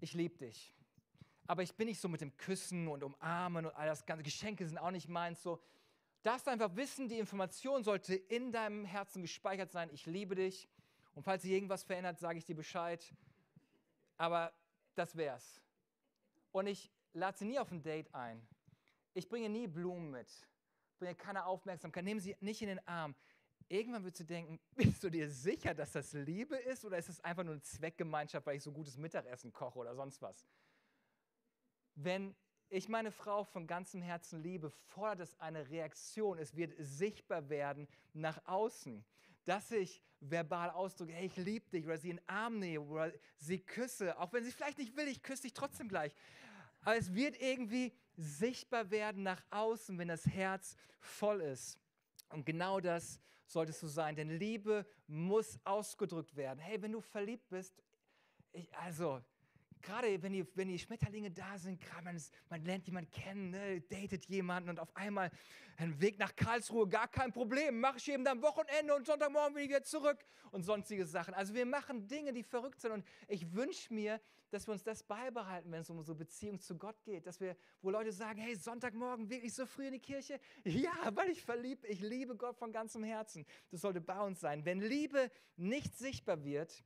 ich 0.00 0.12
liebe 0.14 0.36
dich. 0.36 0.74
Aber 1.46 1.62
ich 1.62 1.74
bin 1.74 1.86
nicht 1.86 2.00
so 2.00 2.08
mit 2.08 2.20
dem 2.20 2.36
Küssen 2.36 2.88
und 2.88 3.04
Umarmen 3.04 3.66
und 3.66 3.72
all 3.76 3.86
das 3.86 4.04
ganze 4.04 4.24
Geschenke 4.24 4.66
sind 4.66 4.78
auch 4.78 4.90
nicht 4.90 5.08
meins 5.08 5.42
so 5.42 5.60
darfst 6.26 6.48
einfach 6.48 6.74
wissen, 6.74 7.08
die 7.08 7.18
Information 7.18 7.84
sollte 7.84 8.16
in 8.16 8.50
deinem 8.50 8.84
Herzen 8.84 9.22
gespeichert 9.22 9.70
sein. 9.70 9.90
Ich 9.92 10.06
liebe 10.06 10.34
dich. 10.34 10.68
Und 11.16 11.22
falls 11.22 11.42
sich 11.42 11.50
irgendwas 11.50 11.82
verändert, 11.82 12.18
sage 12.18 12.38
ich 12.38 12.44
dir 12.44 12.54
Bescheid. 12.54 13.02
Aber 14.18 14.52
das 14.94 15.16
wär's. 15.16 15.62
Und 16.52 16.66
ich 16.66 16.92
lade 17.14 17.38
sie 17.38 17.46
nie 17.46 17.58
auf 17.58 17.72
ein 17.72 17.82
Date 17.82 18.14
ein. 18.14 18.46
Ich 19.14 19.26
bringe 19.26 19.48
nie 19.48 19.66
Blumen 19.66 20.10
mit. 20.10 20.28
Ich 20.28 20.98
bringe 20.98 21.14
keine 21.14 21.46
Aufmerksamkeit. 21.46 22.04
Nehme 22.04 22.20
sie 22.20 22.36
nicht 22.40 22.60
in 22.60 22.68
den 22.68 22.86
Arm. 22.86 23.14
Irgendwann 23.68 24.04
würdest 24.04 24.20
du 24.20 24.24
denken, 24.24 24.60
bist 24.76 25.02
du 25.02 25.08
dir 25.08 25.30
sicher, 25.30 25.72
dass 25.72 25.92
das 25.92 26.12
Liebe 26.12 26.56
ist 26.56 26.84
oder 26.84 26.98
ist 26.98 27.08
es 27.08 27.20
einfach 27.20 27.44
nur 27.44 27.54
eine 27.54 27.62
Zweckgemeinschaft, 27.62 28.46
weil 28.46 28.58
ich 28.58 28.62
so 28.62 28.70
gutes 28.70 28.98
Mittagessen 28.98 29.54
koche 29.54 29.78
oder 29.78 29.94
sonst 29.94 30.20
was? 30.20 30.46
Wenn 31.94 32.36
ich 32.68 32.90
meine 32.90 33.10
Frau 33.10 33.42
von 33.42 33.66
ganzem 33.66 34.02
Herzen 34.02 34.42
liebe, 34.42 34.68
fordert 34.68 35.20
es 35.20 35.40
eine 35.40 35.70
Reaktion. 35.70 36.38
Es 36.38 36.54
wird 36.54 36.74
sichtbar 36.78 37.48
werden 37.48 37.88
nach 38.12 38.46
außen, 38.46 39.02
dass 39.46 39.70
ich 39.70 40.02
verbal 40.20 40.70
ausdrücke, 40.70 41.12
hey, 41.12 41.26
ich 41.26 41.36
liebe 41.36 41.68
dich, 41.70 41.86
oder 41.86 41.96
sie 41.96 42.10
in 42.10 42.16
den 42.16 42.28
Arm 42.28 42.58
nehme, 42.58 42.84
oder 42.84 43.12
sie 43.38 43.58
küsse, 43.58 44.18
auch 44.18 44.32
wenn 44.32 44.44
sie 44.44 44.52
vielleicht 44.52 44.78
nicht 44.78 44.96
will, 44.96 45.08
ich 45.08 45.22
küsse 45.22 45.42
dich 45.42 45.54
trotzdem 45.54 45.88
gleich. 45.88 46.14
Aber 46.82 46.96
es 46.96 47.14
wird 47.14 47.40
irgendwie 47.40 47.92
sichtbar 48.16 48.90
werden 48.90 49.22
nach 49.22 49.42
außen, 49.50 49.98
wenn 49.98 50.08
das 50.08 50.26
Herz 50.26 50.76
voll 51.00 51.40
ist. 51.40 51.78
Und 52.30 52.44
genau 52.44 52.80
das 52.80 53.20
solltest 53.46 53.82
du 53.82 53.86
sein, 53.86 54.16
denn 54.16 54.30
Liebe 54.30 54.86
muss 55.06 55.58
ausgedrückt 55.64 56.36
werden. 56.36 56.58
Hey, 56.58 56.80
wenn 56.82 56.92
du 56.92 57.00
verliebt 57.00 57.48
bist, 57.48 57.74
ich, 58.52 58.72
also 58.76 59.22
gerade 59.82 60.22
wenn 60.22 60.32
die, 60.32 60.46
wenn 60.54 60.68
die 60.68 60.78
Schmetterlinge 60.78 61.30
da 61.30 61.58
sind, 61.58 61.80
man, 62.04 62.20
man 62.48 62.64
lernt 62.64 62.86
jemanden 62.86 63.10
kennen, 63.10 63.50
ne, 63.50 63.80
datet 63.80 64.24
jemanden 64.26 64.70
und 64.70 64.80
auf 64.80 64.94
einmal 64.96 65.30
ein 65.76 66.00
Weg 66.00 66.18
nach 66.18 66.34
Karlsruhe, 66.34 66.88
gar 66.88 67.08
kein 67.08 67.32
Problem, 67.32 67.80
mache 67.80 67.98
ich 67.98 68.10
eben 68.10 68.26
am 68.26 68.42
Wochenende 68.42 68.94
und 68.94 69.06
Sonntagmorgen 69.06 69.54
bin 69.54 69.64
ich 69.64 69.68
wieder 69.68 69.82
zurück 69.82 70.24
und 70.50 70.62
sonstige 70.62 71.06
Sachen. 71.06 71.34
Also 71.34 71.54
wir 71.54 71.66
machen 71.66 72.08
Dinge, 72.08 72.32
die 72.32 72.42
verrückt 72.42 72.80
sind 72.80 72.92
und 72.92 73.04
ich 73.28 73.52
wünsche 73.52 73.92
mir, 73.92 74.20
dass 74.50 74.66
wir 74.66 74.72
uns 74.72 74.82
das 74.82 75.02
beibehalten, 75.02 75.70
wenn 75.72 75.80
es 75.80 75.90
um 75.90 75.98
unsere 75.98 76.16
Beziehung 76.16 76.60
zu 76.60 76.76
Gott 76.76 77.02
geht, 77.04 77.26
dass 77.26 77.40
wir, 77.40 77.56
wo 77.82 77.90
Leute 77.90 78.12
sagen, 78.12 78.40
hey, 78.40 78.54
Sonntagmorgen 78.54 79.28
wirklich 79.28 79.54
so 79.54 79.66
früh 79.66 79.86
in 79.86 79.92
die 79.92 80.00
Kirche? 80.00 80.40
Ja, 80.64 81.10
weil 81.12 81.30
ich 81.30 81.42
verliebt, 81.42 81.84
ich 81.84 82.00
liebe 82.00 82.36
Gott 82.36 82.56
von 82.56 82.72
ganzem 82.72 83.02
Herzen. 83.02 83.44
Das 83.70 83.80
sollte 83.80 84.00
bei 84.00 84.20
uns 84.20 84.40
sein. 84.40 84.64
Wenn 84.64 84.80
Liebe 84.80 85.30
nicht 85.56 85.96
sichtbar 85.96 86.44
wird, 86.44 86.84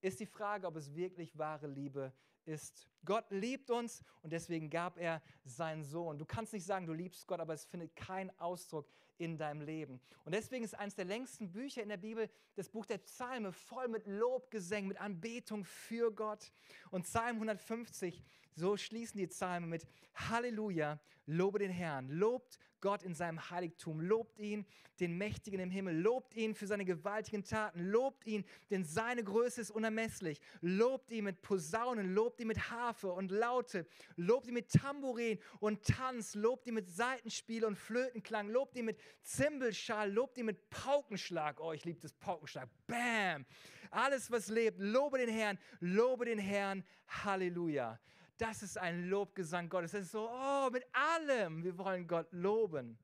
ist 0.00 0.20
die 0.20 0.26
Frage, 0.26 0.66
ob 0.66 0.76
es 0.76 0.94
wirklich 0.94 1.36
wahre 1.38 1.66
Liebe 1.66 2.12
ist. 2.44 2.88
Gott 3.04 3.30
liebt 3.30 3.70
uns 3.70 4.02
und 4.22 4.32
deswegen 4.32 4.70
gab 4.70 4.98
er 4.98 5.22
seinen 5.44 5.84
Sohn. 5.84 6.18
Du 6.18 6.24
kannst 6.24 6.52
nicht 6.52 6.64
sagen, 6.64 6.86
du 6.86 6.92
liebst 6.92 7.26
Gott, 7.26 7.40
aber 7.40 7.54
es 7.54 7.64
findet 7.64 7.94
keinen 7.96 8.30
Ausdruck 8.38 8.88
in 9.18 9.36
deinem 9.36 9.60
Leben. 9.60 10.00
Und 10.24 10.34
deswegen 10.34 10.64
ist 10.64 10.74
eines 10.74 10.94
der 10.94 11.04
längsten 11.04 11.52
Bücher 11.52 11.82
in 11.82 11.90
der 11.90 11.98
Bibel 11.98 12.28
das 12.56 12.68
Buch 12.68 12.86
der 12.86 12.98
Psalme 12.98 13.52
voll 13.52 13.88
mit 13.88 14.06
Lobgesängen, 14.06 14.88
mit 14.88 15.00
Anbetung 15.00 15.64
für 15.64 16.12
Gott. 16.12 16.50
Und 16.90 17.02
Psalm 17.02 17.36
150, 17.36 18.22
so 18.54 18.76
schließen 18.76 19.18
die 19.18 19.26
Psalme 19.26 19.66
mit 19.66 19.86
Halleluja, 20.14 20.98
lobe 21.26 21.58
den 21.58 21.70
Herrn, 21.70 22.08
lobt 22.08 22.58
Gott 22.80 23.02
in 23.02 23.14
seinem 23.14 23.50
Heiligtum. 23.50 24.00
Lobt 24.00 24.38
ihn, 24.38 24.66
den 25.00 25.16
Mächtigen 25.16 25.60
im 25.60 25.70
Himmel. 25.70 25.96
Lobt 26.00 26.34
ihn 26.34 26.54
für 26.54 26.66
seine 26.66 26.84
gewaltigen 26.84 27.44
Taten. 27.44 27.90
Lobt 27.90 28.26
ihn, 28.26 28.44
denn 28.70 28.84
seine 28.84 29.24
Größe 29.24 29.60
ist 29.60 29.70
unermesslich. 29.70 30.40
Lobt 30.60 31.10
ihn 31.10 31.24
mit 31.24 31.42
Posaunen. 31.42 32.14
Lobt 32.14 32.40
ihn 32.40 32.48
mit 32.48 32.70
Harfe 32.70 33.12
und 33.12 33.30
Laute. 33.30 33.86
Lobt 34.16 34.46
ihn 34.46 34.54
mit 34.54 34.70
Tambourin 34.70 35.38
und 35.60 35.84
Tanz. 35.84 36.34
Lobt 36.34 36.66
ihn 36.66 36.74
mit 36.74 36.88
Seitenspiel 36.88 37.64
und 37.64 37.76
Flötenklang. 37.76 38.48
Lobt 38.48 38.76
ihn 38.76 38.84
mit 38.84 38.98
Zimbelschal. 39.22 40.12
Lobt 40.12 40.38
ihn 40.38 40.46
mit 40.46 40.70
Paukenschlag. 40.70 41.60
Oh, 41.60 41.72
ich 41.72 41.84
liebe 41.84 42.00
das 42.00 42.12
Paukenschlag. 42.12 42.68
Bam! 42.86 43.46
Alles, 43.90 44.30
was 44.30 44.48
lebt, 44.48 44.78
lobe 44.78 45.18
den 45.18 45.28
Herrn. 45.28 45.58
Lobe 45.80 46.24
den 46.24 46.38
Herrn. 46.38 46.84
Halleluja. 47.08 47.98
Das 48.40 48.62
ist 48.62 48.78
ein 48.78 49.10
Lobgesang 49.10 49.68
Gottes. 49.68 49.92
Das 49.92 50.00
ist 50.00 50.12
so, 50.12 50.26
oh, 50.26 50.70
mit 50.70 50.86
allem, 50.94 51.62
wir 51.62 51.76
wollen 51.76 52.06
Gott 52.06 52.26
loben. 52.30 52.98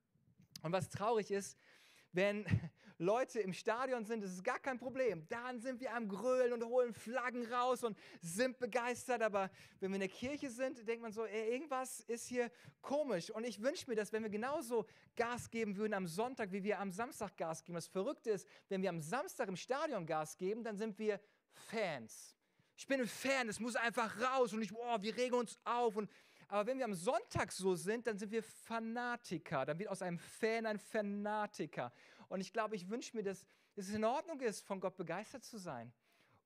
Und 0.62 0.72
was 0.72 0.88
traurig 0.88 1.30
ist, 1.30 1.58
wenn 2.12 2.46
Leute 2.98 3.40
im 3.40 3.52
Stadion 3.52 4.06
sind, 4.06 4.24
das 4.24 4.32
ist 4.32 4.42
gar 4.42 4.58
kein 4.58 4.78
Problem. 4.78 5.28
Dann 5.28 5.60
sind 5.60 5.78
wir 5.82 5.94
am 5.94 6.08
Grölen 6.08 6.54
und 6.54 6.64
holen 6.64 6.94
Flaggen 6.94 7.44
raus 7.52 7.84
und 7.84 7.98
sind 8.22 8.58
begeistert. 8.58 9.20
Aber 9.20 9.50
wenn 9.78 9.90
wir 9.90 9.96
in 9.96 10.00
der 10.00 10.08
Kirche 10.08 10.48
sind, 10.48 10.88
denkt 10.88 11.02
man 11.02 11.12
so, 11.12 11.26
ey, 11.26 11.52
irgendwas 11.52 12.00
ist 12.00 12.28
hier 12.28 12.50
komisch. 12.80 13.28
Und 13.30 13.44
ich 13.44 13.60
wünsche 13.60 13.90
mir, 13.90 13.96
dass 13.96 14.14
wenn 14.14 14.22
wir 14.22 14.30
genauso 14.30 14.86
Gas 15.16 15.50
geben 15.50 15.76
würden 15.76 15.92
am 15.92 16.06
Sonntag, 16.06 16.50
wie 16.50 16.62
wir 16.62 16.80
am 16.80 16.92
Samstag 16.92 17.36
Gas 17.36 17.62
geben. 17.62 17.74
Das 17.74 17.88
Verrückte 17.88 18.30
ist, 18.30 18.48
wenn 18.70 18.80
wir 18.80 18.88
am 18.88 19.02
Samstag 19.02 19.48
im 19.48 19.56
Stadion 19.56 20.06
Gas 20.06 20.38
geben, 20.38 20.64
dann 20.64 20.78
sind 20.78 20.98
wir 20.98 21.20
Fans. 21.52 22.35
Ich 22.76 22.86
bin 22.86 23.00
ein 23.00 23.08
Fan, 23.08 23.48
es 23.48 23.58
muss 23.58 23.74
einfach 23.74 24.20
raus 24.20 24.52
und 24.52 24.60
ich, 24.60 24.72
oh, 24.74 24.96
wir 25.00 25.16
regen 25.16 25.34
uns 25.34 25.58
auf. 25.64 25.96
Und, 25.96 26.10
aber 26.46 26.66
wenn 26.66 26.76
wir 26.76 26.84
am 26.84 26.94
Sonntag 26.94 27.50
so 27.50 27.74
sind, 27.74 28.06
dann 28.06 28.18
sind 28.18 28.30
wir 28.30 28.42
Fanatiker. 28.42 29.64
Dann 29.64 29.78
wird 29.78 29.88
aus 29.88 30.02
einem 30.02 30.18
Fan 30.18 30.66
ein 30.66 30.78
Fanatiker. 30.78 31.90
Und 32.28 32.40
ich 32.40 32.52
glaube, 32.52 32.76
ich 32.76 32.88
wünsche 32.90 33.16
mir, 33.16 33.22
dass, 33.22 33.46
dass 33.74 33.88
es 33.88 33.94
in 33.94 34.04
Ordnung 34.04 34.40
ist, 34.40 34.60
von 34.66 34.78
Gott 34.78 34.94
begeistert 34.94 35.42
zu 35.42 35.56
sein 35.56 35.90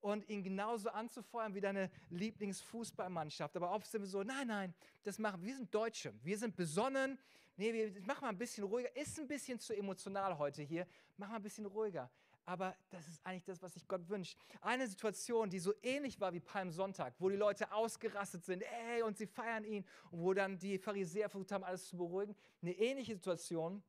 und 0.01 0.29
ihn 0.29 0.45
genauso 0.45 0.91
anzufeuern 0.91 1.53
wie 1.55 1.61
deine 1.61 1.91
Lieblingsfußballmannschaft. 2.11 3.57
Aber 3.57 3.73
oft 3.73 3.87
sind 3.87 4.03
wir 4.03 4.09
so, 4.09 4.23
nein, 4.23 4.47
nein, 4.47 4.75
das 5.03 5.19
machen 5.19 5.43
wir 5.43 5.57
sind 5.57 5.75
Deutsche, 5.75 6.15
wir 6.23 6.39
sind 6.39 6.55
besonnen. 6.55 7.19
Nee, 7.57 7.73
wir 7.73 8.01
machen 8.03 8.23
mal 8.23 8.29
ein 8.29 8.39
bisschen 8.39 8.65
ruhiger. 8.65 8.95
Ist 8.97 9.19
ein 9.19 9.27
bisschen 9.27 9.59
zu 9.59 9.77
emotional 9.77 10.39
heute 10.39 10.63
hier. 10.63 10.87
Mach 11.17 11.29
mal 11.29 11.37
ein 11.37 11.43
bisschen 11.43 11.67
ruhiger 11.67 12.09
aber 12.45 12.77
das 12.91 13.07
ist 13.09 13.25
eigentlich 13.25 13.45
das, 13.45 13.63
was 13.63 13.75
sich 13.75 13.87
Gott 13.87 14.09
wünscht. 14.09 14.37
Eine 14.61 14.87
Situation, 14.87 15.51
die 15.51 15.59
so 15.59 15.73
ähnlich 15.83 16.21
war 16.21 16.33
wie 16.33 16.41
Palmsonntag, 16.41 17.15
wo 17.19 17.29
die 17.29 17.37
Leute 17.37 17.73
ausgerastet 17.73 18.45
sind, 18.45 18.63
ey, 18.63 19.03
und 19.03 19.17
sie 19.17 19.27
feiern 19.27 19.65
ihn, 19.65 19.85
und 20.11 20.21
wo 20.21 20.35
dann 20.35 20.59
die 20.59 20.79
Pharisäer 20.79 21.29
versucht 21.29 21.53
haben, 21.53 21.65
alles 21.65 21.89
zu 21.89 21.97
beruhigen. 21.97 22.35
Eine 22.63 22.73
ähnliche 22.73 23.15
Situation 23.15 23.83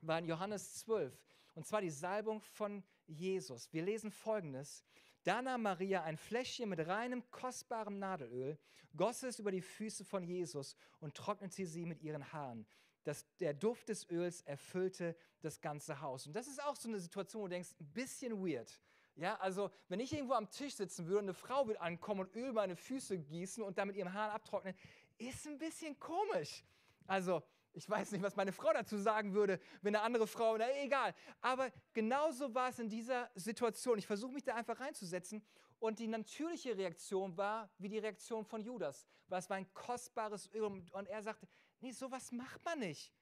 war 0.00 0.18
in 0.18 0.26
Johannes 0.26 0.76
12, 0.80 1.12
und 1.54 1.66
zwar 1.66 1.80
die 1.80 1.90
Salbung 1.90 2.40
von 2.40 2.82
Jesus. 3.06 3.72
Wir 3.72 3.82
lesen 3.82 4.10
folgendes. 4.10 4.84
Da 5.22 5.42
nahm 5.42 5.62
Maria 5.62 6.04
ein 6.04 6.16
Fläschchen 6.16 6.68
mit 6.68 6.86
reinem, 6.86 7.28
kostbarem 7.30 7.98
Nadelöl, 7.98 8.58
goss 8.96 9.22
es 9.24 9.38
über 9.38 9.50
die 9.50 9.60
Füße 9.60 10.04
von 10.04 10.22
Jesus 10.22 10.76
und 11.00 11.14
trocknete 11.14 11.66
sie 11.66 11.84
mit 11.84 12.00
ihren 12.02 12.32
Haaren 12.32 12.66
dass 13.06 13.24
der 13.36 13.54
Duft 13.54 13.88
des 13.88 14.10
Öls 14.10 14.42
erfüllte 14.42 15.16
das 15.40 15.60
ganze 15.60 16.00
Haus. 16.00 16.26
Und 16.26 16.34
das 16.34 16.48
ist 16.48 16.62
auch 16.62 16.74
so 16.74 16.88
eine 16.88 16.98
Situation, 16.98 17.42
wo 17.42 17.46
du 17.46 17.52
denkst, 17.52 17.70
ein 17.80 17.92
bisschen 17.92 18.44
weird. 18.44 18.80
Ja, 19.14 19.36
also 19.36 19.70
wenn 19.88 20.00
ich 20.00 20.12
irgendwo 20.12 20.34
am 20.34 20.50
Tisch 20.50 20.74
sitzen 20.74 21.06
würde 21.06 21.20
und 21.20 21.24
eine 21.26 21.34
Frau 21.34 21.66
würde 21.66 21.80
ankommen 21.80 22.22
und 22.22 22.34
Öl 22.34 22.52
meine 22.52 22.76
Füße 22.76 23.18
gießen 23.18 23.62
und 23.62 23.78
damit 23.78 23.96
ihren 23.96 24.12
Haaren 24.12 24.32
abtrocknen, 24.32 24.74
ist 25.18 25.46
ein 25.46 25.56
bisschen 25.56 25.98
komisch. 25.98 26.64
Also 27.06 27.42
ich 27.72 27.88
weiß 27.88 28.12
nicht, 28.12 28.22
was 28.22 28.36
meine 28.36 28.52
Frau 28.52 28.72
dazu 28.72 28.98
sagen 28.98 29.34
würde, 29.34 29.60
wenn 29.82 29.94
eine 29.94 30.04
andere 30.04 30.26
Frau, 30.26 30.56
na 30.56 30.66
egal. 30.82 31.14
Aber 31.40 31.70
genauso 31.92 32.54
war 32.54 32.70
es 32.70 32.78
in 32.78 32.88
dieser 32.88 33.30
Situation. 33.34 33.98
Ich 33.98 34.06
versuche 34.06 34.32
mich 34.32 34.44
da 34.44 34.54
einfach 34.54 34.80
reinzusetzen. 34.80 35.44
Und 35.78 35.98
die 35.98 36.08
natürliche 36.08 36.76
Reaktion 36.76 37.36
war 37.36 37.70
wie 37.78 37.88
die 37.88 37.98
Reaktion 37.98 38.44
von 38.44 38.62
Judas, 38.62 39.06
weil 39.28 39.38
es 39.38 39.50
war 39.50 39.58
ein 39.58 39.72
kostbares 39.74 40.50
Öl. 40.54 40.64
Und 40.64 41.08
er 41.08 41.22
sagte, 41.22 41.46
Nee, 41.80 41.92
sowas 41.92 42.32
macht 42.32 42.64
man 42.64 42.78
nicht. 42.80 43.12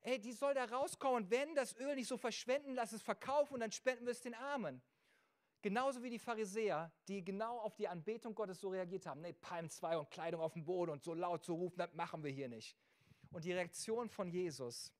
Ey, 0.00 0.20
die 0.20 0.32
soll 0.32 0.54
da 0.54 0.64
rauskommen 0.64 1.24
und 1.24 1.30
wenn 1.30 1.54
das 1.54 1.74
Öl 1.76 1.94
nicht 1.94 2.08
so 2.08 2.18
verschwenden, 2.18 2.74
lass 2.74 2.92
es 2.92 3.02
verkaufen 3.02 3.54
und 3.54 3.60
dann 3.60 3.72
spenden 3.72 4.04
wir 4.04 4.12
es 4.12 4.20
den 4.20 4.34
Armen. 4.34 4.82
Genauso 5.62 6.02
wie 6.02 6.10
die 6.10 6.18
Pharisäer, 6.18 6.92
die 7.08 7.24
genau 7.24 7.58
auf 7.58 7.74
die 7.74 7.88
Anbetung 7.88 8.34
Gottes 8.34 8.60
so 8.60 8.68
reagiert 8.68 9.06
haben. 9.06 9.22
Nee, 9.22 9.32
Palm 9.32 9.70
2 9.70 9.96
und 9.96 10.10
Kleidung 10.10 10.42
auf 10.42 10.52
dem 10.52 10.66
Boden 10.66 10.92
und 10.92 11.02
so 11.02 11.14
laut 11.14 11.42
zu 11.42 11.54
rufen, 11.54 11.78
das 11.78 11.94
machen 11.94 12.22
wir 12.22 12.30
hier 12.30 12.48
nicht. 12.48 12.76
Und 13.30 13.44
die 13.44 13.52
Reaktion 13.52 14.10
von 14.10 14.30
Jesus 14.30 14.92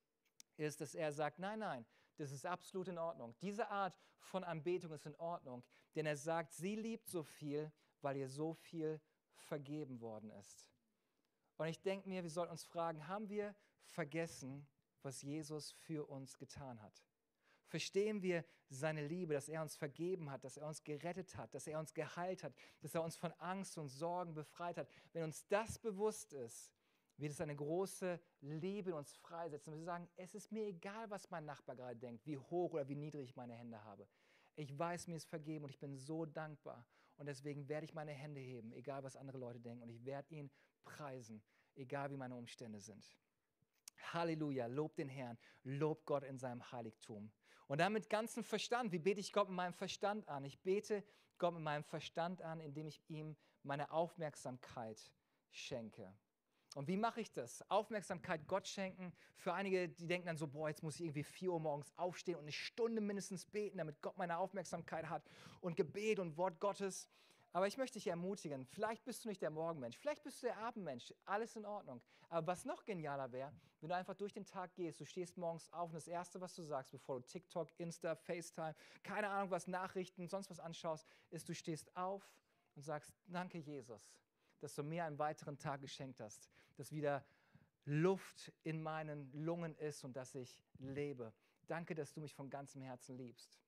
ist, 0.57 0.81
dass 0.81 0.94
er 0.94 1.12
sagt, 1.12 1.38
nein, 1.38 1.59
nein, 1.59 1.85
das 2.16 2.33
ist 2.33 2.46
absolut 2.46 2.88
in 2.88 2.96
Ordnung. 2.96 3.35
Diese 3.42 3.68
Art 3.68 3.98
von 4.18 4.42
Anbetung 4.42 4.92
ist 4.92 5.05
in 5.05 5.14
Ordnung, 5.16 5.62
denn 5.94 6.07
er 6.07 6.16
sagt, 6.16 6.55
sie 6.55 6.77
liebt 6.77 7.09
so 7.09 7.22
viel, 7.22 7.70
weil 8.00 8.16
ihr 8.16 8.29
so 8.29 8.55
viel 8.55 9.00
vergeben 9.35 10.00
worden 10.00 10.31
ist. 10.31 10.66
Und 11.57 11.69
ich 11.69 11.81
denke 11.83 12.09
mir, 12.09 12.23
wir 12.23 12.31
sollten 12.31 12.53
uns 12.53 12.64
fragen, 12.64 13.07
haben 13.07 13.29
wir 13.29 13.55
vergessen, 13.87 14.67
was 15.03 15.23
Jesus 15.23 15.73
für 15.73 16.09
uns 16.09 16.37
getan 16.38 16.81
hat? 16.83 17.05
Verstehen 17.67 18.23
wir 18.23 18.45
seine 18.69 19.07
Liebe, 19.07 19.35
dass 19.35 19.49
er 19.49 19.62
uns 19.62 19.77
vergeben 19.77 20.31
hat, 20.31 20.45
dass 20.45 20.57
er 20.57 20.67
uns 20.67 20.83
gerettet 20.83 21.37
hat, 21.37 21.55
dass 21.55 21.67
er 21.67 21.79
uns 21.79 21.95
geheilt 21.95 22.43
hat, 22.43 22.55
dass 22.81 22.95
er 22.95 23.03
uns 23.03 23.17
von 23.17 23.33
Angst 23.33 23.79
und 23.79 23.88
Sorgen 23.88 24.35
befreit 24.35 24.79
hat? 24.79 24.88
Wenn 25.12 25.25
uns 25.25 25.47
das 25.49 25.79
bewusst 25.79 26.33
ist, 26.33 26.73
wird 27.17 27.33
es 27.33 27.40
eine 27.40 27.55
große 27.55 28.21
Liebe 28.40 28.90
in 28.90 28.97
uns 28.97 29.12
freisetzen. 29.14 29.73
Und 29.73 29.79
wir 29.79 29.85
sagen, 29.85 30.09
es 30.17 30.35
ist 30.35 30.51
mir 30.51 30.67
egal, 30.67 31.11
was 31.11 31.31
mein 31.31 31.45
Nachbar 31.45 31.77
gerade 31.77 31.97
denkt, 31.97 32.27
wie 32.27 32.38
hoch 32.38 32.73
oder 32.73 32.88
wie 32.88 32.97
niedrig 32.97 33.31
ich 33.31 33.37
meine 33.37 33.55
Hände 33.55 33.83
habe. 33.85 34.09
Ich 34.57 34.77
weiß, 34.77 35.07
mir 35.09 35.17
ist 35.17 35.29
vergeben 35.29 35.64
und 35.64 35.71
ich 35.71 35.79
bin 35.79 35.97
so 35.97 36.27
dankbar. 36.27 36.87
Und 37.17 37.27
deswegen 37.27 37.69
werde 37.69 37.85
ich 37.85 37.95
meine 37.95 38.12
Hände 38.12 38.40
heben, 38.40 38.73
egal 38.73 39.05
was 39.05 39.17
andere 39.17 39.38
Leute 39.38 39.61
denken. 39.61 39.83
Und 39.83 39.90
ich 39.90 40.05
werde 40.05 40.35
ihn 40.35 40.51
preisen, 40.85 41.42
egal 41.75 42.11
wie 42.11 42.16
meine 42.16 42.35
Umstände 42.35 42.81
sind. 42.81 43.16
Halleluja, 44.12 44.66
lob 44.66 44.97
den 44.97 45.09
Herrn, 45.09 45.38
lob 45.62 46.05
Gott 46.05 46.25
in 46.25 46.38
seinem 46.38 46.70
Heiligtum. 46.73 47.33
Und 47.66 47.79
dann 47.79 47.92
mit 47.92 48.11
ganzem 48.11 48.44
Verstand, 48.44 48.92
wie 48.92 48.99
bete 48.99 49.20
ich 49.20 49.33
Gott 49.33 49.49
mit 49.49 49.57
meinem 49.57 49.73
Verstand 49.73 50.29
an? 50.29 50.44
Ich 50.44 50.61
bete 50.61 51.03
Gott 51.38 51.55
mit 51.55 51.62
meinem 51.62 51.85
Verstand 51.85 52.42
an, 52.42 52.61
indem 52.61 52.87
ich 52.87 53.03
ihm 53.09 53.37
meine 53.62 53.90
Aufmerksamkeit 53.90 55.12
schenke. 55.51 56.14
Und 56.75 56.88
wie 56.88 56.97
mache 56.97 57.20
ich 57.20 57.33
das? 57.33 57.68
Aufmerksamkeit 57.70 58.47
Gott 58.49 58.66
schenken. 58.66 59.12
Für 59.37 59.55
einige, 59.55 59.88
die 59.88 60.07
denken 60.09 60.27
dann 60.27 60.37
so, 60.37 60.49
boah, 60.49 60.68
jetzt 60.68 60.83
muss 60.83 60.97
ich 60.97 61.03
irgendwie 61.03 61.23
4 61.23 61.53
Uhr 61.53 61.61
morgens 61.61 61.97
aufstehen 61.97 62.35
und 62.35 62.42
eine 62.42 62.53
Stunde 62.53 63.01
mindestens 63.01 63.47
beten, 63.47 63.79
damit 63.79 64.03
Gott 64.03 64.18
meine 64.18 64.38
Aufmerksamkeit 64.38 65.09
hat 65.09 65.25
und 65.61 65.77
Gebet 65.77 66.18
und 66.18 66.37
Wort 66.37 66.59
Gottes. 66.61 67.09
Aber 67.55 67.69
ich 67.69 67.77
möchte 67.77 68.01
dich 68.01 68.09
ermutigen, 68.09 68.67
vielleicht 68.67 69.05
bist 69.05 69.25
du 69.25 69.29
nicht 69.29 69.40
der 69.40 69.51
Morgenmensch, 69.51 69.97
vielleicht 69.97 70.25
bist 70.25 70.43
du 70.43 70.47
der 70.49 70.59
Abendmensch, 70.59 71.14
alles 71.25 71.55
in 71.55 71.64
Ordnung. 71.64 72.03
Aber 72.29 72.49
was 72.49 72.64
noch 72.64 72.85
genialer 72.85 73.31
wäre, 73.31 73.53
wenn 73.81 73.90
du 73.90 73.95
einfach 73.95 74.14
durch 74.17 74.33
den 74.33 74.45
Tag 74.45 74.75
gehst, 74.75 75.01
du 75.01 75.05
stehst 75.05 75.37
morgens 75.37 75.73
auf 75.73 75.90
und 75.90 75.95
das 75.95 76.09
Erste, 76.09 76.40
was 76.40 76.53
du 76.57 76.64
sagst, 76.64 76.90
bevor 76.90 77.21
du 77.21 77.27
TikTok, 77.27 77.69
Insta, 77.79 78.17
FaceTime, 78.17 78.75
keine 79.05 79.29
Ahnung 79.29 79.53
was, 79.53 79.69
Nachrichten, 79.69 80.27
sonst 80.27 80.51
was 80.51 80.59
anschaust, 80.59 81.07
ist, 81.31 81.49
du 81.49 81.55
stehst 81.55 81.97
auf 81.97 82.29
und 82.75 82.83
sagst, 82.83 83.14
danke 83.27 83.59
Jesus, 83.59 84.19
dass 84.59 84.75
du 84.75 84.83
mir 84.83 85.05
einen 85.05 85.21
weiteren 85.21 85.57
Tag 85.57 85.81
geschenkt 85.81 86.19
hast, 86.19 86.51
dass 86.75 86.90
wieder 86.90 87.25
Luft 87.85 88.53
in 88.64 88.83
meinen 88.83 89.31
Lungen 89.33 89.77
ist 89.77 90.03
und 90.03 90.17
dass 90.17 90.35
ich 90.35 90.61
lebe. 90.81 91.33
danke, 91.69 91.95
dass 91.95 92.12
du 92.12 92.21
mich 92.21 92.35
von 92.35 92.51
ganzem 92.51 92.83
Herzen 92.83 93.17
liebst. 93.17 93.61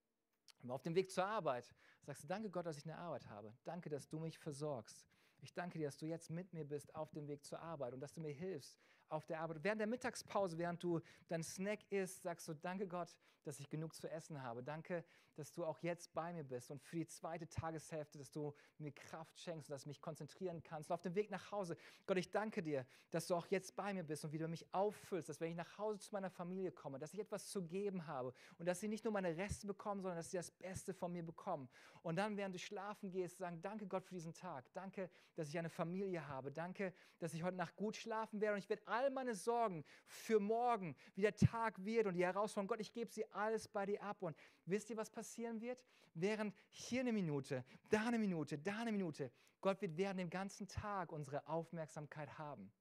Und 0.62 0.70
auf 0.70 0.82
dem 0.82 0.94
Weg 0.94 1.10
zur 1.10 1.26
Arbeit 1.26 1.74
sagst 2.02 2.24
du, 2.24 2.26
danke 2.26 2.50
Gott, 2.50 2.66
dass 2.66 2.78
ich 2.78 2.84
eine 2.84 2.98
Arbeit 2.98 3.28
habe. 3.28 3.56
Danke, 3.64 3.88
dass 3.90 4.08
du 4.08 4.18
mich 4.18 4.38
versorgst. 4.38 5.06
Ich 5.40 5.52
danke 5.52 5.78
dir, 5.78 5.86
dass 5.86 5.98
du 5.98 6.06
jetzt 6.06 6.30
mit 6.30 6.52
mir 6.52 6.64
bist 6.64 6.94
auf 6.94 7.10
dem 7.10 7.28
Weg 7.28 7.44
zur 7.44 7.60
Arbeit 7.60 7.94
und 7.94 8.00
dass 8.00 8.14
du 8.14 8.20
mir 8.20 8.32
hilfst 8.32 8.80
auf 9.08 9.26
der 9.26 9.40
Arbeit. 9.40 9.62
Während 9.62 9.80
der 9.80 9.86
Mittagspause, 9.86 10.58
während 10.58 10.82
du 10.82 11.00
dein 11.28 11.42
Snack 11.42 11.80
isst, 11.90 12.22
sagst 12.22 12.48
du, 12.48 12.54
danke 12.54 12.86
Gott, 12.86 13.16
dass 13.46 13.60
ich 13.60 13.68
genug 13.68 13.94
zu 13.94 14.10
essen 14.10 14.42
habe. 14.42 14.62
Danke, 14.62 15.04
dass 15.36 15.52
du 15.52 15.64
auch 15.64 15.78
jetzt 15.80 16.12
bei 16.14 16.32
mir 16.32 16.42
bist 16.42 16.70
und 16.70 16.82
für 16.82 16.96
die 16.96 17.06
zweite 17.06 17.46
Tageshälfte, 17.46 18.18
dass 18.18 18.30
du 18.30 18.54
mir 18.78 18.90
Kraft 18.90 19.38
schenkst 19.38 19.68
und 19.68 19.74
dass 19.74 19.84
du 19.84 19.88
mich 19.88 20.00
konzentrieren 20.00 20.62
kannst. 20.62 20.90
Und 20.90 20.94
auf 20.94 21.02
dem 21.02 21.14
Weg 21.14 21.30
nach 21.30 21.52
Hause, 21.52 21.76
Gott, 22.06 22.16
ich 22.16 22.30
danke 22.30 22.62
dir, 22.62 22.86
dass 23.10 23.26
du 23.26 23.34
auch 23.34 23.46
jetzt 23.48 23.76
bei 23.76 23.92
mir 23.92 24.02
bist 24.02 24.24
und 24.24 24.32
wie 24.32 24.38
du 24.38 24.48
mich 24.48 24.66
auffüllst, 24.74 25.28
dass 25.28 25.40
wenn 25.40 25.50
ich 25.50 25.56
nach 25.56 25.78
Hause 25.78 26.00
zu 26.00 26.12
meiner 26.12 26.30
Familie 26.30 26.72
komme, 26.72 26.98
dass 26.98 27.14
ich 27.14 27.20
etwas 27.20 27.48
zu 27.48 27.62
geben 27.62 28.06
habe 28.06 28.34
und 28.58 28.66
dass 28.66 28.80
sie 28.80 28.88
nicht 28.88 29.04
nur 29.04 29.12
meine 29.12 29.36
Reste 29.36 29.66
bekommen, 29.66 30.00
sondern 30.00 30.16
dass 30.16 30.30
sie 30.30 30.38
das 30.38 30.50
Beste 30.50 30.92
von 30.92 31.12
mir 31.12 31.24
bekommen. 31.24 31.68
Und 32.02 32.16
dann, 32.16 32.36
während 32.36 32.54
du 32.54 32.58
schlafen 32.58 33.10
gehst, 33.10 33.38
sagen, 33.38 33.60
danke 33.62 33.86
Gott 33.86 34.04
für 34.04 34.14
diesen 34.14 34.32
Tag. 34.32 34.72
Danke, 34.72 35.10
dass 35.34 35.48
ich 35.48 35.58
eine 35.58 35.70
Familie 35.70 36.26
habe. 36.26 36.50
Danke, 36.50 36.94
dass 37.18 37.34
ich 37.34 37.42
heute 37.42 37.56
Nacht 37.56 37.76
gut 37.76 37.96
schlafen 37.96 38.40
werde 38.40 38.54
und 38.54 38.58
ich 38.58 38.68
werde 38.68 38.86
all 38.96 39.10
meine 39.10 39.34
Sorgen 39.34 39.84
für 40.06 40.40
morgen, 40.40 40.96
wie 41.14 41.22
der 41.22 41.36
Tag 41.36 41.84
wird 41.84 42.06
und 42.06 42.14
die 42.14 42.24
Herausforderung, 42.24 42.68
Gott, 42.68 42.80
ich 42.80 42.92
gebe 42.92 43.10
sie 43.10 43.30
alles 43.32 43.68
bei 43.68 43.86
dir 43.86 44.02
ab. 44.02 44.22
Und 44.22 44.36
wisst 44.64 44.90
ihr, 44.90 44.96
was 44.96 45.10
passieren 45.10 45.60
wird? 45.60 45.84
Während 46.14 46.54
hier 46.70 47.00
eine 47.00 47.12
Minute, 47.12 47.64
da 47.90 48.06
eine 48.06 48.18
Minute, 48.18 48.58
da 48.58 48.80
eine 48.80 48.92
Minute, 48.92 49.30
Gott 49.60 49.80
wird 49.82 49.96
während 49.96 50.20
dem 50.20 50.30
ganzen 50.30 50.66
Tag 50.66 51.12
unsere 51.12 51.46
Aufmerksamkeit 51.46 52.38
haben. 52.38 52.72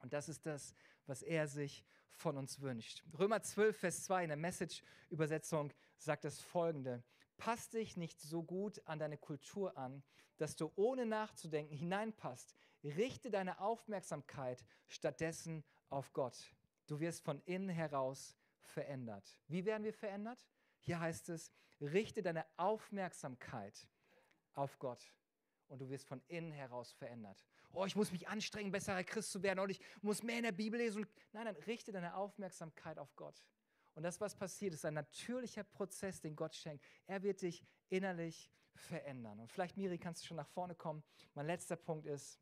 Und 0.00 0.12
das 0.12 0.28
ist 0.28 0.44
das, 0.44 0.74
was 1.06 1.22
er 1.22 1.48
sich 1.48 1.84
von 2.10 2.36
uns 2.36 2.60
wünscht. 2.60 3.02
Römer 3.18 3.42
12, 3.42 3.76
Vers 3.78 4.04
2 4.04 4.24
in 4.24 4.28
der 4.28 4.36
Message-Übersetzung 4.36 5.72
sagt 5.96 6.24
das 6.24 6.40
folgende. 6.40 7.02
Pass 7.38 7.68
dich 7.70 7.96
nicht 7.96 8.20
so 8.20 8.42
gut 8.42 8.80
an 8.86 8.98
deine 8.98 9.18
Kultur 9.18 9.76
an, 9.76 10.02
dass 10.38 10.56
du 10.56 10.72
ohne 10.76 11.06
nachzudenken 11.06 11.76
hineinpasst. 11.76 12.54
Richte 12.86 13.30
deine 13.30 13.60
Aufmerksamkeit 13.60 14.64
stattdessen 14.88 15.64
auf 15.90 16.12
Gott. 16.12 16.54
Du 16.86 17.00
wirst 17.00 17.24
von 17.24 17.40
innen 17.42 17.68
heraus 17.68 18.36
verändert. 18.60 19.38
Wie 19.48 19.64
werden 19.64 19.84
wir 19.84 19.92
verändert? 19.92 20.46
Hier 20.80 21.00
heißt 21.00 21.28
es, 21.30 21.50
richte 21.80 22.22
deine 22.22 22.46
Aufmerksamkeit 22.56 23.88
auf 24.54 24.78
Gott 24.78 25.12
und 25.68 25.80
du 25.80 25.88
wirst 25.88 26.06
von 26.06 26.22
innen 26.28 26.52
heraus 26.52 26.92
verändert. 26.92 27.44
Oh, 27.72 27.84
ich 27.84 27.96
muss 27.96 28.12
mich 28.12 28.28
anstrengen, 28.28 28.70
besserer 28.70 29.04
Christ 29.04 29.32
zu 29.32 29.42
werden 29.42 29.58
und 29.58 29.70
ich 29.70 29.80
muss 30.00 30.22
mehr 30.22 30.38
in 30.38 30.44
der 30.44 30.52
Bibel 30.52 30.78
lesen. 30.78 31.06
Nein, 31.32 31.44
nein, 31.44 31.56
richte 31.66 31.92
deine 31.92 32.14
Aufmerksamkeit 32.14 32.98
auf 32.98 33.14
Gott. 33.16 33.44
Und 33.94 34.02
das, 34.02 34.20
was 34.20 34.34
passiert, 34.34 34.74
ist 34.74 34.84
ein 34.84 34.94
natürlicher 34.94 35.64
Prozess, 35.64 36.20
den 36.20 36.36
Gott 36.36 36.54
schenkt. 36.54 36.84
Er 37.06 37.22
wird 37.22 37.42
dich 37.42 37.64
innerlich 37.88 38.50
verändern. 38.74 39.40
Und 39.40 39.50
vielleicht, 39.50 39.76
Miri, 39.76 39.98
kannst 39.98 40.22
du 40.22 40.26
schon 40.26 40.36
nach 40.36 40.48
vorne 40.48 40.74
kommen. 40.74 41.02
Mein 41.34 41.46
letzter 41.46 41.76
Punkt 41.76 42.06
ist, 42.06 42.38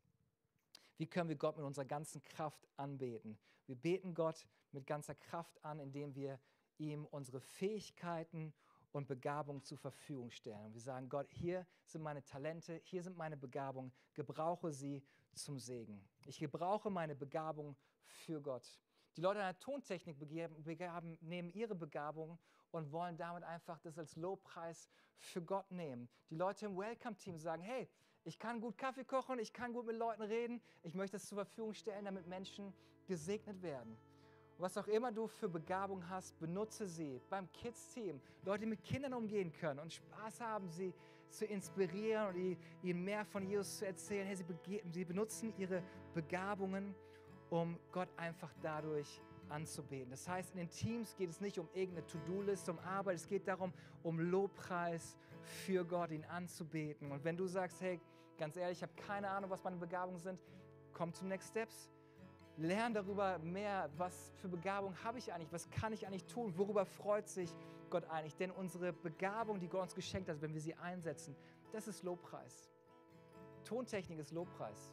wie 0.97 1.07
können 1.07 1.29
wir 1.29 1.35
Gott 1.35 1.57
mit 1.57 1.65
unserer 1.65 1.85
ganzen 1.85 2.23
Kraft 2.23 2.67
anbeten? 2.77 3.37
Wir 3.65 3.75
beten 3.75 4.13
Gott 4.13 4.47
mit 4.71 4.85
ganzer 4.85 5.15
Kraft 5.15 5.63
an, 5.63 5.79
indem 5.79 6.15
wir 6.15 6.39
ihm 6.77 7.05
unsere 7.05 7.39
Fähigkeiten 7.39 8.53
und 8.91 9.07
Begabungen 9.07 9.61
zur 9.61 9.77
Verfügung 9.77 10.31
stellen. 10.31 10.65
Und 10.65 10.73
wir 10.73 10.81
sagen, 10.81 11.09
Gott, 11.09 11.27
hier 11.29 11.65
sind 11.85 12.01
meine 12.01 12.23
Talente, 12.23 12.79
hier 12.83 13.03
sind 13.03 13.17
meine 13.17 13.35
Begabungen, 13.37 13.91
gebrauche 14.13 14.71
sie 14.71 15.03
zum 15.33 15.59
Segen. 15.59 16.07
Ich 16.25 16.39
gebrauche 16.39 16.89
meine 16.89 17.15
Begabung 17.15 17.75
für 18.05 18.41
Gott. 18.41 18.79
Die 19.17 19.21
Leute 19.21 19.39
in 19.39 19.45
der 19.45 19.59
Tontechnik 19.59 20.17
begeben, 20.17 20.63
begaben, 20.63 21.17
nehmen 21.21 21.49
ihre 21.51 21.75
Begabung 21.75 22.37
und 22.71 22.91
wollen 22.91 23.17
damit 23.17 23.43
einfach 23.43 23.79
das 23.79 23.97
als 23.97 24.15
Lobpreis 24.15 24.89
für 25.17 25.41
Gott 25.41 25.69
nehmen. 25.71 26.09
Die 26.29 26.35
Leute 26.35 26.65
im 26.65 26.77
Welcome-Team 26.77 27.37
sagen, 27.37 27.63
hey, 27.63 27.89
ich 28.25 28.39
kann 28.39 28.59
gut 28.59 28.77
Kaffee 28.77 29.03
kochen, 29.03 29.39
ich 29.39 29.53
kann 29.53 29.71
gut 29.71 29.85
mit 29.85 29.95
Leuten 29.95 30.23
reden, 30.23 30.61
ich 30.83 30.93
möchte 30.93 31.17
es 31.17 31.27
zur 31.27 31.37
Verfügung 31.37 31.73
stellen, 31.73 32.05
damit 32.05 32.27
Menschen 32.27 32.73
gesegnet 33.07 33.61
werden. 33.61 33.95
Was 34.57 34.77
auch 34.77 34.87
immer 34.87 35.11
du 35.11 35.27
für 35.27 35.47
Begabung 35.47 36.07
hast, 36.09 36.39
benutze 36.39 36.87
sie 36.87 37.21
beim 37.29 37.51
Kids-Team. 37.51 38.19
Leute, 38.43 38.61
die 38.61 38.65
mit 38.67 38.83
Kindern 38.83 39.13
umgehen 39.13 39.51
können 39.51 39.79
und 39.79 39.93
Spaß 39.93 40.41
haben, 40.41 40.69
sie 40.69 40.93
zu 41.29 41.45
inspirieren 41.45 42.27
und 42.29 42.57
ihnen 42.81 43.03
mehr 43.03 43.25
von 43.25 43.45
Jesus 43.45 43.79
zu 43.79 43.85
erzählen. 43.85 44.25
Hey, 44.25 44.37
sie, 44.37 44.45
sie 44.91 45.05
benutzen 45.05 45.53
ihre 45.57 45.83
Begabungen 46.13 46.95
um 47.49 47.77
Gott 47.91 48.09
einfach 48.17 48.51
dadurch 48.61 49.21
anzubeten. 49.49 50.09
Das 50.09 50.27
heißt, 50.27 50.53
in 50.53 50.59
den 50.59 50.69
Teams 50.69 51.15
geht 51.15 51.29
es 51.29 51.41
nicht 51.41 51.59
um 51.59 51.67
irgendeine 51.73 52.07
To-Do-Liste, 52.07 52.71
um 52.71 52.79
Arbeit, 52.79 53.17
es 53.17 53.27
geht 53.27 53.47
darum, 53.47 53.73
um 54.03 54.19
Lobpreis 54.19 55.17
für 55.41 55.85
Gott, 55.85 56.11
ihn 56.11 56.23
anzubeten. 56.25 57.11
Und 57.11 57.23
wenn 57.23 57.37
du 57.37 57.45
sagst, 57.45 57.81
hey, 57.81 57.99
ganz 58.37 58.57
ehrlich, 58.57 58.79
ich 58.79 58.83
habe 58.83 58.93
keine 58.95 59.29
Ahnung, 59.29 59.49
was 59.49 59.63
meine 59.63 59.77
Begabungen 59.77 60.19
sind, 60.19 60.39
komm 60.93 61.13
zum 61.13 61.27
Next 61.27 61.49
Steps. 61.49 61.89
Lern 62.57 62.93
darüber 62.93 63.37
mehr, 63.39 63.89
was 63.97 64.31
für 64.37 64.47
Begabung 64.47 64.95
habe 65.03 65.17
ich 65.17 65.33
eigentlich, 65.33 65.51
was 65.51 65.69
kann 65.69 65.91
ich 65.91 66.07
eigentlich 66.07 66.25
tun, 66.25 66.57
worüber 66.57 66.85
freut 66.85 67.27
sich 67.27 67.53
Gott 67.89 68.09
eigentlich. 68.09 68.35
Denn 68.37 68.51
unsere 68.51 68.93
Begabung, 68.93 69.59
die 69.59 69.67
Gott 69.67 69.81
uns 69.81 69.95
geschenkt 69.95 70.29
hat, 70.29 70.41
wenn 70.41 70.53
wir 70.53 70.61
sie 70.61 70.73
einsetzen, 70.75 71.35
das 71.73 71.87
ist 71.87 72.03
Lobpreis. 72.03 72.69
Tontechnik 73.65 74.19
ist 74.19 74.31
Lobpreis. 74.31 74.91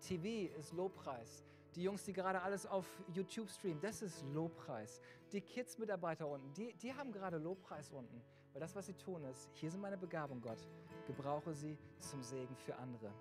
TV 0.00 0.52
ist 0.58 0.72
Lobpreis. 0.72 1.44
Die 1.74 1.84
Jungs, 1.84 2.04
die 2.04 2.12
gerade 2.12 2.42
alles 2.42 2.66
auf 2.66 2.86
YouTube 3.08 3.48
streamen, 3.48 3.80
das 3.80 4.02
ist 4.02 4.22
Lobpreis. 4.34 5.00
Die 5.32 5.40
Kids-Mitarbeiter 5.40 6.28
unten, 6.28 6.52
die, 6.52 6.74
die 6.74 6.92
haben 6.92 7.12
gerade 7.12 7.38
Lobpreis 7.38 7.90
unten. 7.90 8.20
Weil 8.52 8.60
das, 8.60 8.74
was 8.76 8.86
sie 8.86 8.94
tun, 8.94 9.24
ist, 9.24 9.48
hier 9.54 9.70
sind 9.70 9.80
meine 9.80 9.96
Begabung, 9.96 10.42
Gott. 10.42 10.58
Gebrauche 11.06 11.54
sie 11.54 11.78
zum 11.98 12.22
Segen 12.22 12.56
für 12.56 12.76
andere. 12.76 13.12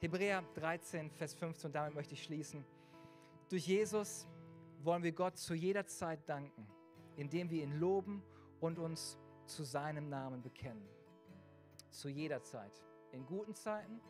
Hebräer 0.00 0.42
13, 0.54 1.10
Vers 1.10 1.34
15, 1.34 1.68
und 1.68 1.74
damit 1.74 1.94
möchte 1.94 2.14
ich 2.14 2.22
schließen. 2.22 2.64
Durch 3.48 3.66
Jesus 3.66 4.26
wollen 4.82 5.02
wir 5.02 5.12
Gott 5.12 5.36
zu 5.38 5.54
jeder 5.54 5.86
Zeit 5.86 6.20
danken, 6.28 6.66
indem 7.16 7.50
wir 7.50 7.62
ihn 7.62 7.78
loben 7.80 8.22
und 8.60 8.78
uns 8.78 9.18
zu 9.46 9.64
seinem 9.64 10.08
Namen 10.08 10.42
bekennen. 10.42 10.86
Zu 11.90 12.08
jeder 12.08 12.42
Zeit. 12.42 12.84
In 13.12 13.26
guten 13.26 13.54
Zeiten, 13.54 14.00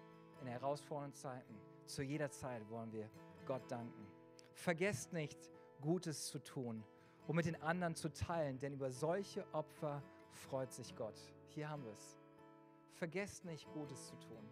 in 0.41 0.47
herausfordernden 0.47 1.15
Zeiten 1.15 1.55
zu 1.87 2.03
jeder 2.03 2.31
Zeit 2.31 2.69
wollen 2.69 2.93
wir 2.93 3.09
Gott 3.47 3.63
danken. 3.71 4.07
Vergesst 4.53 5.13
nicht, 5.13 5.39
Gutes 5.81 6.27
zu 6.27 6.39
tun 6.41 6.85
und 7.27 7.37
mit 7.37 7.47
den 7.47 7.61
anderen 7.63 7.95
zu 7.95 8.13
teilen, 8.13 8.59
denn 8.59 8.75
über 8.75 8.91
solche 8.91 9.47
Opfer 9.55 10.03
freut 10.33 10.73
sich 10.73 10.95
Gott. 10.97 11.19
Hier 11.49 11.69
haben 11.69 11.85
wir 11.85 11.93
es. 11.93 12.18
Vergesst 12.99 13.45
nicht, 13.45 13.71
Gutes 13.73 14.07
zu 14.07 14.17
tun. 14.17 14.49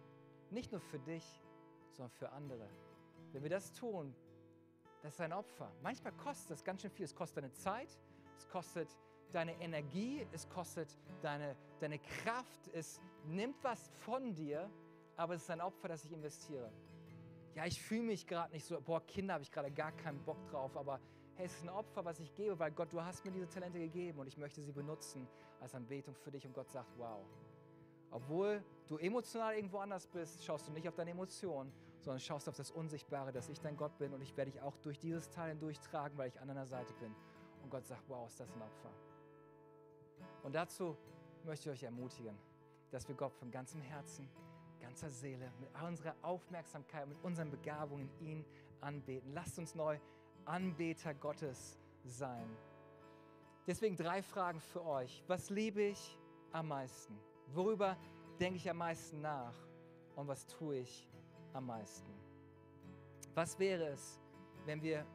Nicht 0.49 0.71
nur 0.71 0.81
für 0.81 0.99
dich, 0.99 1.43
sondern 1.91 2.11
für 2.11 2.31
andere. 2.31 2.69
Wenn 3.33 3.43
wir 3.43 3.49
das 3.49 3.73
tun, 3.73 4.15
das 5.01 5.13
ist 5.13 5.21
ein 5.21 5.33
Opfer. 5.33 5.71
Manchmal 5.81 6.13
kostet 6.13 6.51
das 6.51 6.63
ganz 6.63 6.81
schön 6.81 6.91
viel. 6.91 7.05
Es 7.05 7.15
kostet 7.15 7.37
deine 7.37 7.53
Zeit, 7.53 7.89
es 8.37 8.47
kostet 8.47 8.89
deine 9.31 9.53
Energie, 9.61 10.25
es 10.31 10.47
kostet 10.49 10.97
deine, 11.21 11.55
deine 11.79 11.99
Kraft, 11.99 12.67
es 12.73 12.99
nimmt 13.25 13.61
was 13.63 13.89
von 13.89 14.33
dir, 14.33 14.69
aber 15.17 15.35
es 15.35 15.43
ist 15.43 15.49
ein 15.49 15.61
Opfer, 15.61 15.89
das 15.89 16.05
ich 16.05 16.13
investiere 16.13 16.71
ja, 17.57 17.65
ich 17.65 17.81
fühle 17.81 18.03
mich 18.03 18.27
gerade 18.27 18.53
nicht 18.53 18.67
so, 18.67 18.79
boah, 18.79 19.03
Kinder 19.07 19.33
habe 19.33 19.43
ich 19.43 19.51
gerade 19.51 19.71
gar 19.71 19.91
keinen 19.91 20.23
Bock 20.23 20.37
drauf, 20.45 20.77
aber 20.77 20.99
hey, 21.33 21.47
es 21.47 21.55
ist 21.55 21.63
ein 21.63 21.69
Opfer, 21.69 22.05
was 22.05 22.19
ich 22.19 22.31
gebe, 22.35 22.57
weil 22.59 22.69
Gott, 22.71 22.93
du 22.93 23.01
hast 23.01 23.25
mir 23.25 23.31
diese 23.31 23.49
Talente 23.49 23.79
gegeben 23.79 24.19
und 24.19 24.27
ich 24.27 24.37
möchte 24.37 24.61
sie 24.61 24.71
benutzen 24.71 25.27
als 25.59 25.73
Anbetung 25.73 26.13
für 26.13 26.29
dich 26.29 26.45
und 26.45 26.53
Gott 26.53 26.69
sagt, 26.69 26.95
wow. 26.97 27.25
Obwohl 28.11 28.63
du 28.87 28.97
emotional 28.97 29.55
irgendwo 29.55 29.79
anders 29.79 30.07
bist, 30.07 30.43
schaust 30.43 30.67
du 30.67 30.71
nicht 30.71 30.87
auf 30.87 30.95
deine 30.95 31.11
Emotionen, 31.11 31.71
sondern 31.99 32.19
schaust 32.19 32.47
auf 32.47 32.55
das 32.55 32.71
Unsichtbare, 32.71 33.31
dass 33.31 33.49
ich 33.49 33.59
dein 33.59 33.75
Gott 33.75 33.97
bin 33.97 34.13
und 34.13 34.21
ich 34.21 34.35
werde 34.37 34.51
dich 34.51 34.61
auch 34.61 34.77
durch 34.77 34.99
dieses 34.99 35.29
Teil 35.29 35.49
hindurchtragen, 35.49 36.17
weil 36.17 36.29
ich 36.29 36.39
an 36.39 36.47
deiner 36.47 36.65
Seite 36.65 36.93
bin. 36.95 37.13
Und 37.63 37.69
Gott 37.69 37.85
sagt, 37.85 38.03
wow, 38.07 38.27
ist 38.27 38.39
das 38.39 38.51
ein 38.53 38.61
Opfer. 38.61 38.89
Und 40.43 40.55
dazu 40.55 40.95
möchte 41.43 41.69
ich 41.69 41.75
euch 41.75 41.83
ermutigen, 41.83 42.37
dass 42.91 43.07
wir 43.07 43.15
Gott 43.15 43.33
von 43.33 43.51
ganzem 43.51 43.81
Herzen 43.81 44.29
ganzer 44.79 45.09
Seele, 45.09 45.51
mit 45.59 45.69
unserer 45.81 46.15
Aufmerksamkeit, 46.21 47.07
mit 47.07 47.17
unseren 47.23 47.51
Begabungen 47.51 48.09
ihn 48.19 48.45
anbeten. 48.81 49.33
Lasst 49.33 49.59
uns 49.59 49.75
neu 49.75 49.99
Anbeter 50.45 51.13
Gottes 51.13 51.77
sein. 52.03 52.47
Deswegen 53.65 53.97
drei 53.97 54.21
Fragen 54.21 54.61
für 54.61 54.85
euch. 54.85 55.23
Was 55.27 55.49
liebe 55.49 55.81
ich 55.81 56.17
am 56.53 56.69
meisten? 56.69 57.19
Worüber 57.53 57.97
denke 58.39 58.57
ich 58.57 58.69
am 58.69 58.77
meisten 58.77 59.21
nach? 59.21 59.55
Und 60.15 60.27
was 60.27 60.45
tue 60.47 60.77
ich 60.79 61.07
am 61.53 61.67
meisten? 61.67 62.11
Was 63.35 63.57
wäre 63.59 63.87
es, 63.87 64.19
wenn 64.65 64.81
wir 64.81 65.05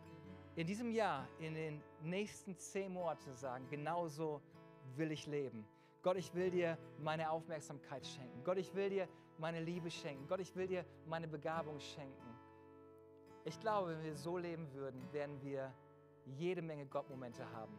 in 0.54 0.66
diesem 0.66 0.90
Jahr, 0.90 1.26
in 1.38 1.54
den 1.54 1.82
nächsten 2.02 2.56
zehn 2.56 2.92
Monaten 2.92 3.32
sagen, 3.32 3.66
genauso 3.68 4.40
will 4.96 5.10
ich 5.10 5.26
leben? 5.26 5.66
Gott, 6.02 6.16
ich 6.16 6.34
will 6.34 6.50
dir 6.50 6.78
meine 6.98 7.30
Aufmerksamkeit 7.30 8.06
schenken. 8.06 8.42
Gott, 8.44 8.58
ich 8.58 8.74
will 8.74 8.90
dir 8.90 9.08
meine 9.38 9.60
Liebe 9.60 9.90
schenken. 9.90 10.26
Gott, 10.26 10.40
ich 10.40 10.54
will 10.54 10.66
dir 10.66 10.84
meine 11.06 11.28
Begabung 11.28 11.78
schenken. 11.78 12.32
Ich 13.44 13.58
glaube, 13.58 13.90
wenn 13.90 14.04
wir 14.04 14.14
so 14.14 14.38
leben 14.38 14.72
würden, 14.72 15.00
werden 15.12 15.40
wir 15.42 15.72
jede 16.26 16.62
Menge 16.62 16.86
Gottmomente 16.86 17.48
haben. 17.52 17.76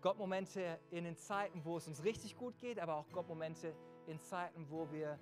Gott 0.00 0.18
Momente 0.18 0.78
in 0.90 1.04
den 1.04 1.16
Zeiten, 1.16 1.64
wo 1.64 1.76
es 1.76 1.86
uns 1.86 2.02
richtig 2.04 2.36
gut 2.36 2.58
geht, 2.58 2.78
aber 2.78 2.94
auch 2.94 3.06
Gott 3.12 3.28
Momente 3.28 3.74
in 4.06 4.18
Zeiten, 4.18 4.66
wo 4.70 4.90
wir 4.90 5.18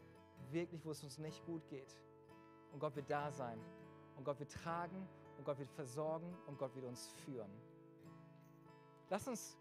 wirklich, 0.50 0.84
wo 0.84 0.92
es 0.92 1.02
uns 1.02 1.18
nicht 1.18 1.44
gut 1.44 1.66
geht. 1.68 1.96
Und 2.72 2.78
Gott 2.78 2.94
wird 2.94 3.10
da 3.10 3.30
sein. 3.32 3.58
Und 4.16 4.24
Gott 4.24 4.38
wird 4.38 4.52
tragen 4.52 5.08
und 5.36 5.44
Gott 5.44 5.58
wird 5.58 5.70
versorgen 5.70 6.36
und 6.46 6.58
Gott 6.58 6.74
wird 6.74 6.84
uns 6.84 7.08
führen. 7.24 7.50
Lass 9.10 9.26
uns 9.26 9.56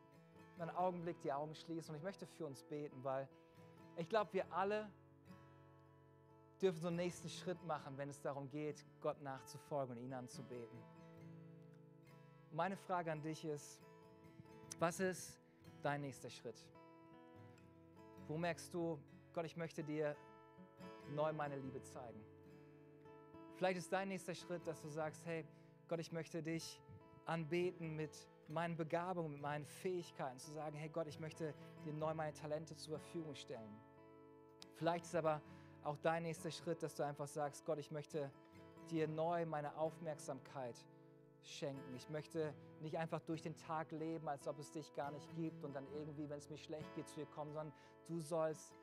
einen 0.59 0.71
Augenblick 0.71 1.19
die 1.21 1.31
Augen 1.31 1.55
schließen 1.55 1.91
und 1.91 1.97
ich 1.97 2.03
möchte 2.03 2.25
für 2.25 2.45
uns 2.45 2.63
beten, 2.63 3.03
weil 3.03 3.27
ich 3.95 4.09
glaube, 4.09 4.33
wir 4.33 4.51
alle 4.51 4.89
dürfen 6.61 6.79
so 6.79 6.87
einen 6.87 6.97
nächsten 6.97 7.29
Schritt 7.29 7.63
machen, 7.65 7.97
wenn 7.97 8.09
es 8.09 8.21
darum 8.21 8.49
geht, 8.49 8.83
Gott 9.01 9.21
nachzufolgen 9.21 9.95
und 9.95 10.03
ihn 10.03 10.13
anzubeten. 10.13 10.79
Meine 12.51 12.75
Frage 12.75 13.11
an 13.11 13.21
dich 13.21 13.45
ist, 13.45 13.81
was 14.79 14.99
ist 14.99 15.39
dein 15.81 16.01
nächster 16.01 16.29
Schritt? 16.29 16.65
Wo 18.27 18.37
merkst 18.37 18.73
du, 18.73 18.99
Gott, 19.33 19.45
ich 19.45 19.57
möchte 19.57 19.83
dir 19.83 20.15
neu 21.13 21.33
meine 21.33 21.57
Liebe 21.57 21.81
zeigen? 21.81 22.23
Vielleicht 23.55 23.77
ist 23.79 23.91
dein 23.91 24.09
nächster 24.09 24.35
Schritt, 24.35 24.67
dass 24.67 24.81
du 24.81 24.89
sagst, 24.89 25.25
hey, 25.25 25.45
Gott, 25.87 25.99
ich 25.99 26.11
möchte 26.11 26.43
dich 26.43 26.81
anbeten 27.25 27.95
mit 27.95 28.27
meinen 28.49 28.77
Begabungen, 28.77 29.33
mit 29.33 29.41
meinen 29.41 29.65
Fähigkeiten, 29.65 30.39
zu 30.39 30.51
sagen, 30.51 30.77
hey 30.77 30.89
Gott, 30.89 31.07
ich 31.07 31.19
möchte 31.19 31.53
dir 31.83 31.93
neu 31.93 32.13
meine 32.13 32.33
Talente 32.33 32.75
zur 32.75 32.99
Verfügung 32.99 33.35
stellen. 33.35 33.79
Vielleicht 34.75 35.05
ist 35.05 35.15
aber 35.15 35.41
auch 35.83 35.97
dein 35.97 36.23
nächster 36.23 36.51
Schritt, 36.51 36.83
dass 36.83 36.93
du 36.95 37.03
einfach 37.03 37.27
sagst, 37.27 37.65
Gott, 37.65 37.79
ich 37.79 37.91
möchte 37.91 38.31
dir 38.89 39.07
neu 39.07 39.45
meine 39.45 39.75
Aufmerksamkeit 39.77 40.75
schenken. 41.47 41.95
Ich 41.95 42.09
möchte 42.09 42.53
nicht 42.81 42.97
einfach 42.97 43.21
durch 43.21 43.41
den 43.41 43.55
Tag 43.55 43.91
leben, 43.91 44.27
als 44.27 44.47
ob 44.47 44.59
es 44.59 44.71
dich 44.71 44.93
gar 44.93 45.11
nicht 45.11 45.33
gibt 45.35 45.63
und 45.63 45.73
dann 45.73 45.87
irgendwie, 45.93 46.29
wenn 46.29 46.39
es 46.39 46.49
mir 46.49 46.57
schlecht 46.57 46.93
geht, 46.95 47.07
zu 47.07 47.15
dir 47.15 47.25
kommen, 47.27 47.51
sondern 47.53 47.73
du 48.07 48.19
sollst 48.19 48.75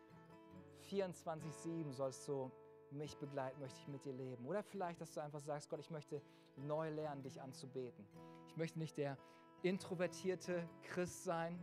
24-7 0.91 1.93
sollst 1.93 2.29
du 2.29 2.51
mich 2.91 3.17
begleiten, 3.17 3.61
möchte 3.61 3.79
ich 3.81 3.89
mit 3.89 4.05
dir 4.05 4.13
leben. 4.13 4.47
Oder 4.47 4.63
vielleicht, 4.63 5.01
dass 5.01 5.13
du 5.13 5.21
einfach 5.21 5.41
sagst, 5.41 5.69
Gott, 5.71 5.81
ich 5.81 5.91
möchte 5.91 6.23
neu 6.57 6.91
lernen, 6.91 7.23
dich 7.23 7.41
anzubeten. 7.41 8.07
Ich 8.47 8.57
möchte 8.57 8.79
nicht 8.79 8.97
der 8.97 9.17
introvertierte 9.63 10.69
Christ 10.83 11.25
sein, 11.25 11.63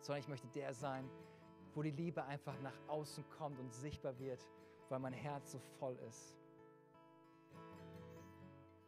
sondern 0.00 0.20
ich 0.20 0.28
möchte 0.28 0.46
der 0.48 0.74
sein, 0.74 1.10
wo 1.74 1.82
die 1.82 1.90
Liebe 1.90 2.24
einfach 2.24 2.58
nach 2.60 2.78
außen 2.88 3.28
kommt 3.30 3.58
und 3.58 3.72
sichtbar 3.72 4.18
wird, 4.18 4.46
weil 4.88 4.98
mein 4.98 5.12
Herz 5.12 5.52
so 5.52 5.58
voll 5.78 5.98
ist. 6.08 6.36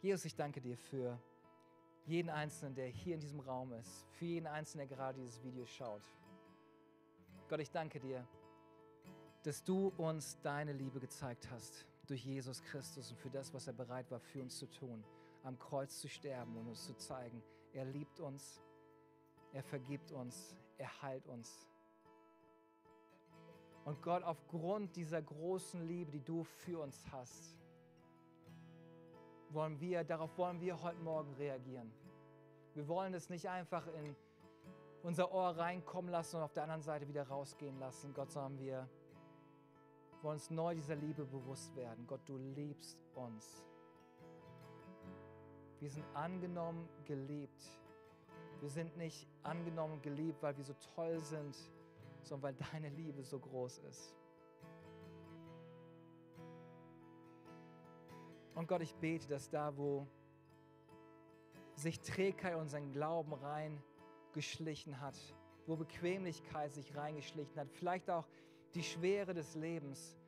Jesus, 0.01 0.27
ich 0.27 0.37
danke 0.37 0.61
dir 0.61 0.77
für 0.77 1.19
jeden 2.07 2.31
Einzelnen, 2.31 2.77
der 2.77 2.87
hier 2.87 3.15
in 3.15 3.21
diesem 3.21 3.41
Raum 3.41 3.73
ist, 3.73 4.07
für 4.13 4.27
jeden 4.27 4.47
Einzelnen, 4.47 4.89
der 4.89 4.97
gerade 4.97 5.19
dieses 5.19 5.43
Video 5.43 5.67
schaut. 5.67 6.03
Gott, 7.49 7.59
ich 7.59 7.73
danke 7.73 7.99
dir, 7.99 8.25
dass 9.43 9.65
du 9.65 9.89
uns 9.97 10.39
deine 10.41 10.73
Liebe 10.73 11.01
gezeigt 11.01 11.51
hast 11.51 11.85
durch 12.07 12.25
Jesus 12.25 12.63
Christus 12.63 13.11
und 13.11 13.19
für 13.19 13.31
das, 13.31 13.53
was 13.53 13.67
er 13.67 13.73
bereit 13.73 14.09
war 14.13 14.21
für 14.21 14.41
uns 14.41 14.57
zu 14.57 14.67
tun, 14.67 15.03
am 15.43 15.59
Kreuz 15.59 15.99
zu 15.99 16.09
sterben 16.09 16.57
und 16.57 16.69
uns 16.69 16.87
zu 16.87 16.97
zeigen, 16.97 17.43
er 17.73 17.85
liebt 17.85 18.21
uns, 18.21 18.63
er 19.53 19.65
vergibt 19.65 20.13
uns, 20.13 20.57
er 20.77 21.03
heilt 21.03 21.27
uns. 21.27 21.69
Und 23.85 24.01
Gott, 24.01 24.23
aufgrund 24.23 24.95
dieser 24.95 25.23
großen 25.23 25.89
Liebe, 25.89 26.13
die 26.13 26.23
du 26.23 26.45
für 26.45 26.81
uns 26.81 27.05
hast, 27.11 27.58
wollen 29.55 29.81
wir, 29.81 30.05
darauf 30.05 30.37
wollen 30.39 30.61
wir 30.61 30.81
heute 30.83 31.01
Morgen 31.01 31.33
reagieren. 31.35 31.93
Wir 32.75 32.87
wollen 32.89 33.15
es 33.15 33.29
nicht 33.29 33.49
einfach 33.49 33.87
in 33.89 34.15
unser 35.03 35.33
Ohr 35.33 35.57
reinkommen 35.57 36.11
lassen 36.11 36.37
und 36.37 36.43
auf 36.43 36.53
der 36.53 36.65
anderen 36.65 36.83
Seite 36.83 37.09
wieder 37.09 37.27
rausgehen 37.27 37.79
lassen, 37.79 38.13
Gott, 38.15 38.31
sondern 38.31 38.59
wir 38.59 38.89
wollen 40.23 40.35
uns 40.35 40.51
neu 40.51 40.75
dieser 40.75 40.97
Liebe 40.97 41.25
bewusst 41.25 41.75
werden. 41.77 42.07
Gott, 42.07 42.21
du 42.27 42.37
liebst 42.37 42.99
uns. 43.15 43.65
Wir 45.81 45.91
sind 45.91 46.05
angenommen, 46.15 46.89
geliebt. 47.05 47.63
Wir 48.61 48.69
sind 48.69 48.97
nicht 48.97 49.29
angenommen, 49.45 50.03
geliebt, 50.03 50.43
weil 50.43 50.57
wir 50.57 50.65
so 50.65 50.75
toll 50.95 51.21
sind, 51.21 51.57
sondern 52.23 52.43
weil 52.43 52.67
deine 52.73 52.89
Liebe 52.89 53.23
so 53.23 53.39
groß 53.39 53.79
ist. 53.79 54.17
Und 58.59 58.67
Gott, 58.67 58.83
ich 58.83 58.97
bete, 58.97 59.29
dass 59.29 59.49
da, 59.49 59.77
wo 59.77 60.05
sich 61.77 62.01
Trägheit 62.01 62.57
unseren 62.57 62.91
Glauben 62.91 63.33
reingeschlichen 63.33 65.01
hat, 65.01 65.17
wo 65.69 65.77
Bequemlichkeit 65.77 66.75
sich 66.75 66.97
reingeschlichen 66.97 67.57
hat, 67.57 67.71
vielleicht 67.71 68.11
auch 68.11 68.27
die 68.75 68.83
Schwere 68.83 69.33
des 69.33 69.55
Lebens. 69.55 70.19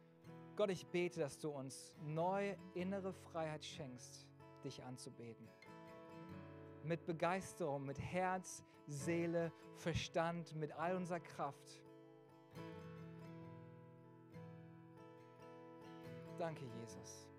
Gott, 0.54 0.70
ich 0.70 0.86
bete, 0.86 1.18
dass 1.18 1.40
du 1.40 1.50
uns 1.50 1.96
neue 2.04 2.56
innere 2.74 3.12
Freiheit 3.12 3.64
schenkst, 3.64 4.28
dich 4.62 4.80
anzubeten. 4.84 5.48
Mit 6.84 7.04
Begeisterung, 7.06 7.84
mit 7.84 7.98
Herz, 7.98 8.62
Seele, 8.86 9.50
Verstand, 9.74 10.54
mit 10.54 10.70
all 10.70 10.94
unserer 10.94 11.18
Kraft. 11.18 11.82
Danke, 16.38 16.64
Jesus. 16.80 17.29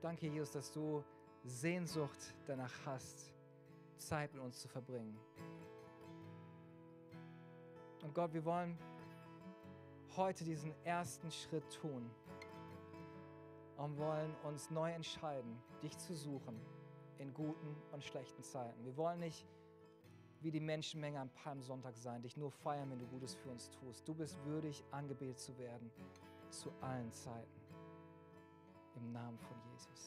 Danke, 0.00 0.28
Jesus, 0.28 0.50
dass 0.50 0.72
du 0.72 1.04
Sehnsucht 1.44 2.34
danach 2.46 2.72
hast, 2.86 3.32
Zeit 3.98 4.32
mit 4.32 4.42
uns 4.42 4.58
zu 4.58 4.68
verbringen. 4.68 5.18
Und 8.02 8.14
Gott, 8.14 8.32
wir 8.32 8.44
wollen 8.46 8.78
heute 10.16 10.42
diesen 10.44 10.74
ersten 10.84 11.30
Schritt 11.30 11.68
tun 11.70 12.10
und 13.76 13.98
wollen 13.98 14.34
uns 14.44 14.70
neu 14.70 14.90
entscheiden, 14.90 15.62
dich 15.82 15.96
zu 15.98 16.14
suchen 16.14 16.58
in 17.18 17.34
guten 17.34 17.76
und 17.92 18.02
schlechten 18.02 18.42
Zeiten. 18.42 18.82
Wir 18.84 18.96
wollen 18.96 19.20
nicht 19.20 19.46
wie 20.40 20.50
die 20.50 20.60
Menschenmenge 20.60 21.20
am 21.20 21.28
Palmsonntag 21.28 21.94
sein, 21.98 22.22
dich 22.22 22.38
nur 22.38 22.50
feiern, 22.50 22.90
wenn 22.90 22.98
du 22.98 23.06
Gutes 23.06 23.34
für 23.34 23.50
uns 23.50 23.68
tust. 23.70 24.08
Du 24.08 24.14
bist 24.14 24.42
würdig, 24.46 24.82
angebetet 24.90 25.38
zu 25.38 25.56
werden 25.58 25.90
zu 26.48 26.72
allen 26.80 27.12
Zeiten. 27.12 27.59
Im 29.00 29.12
Namen 29.12 29.38
von 29.38 29.56
Jesus. 29.72 29.99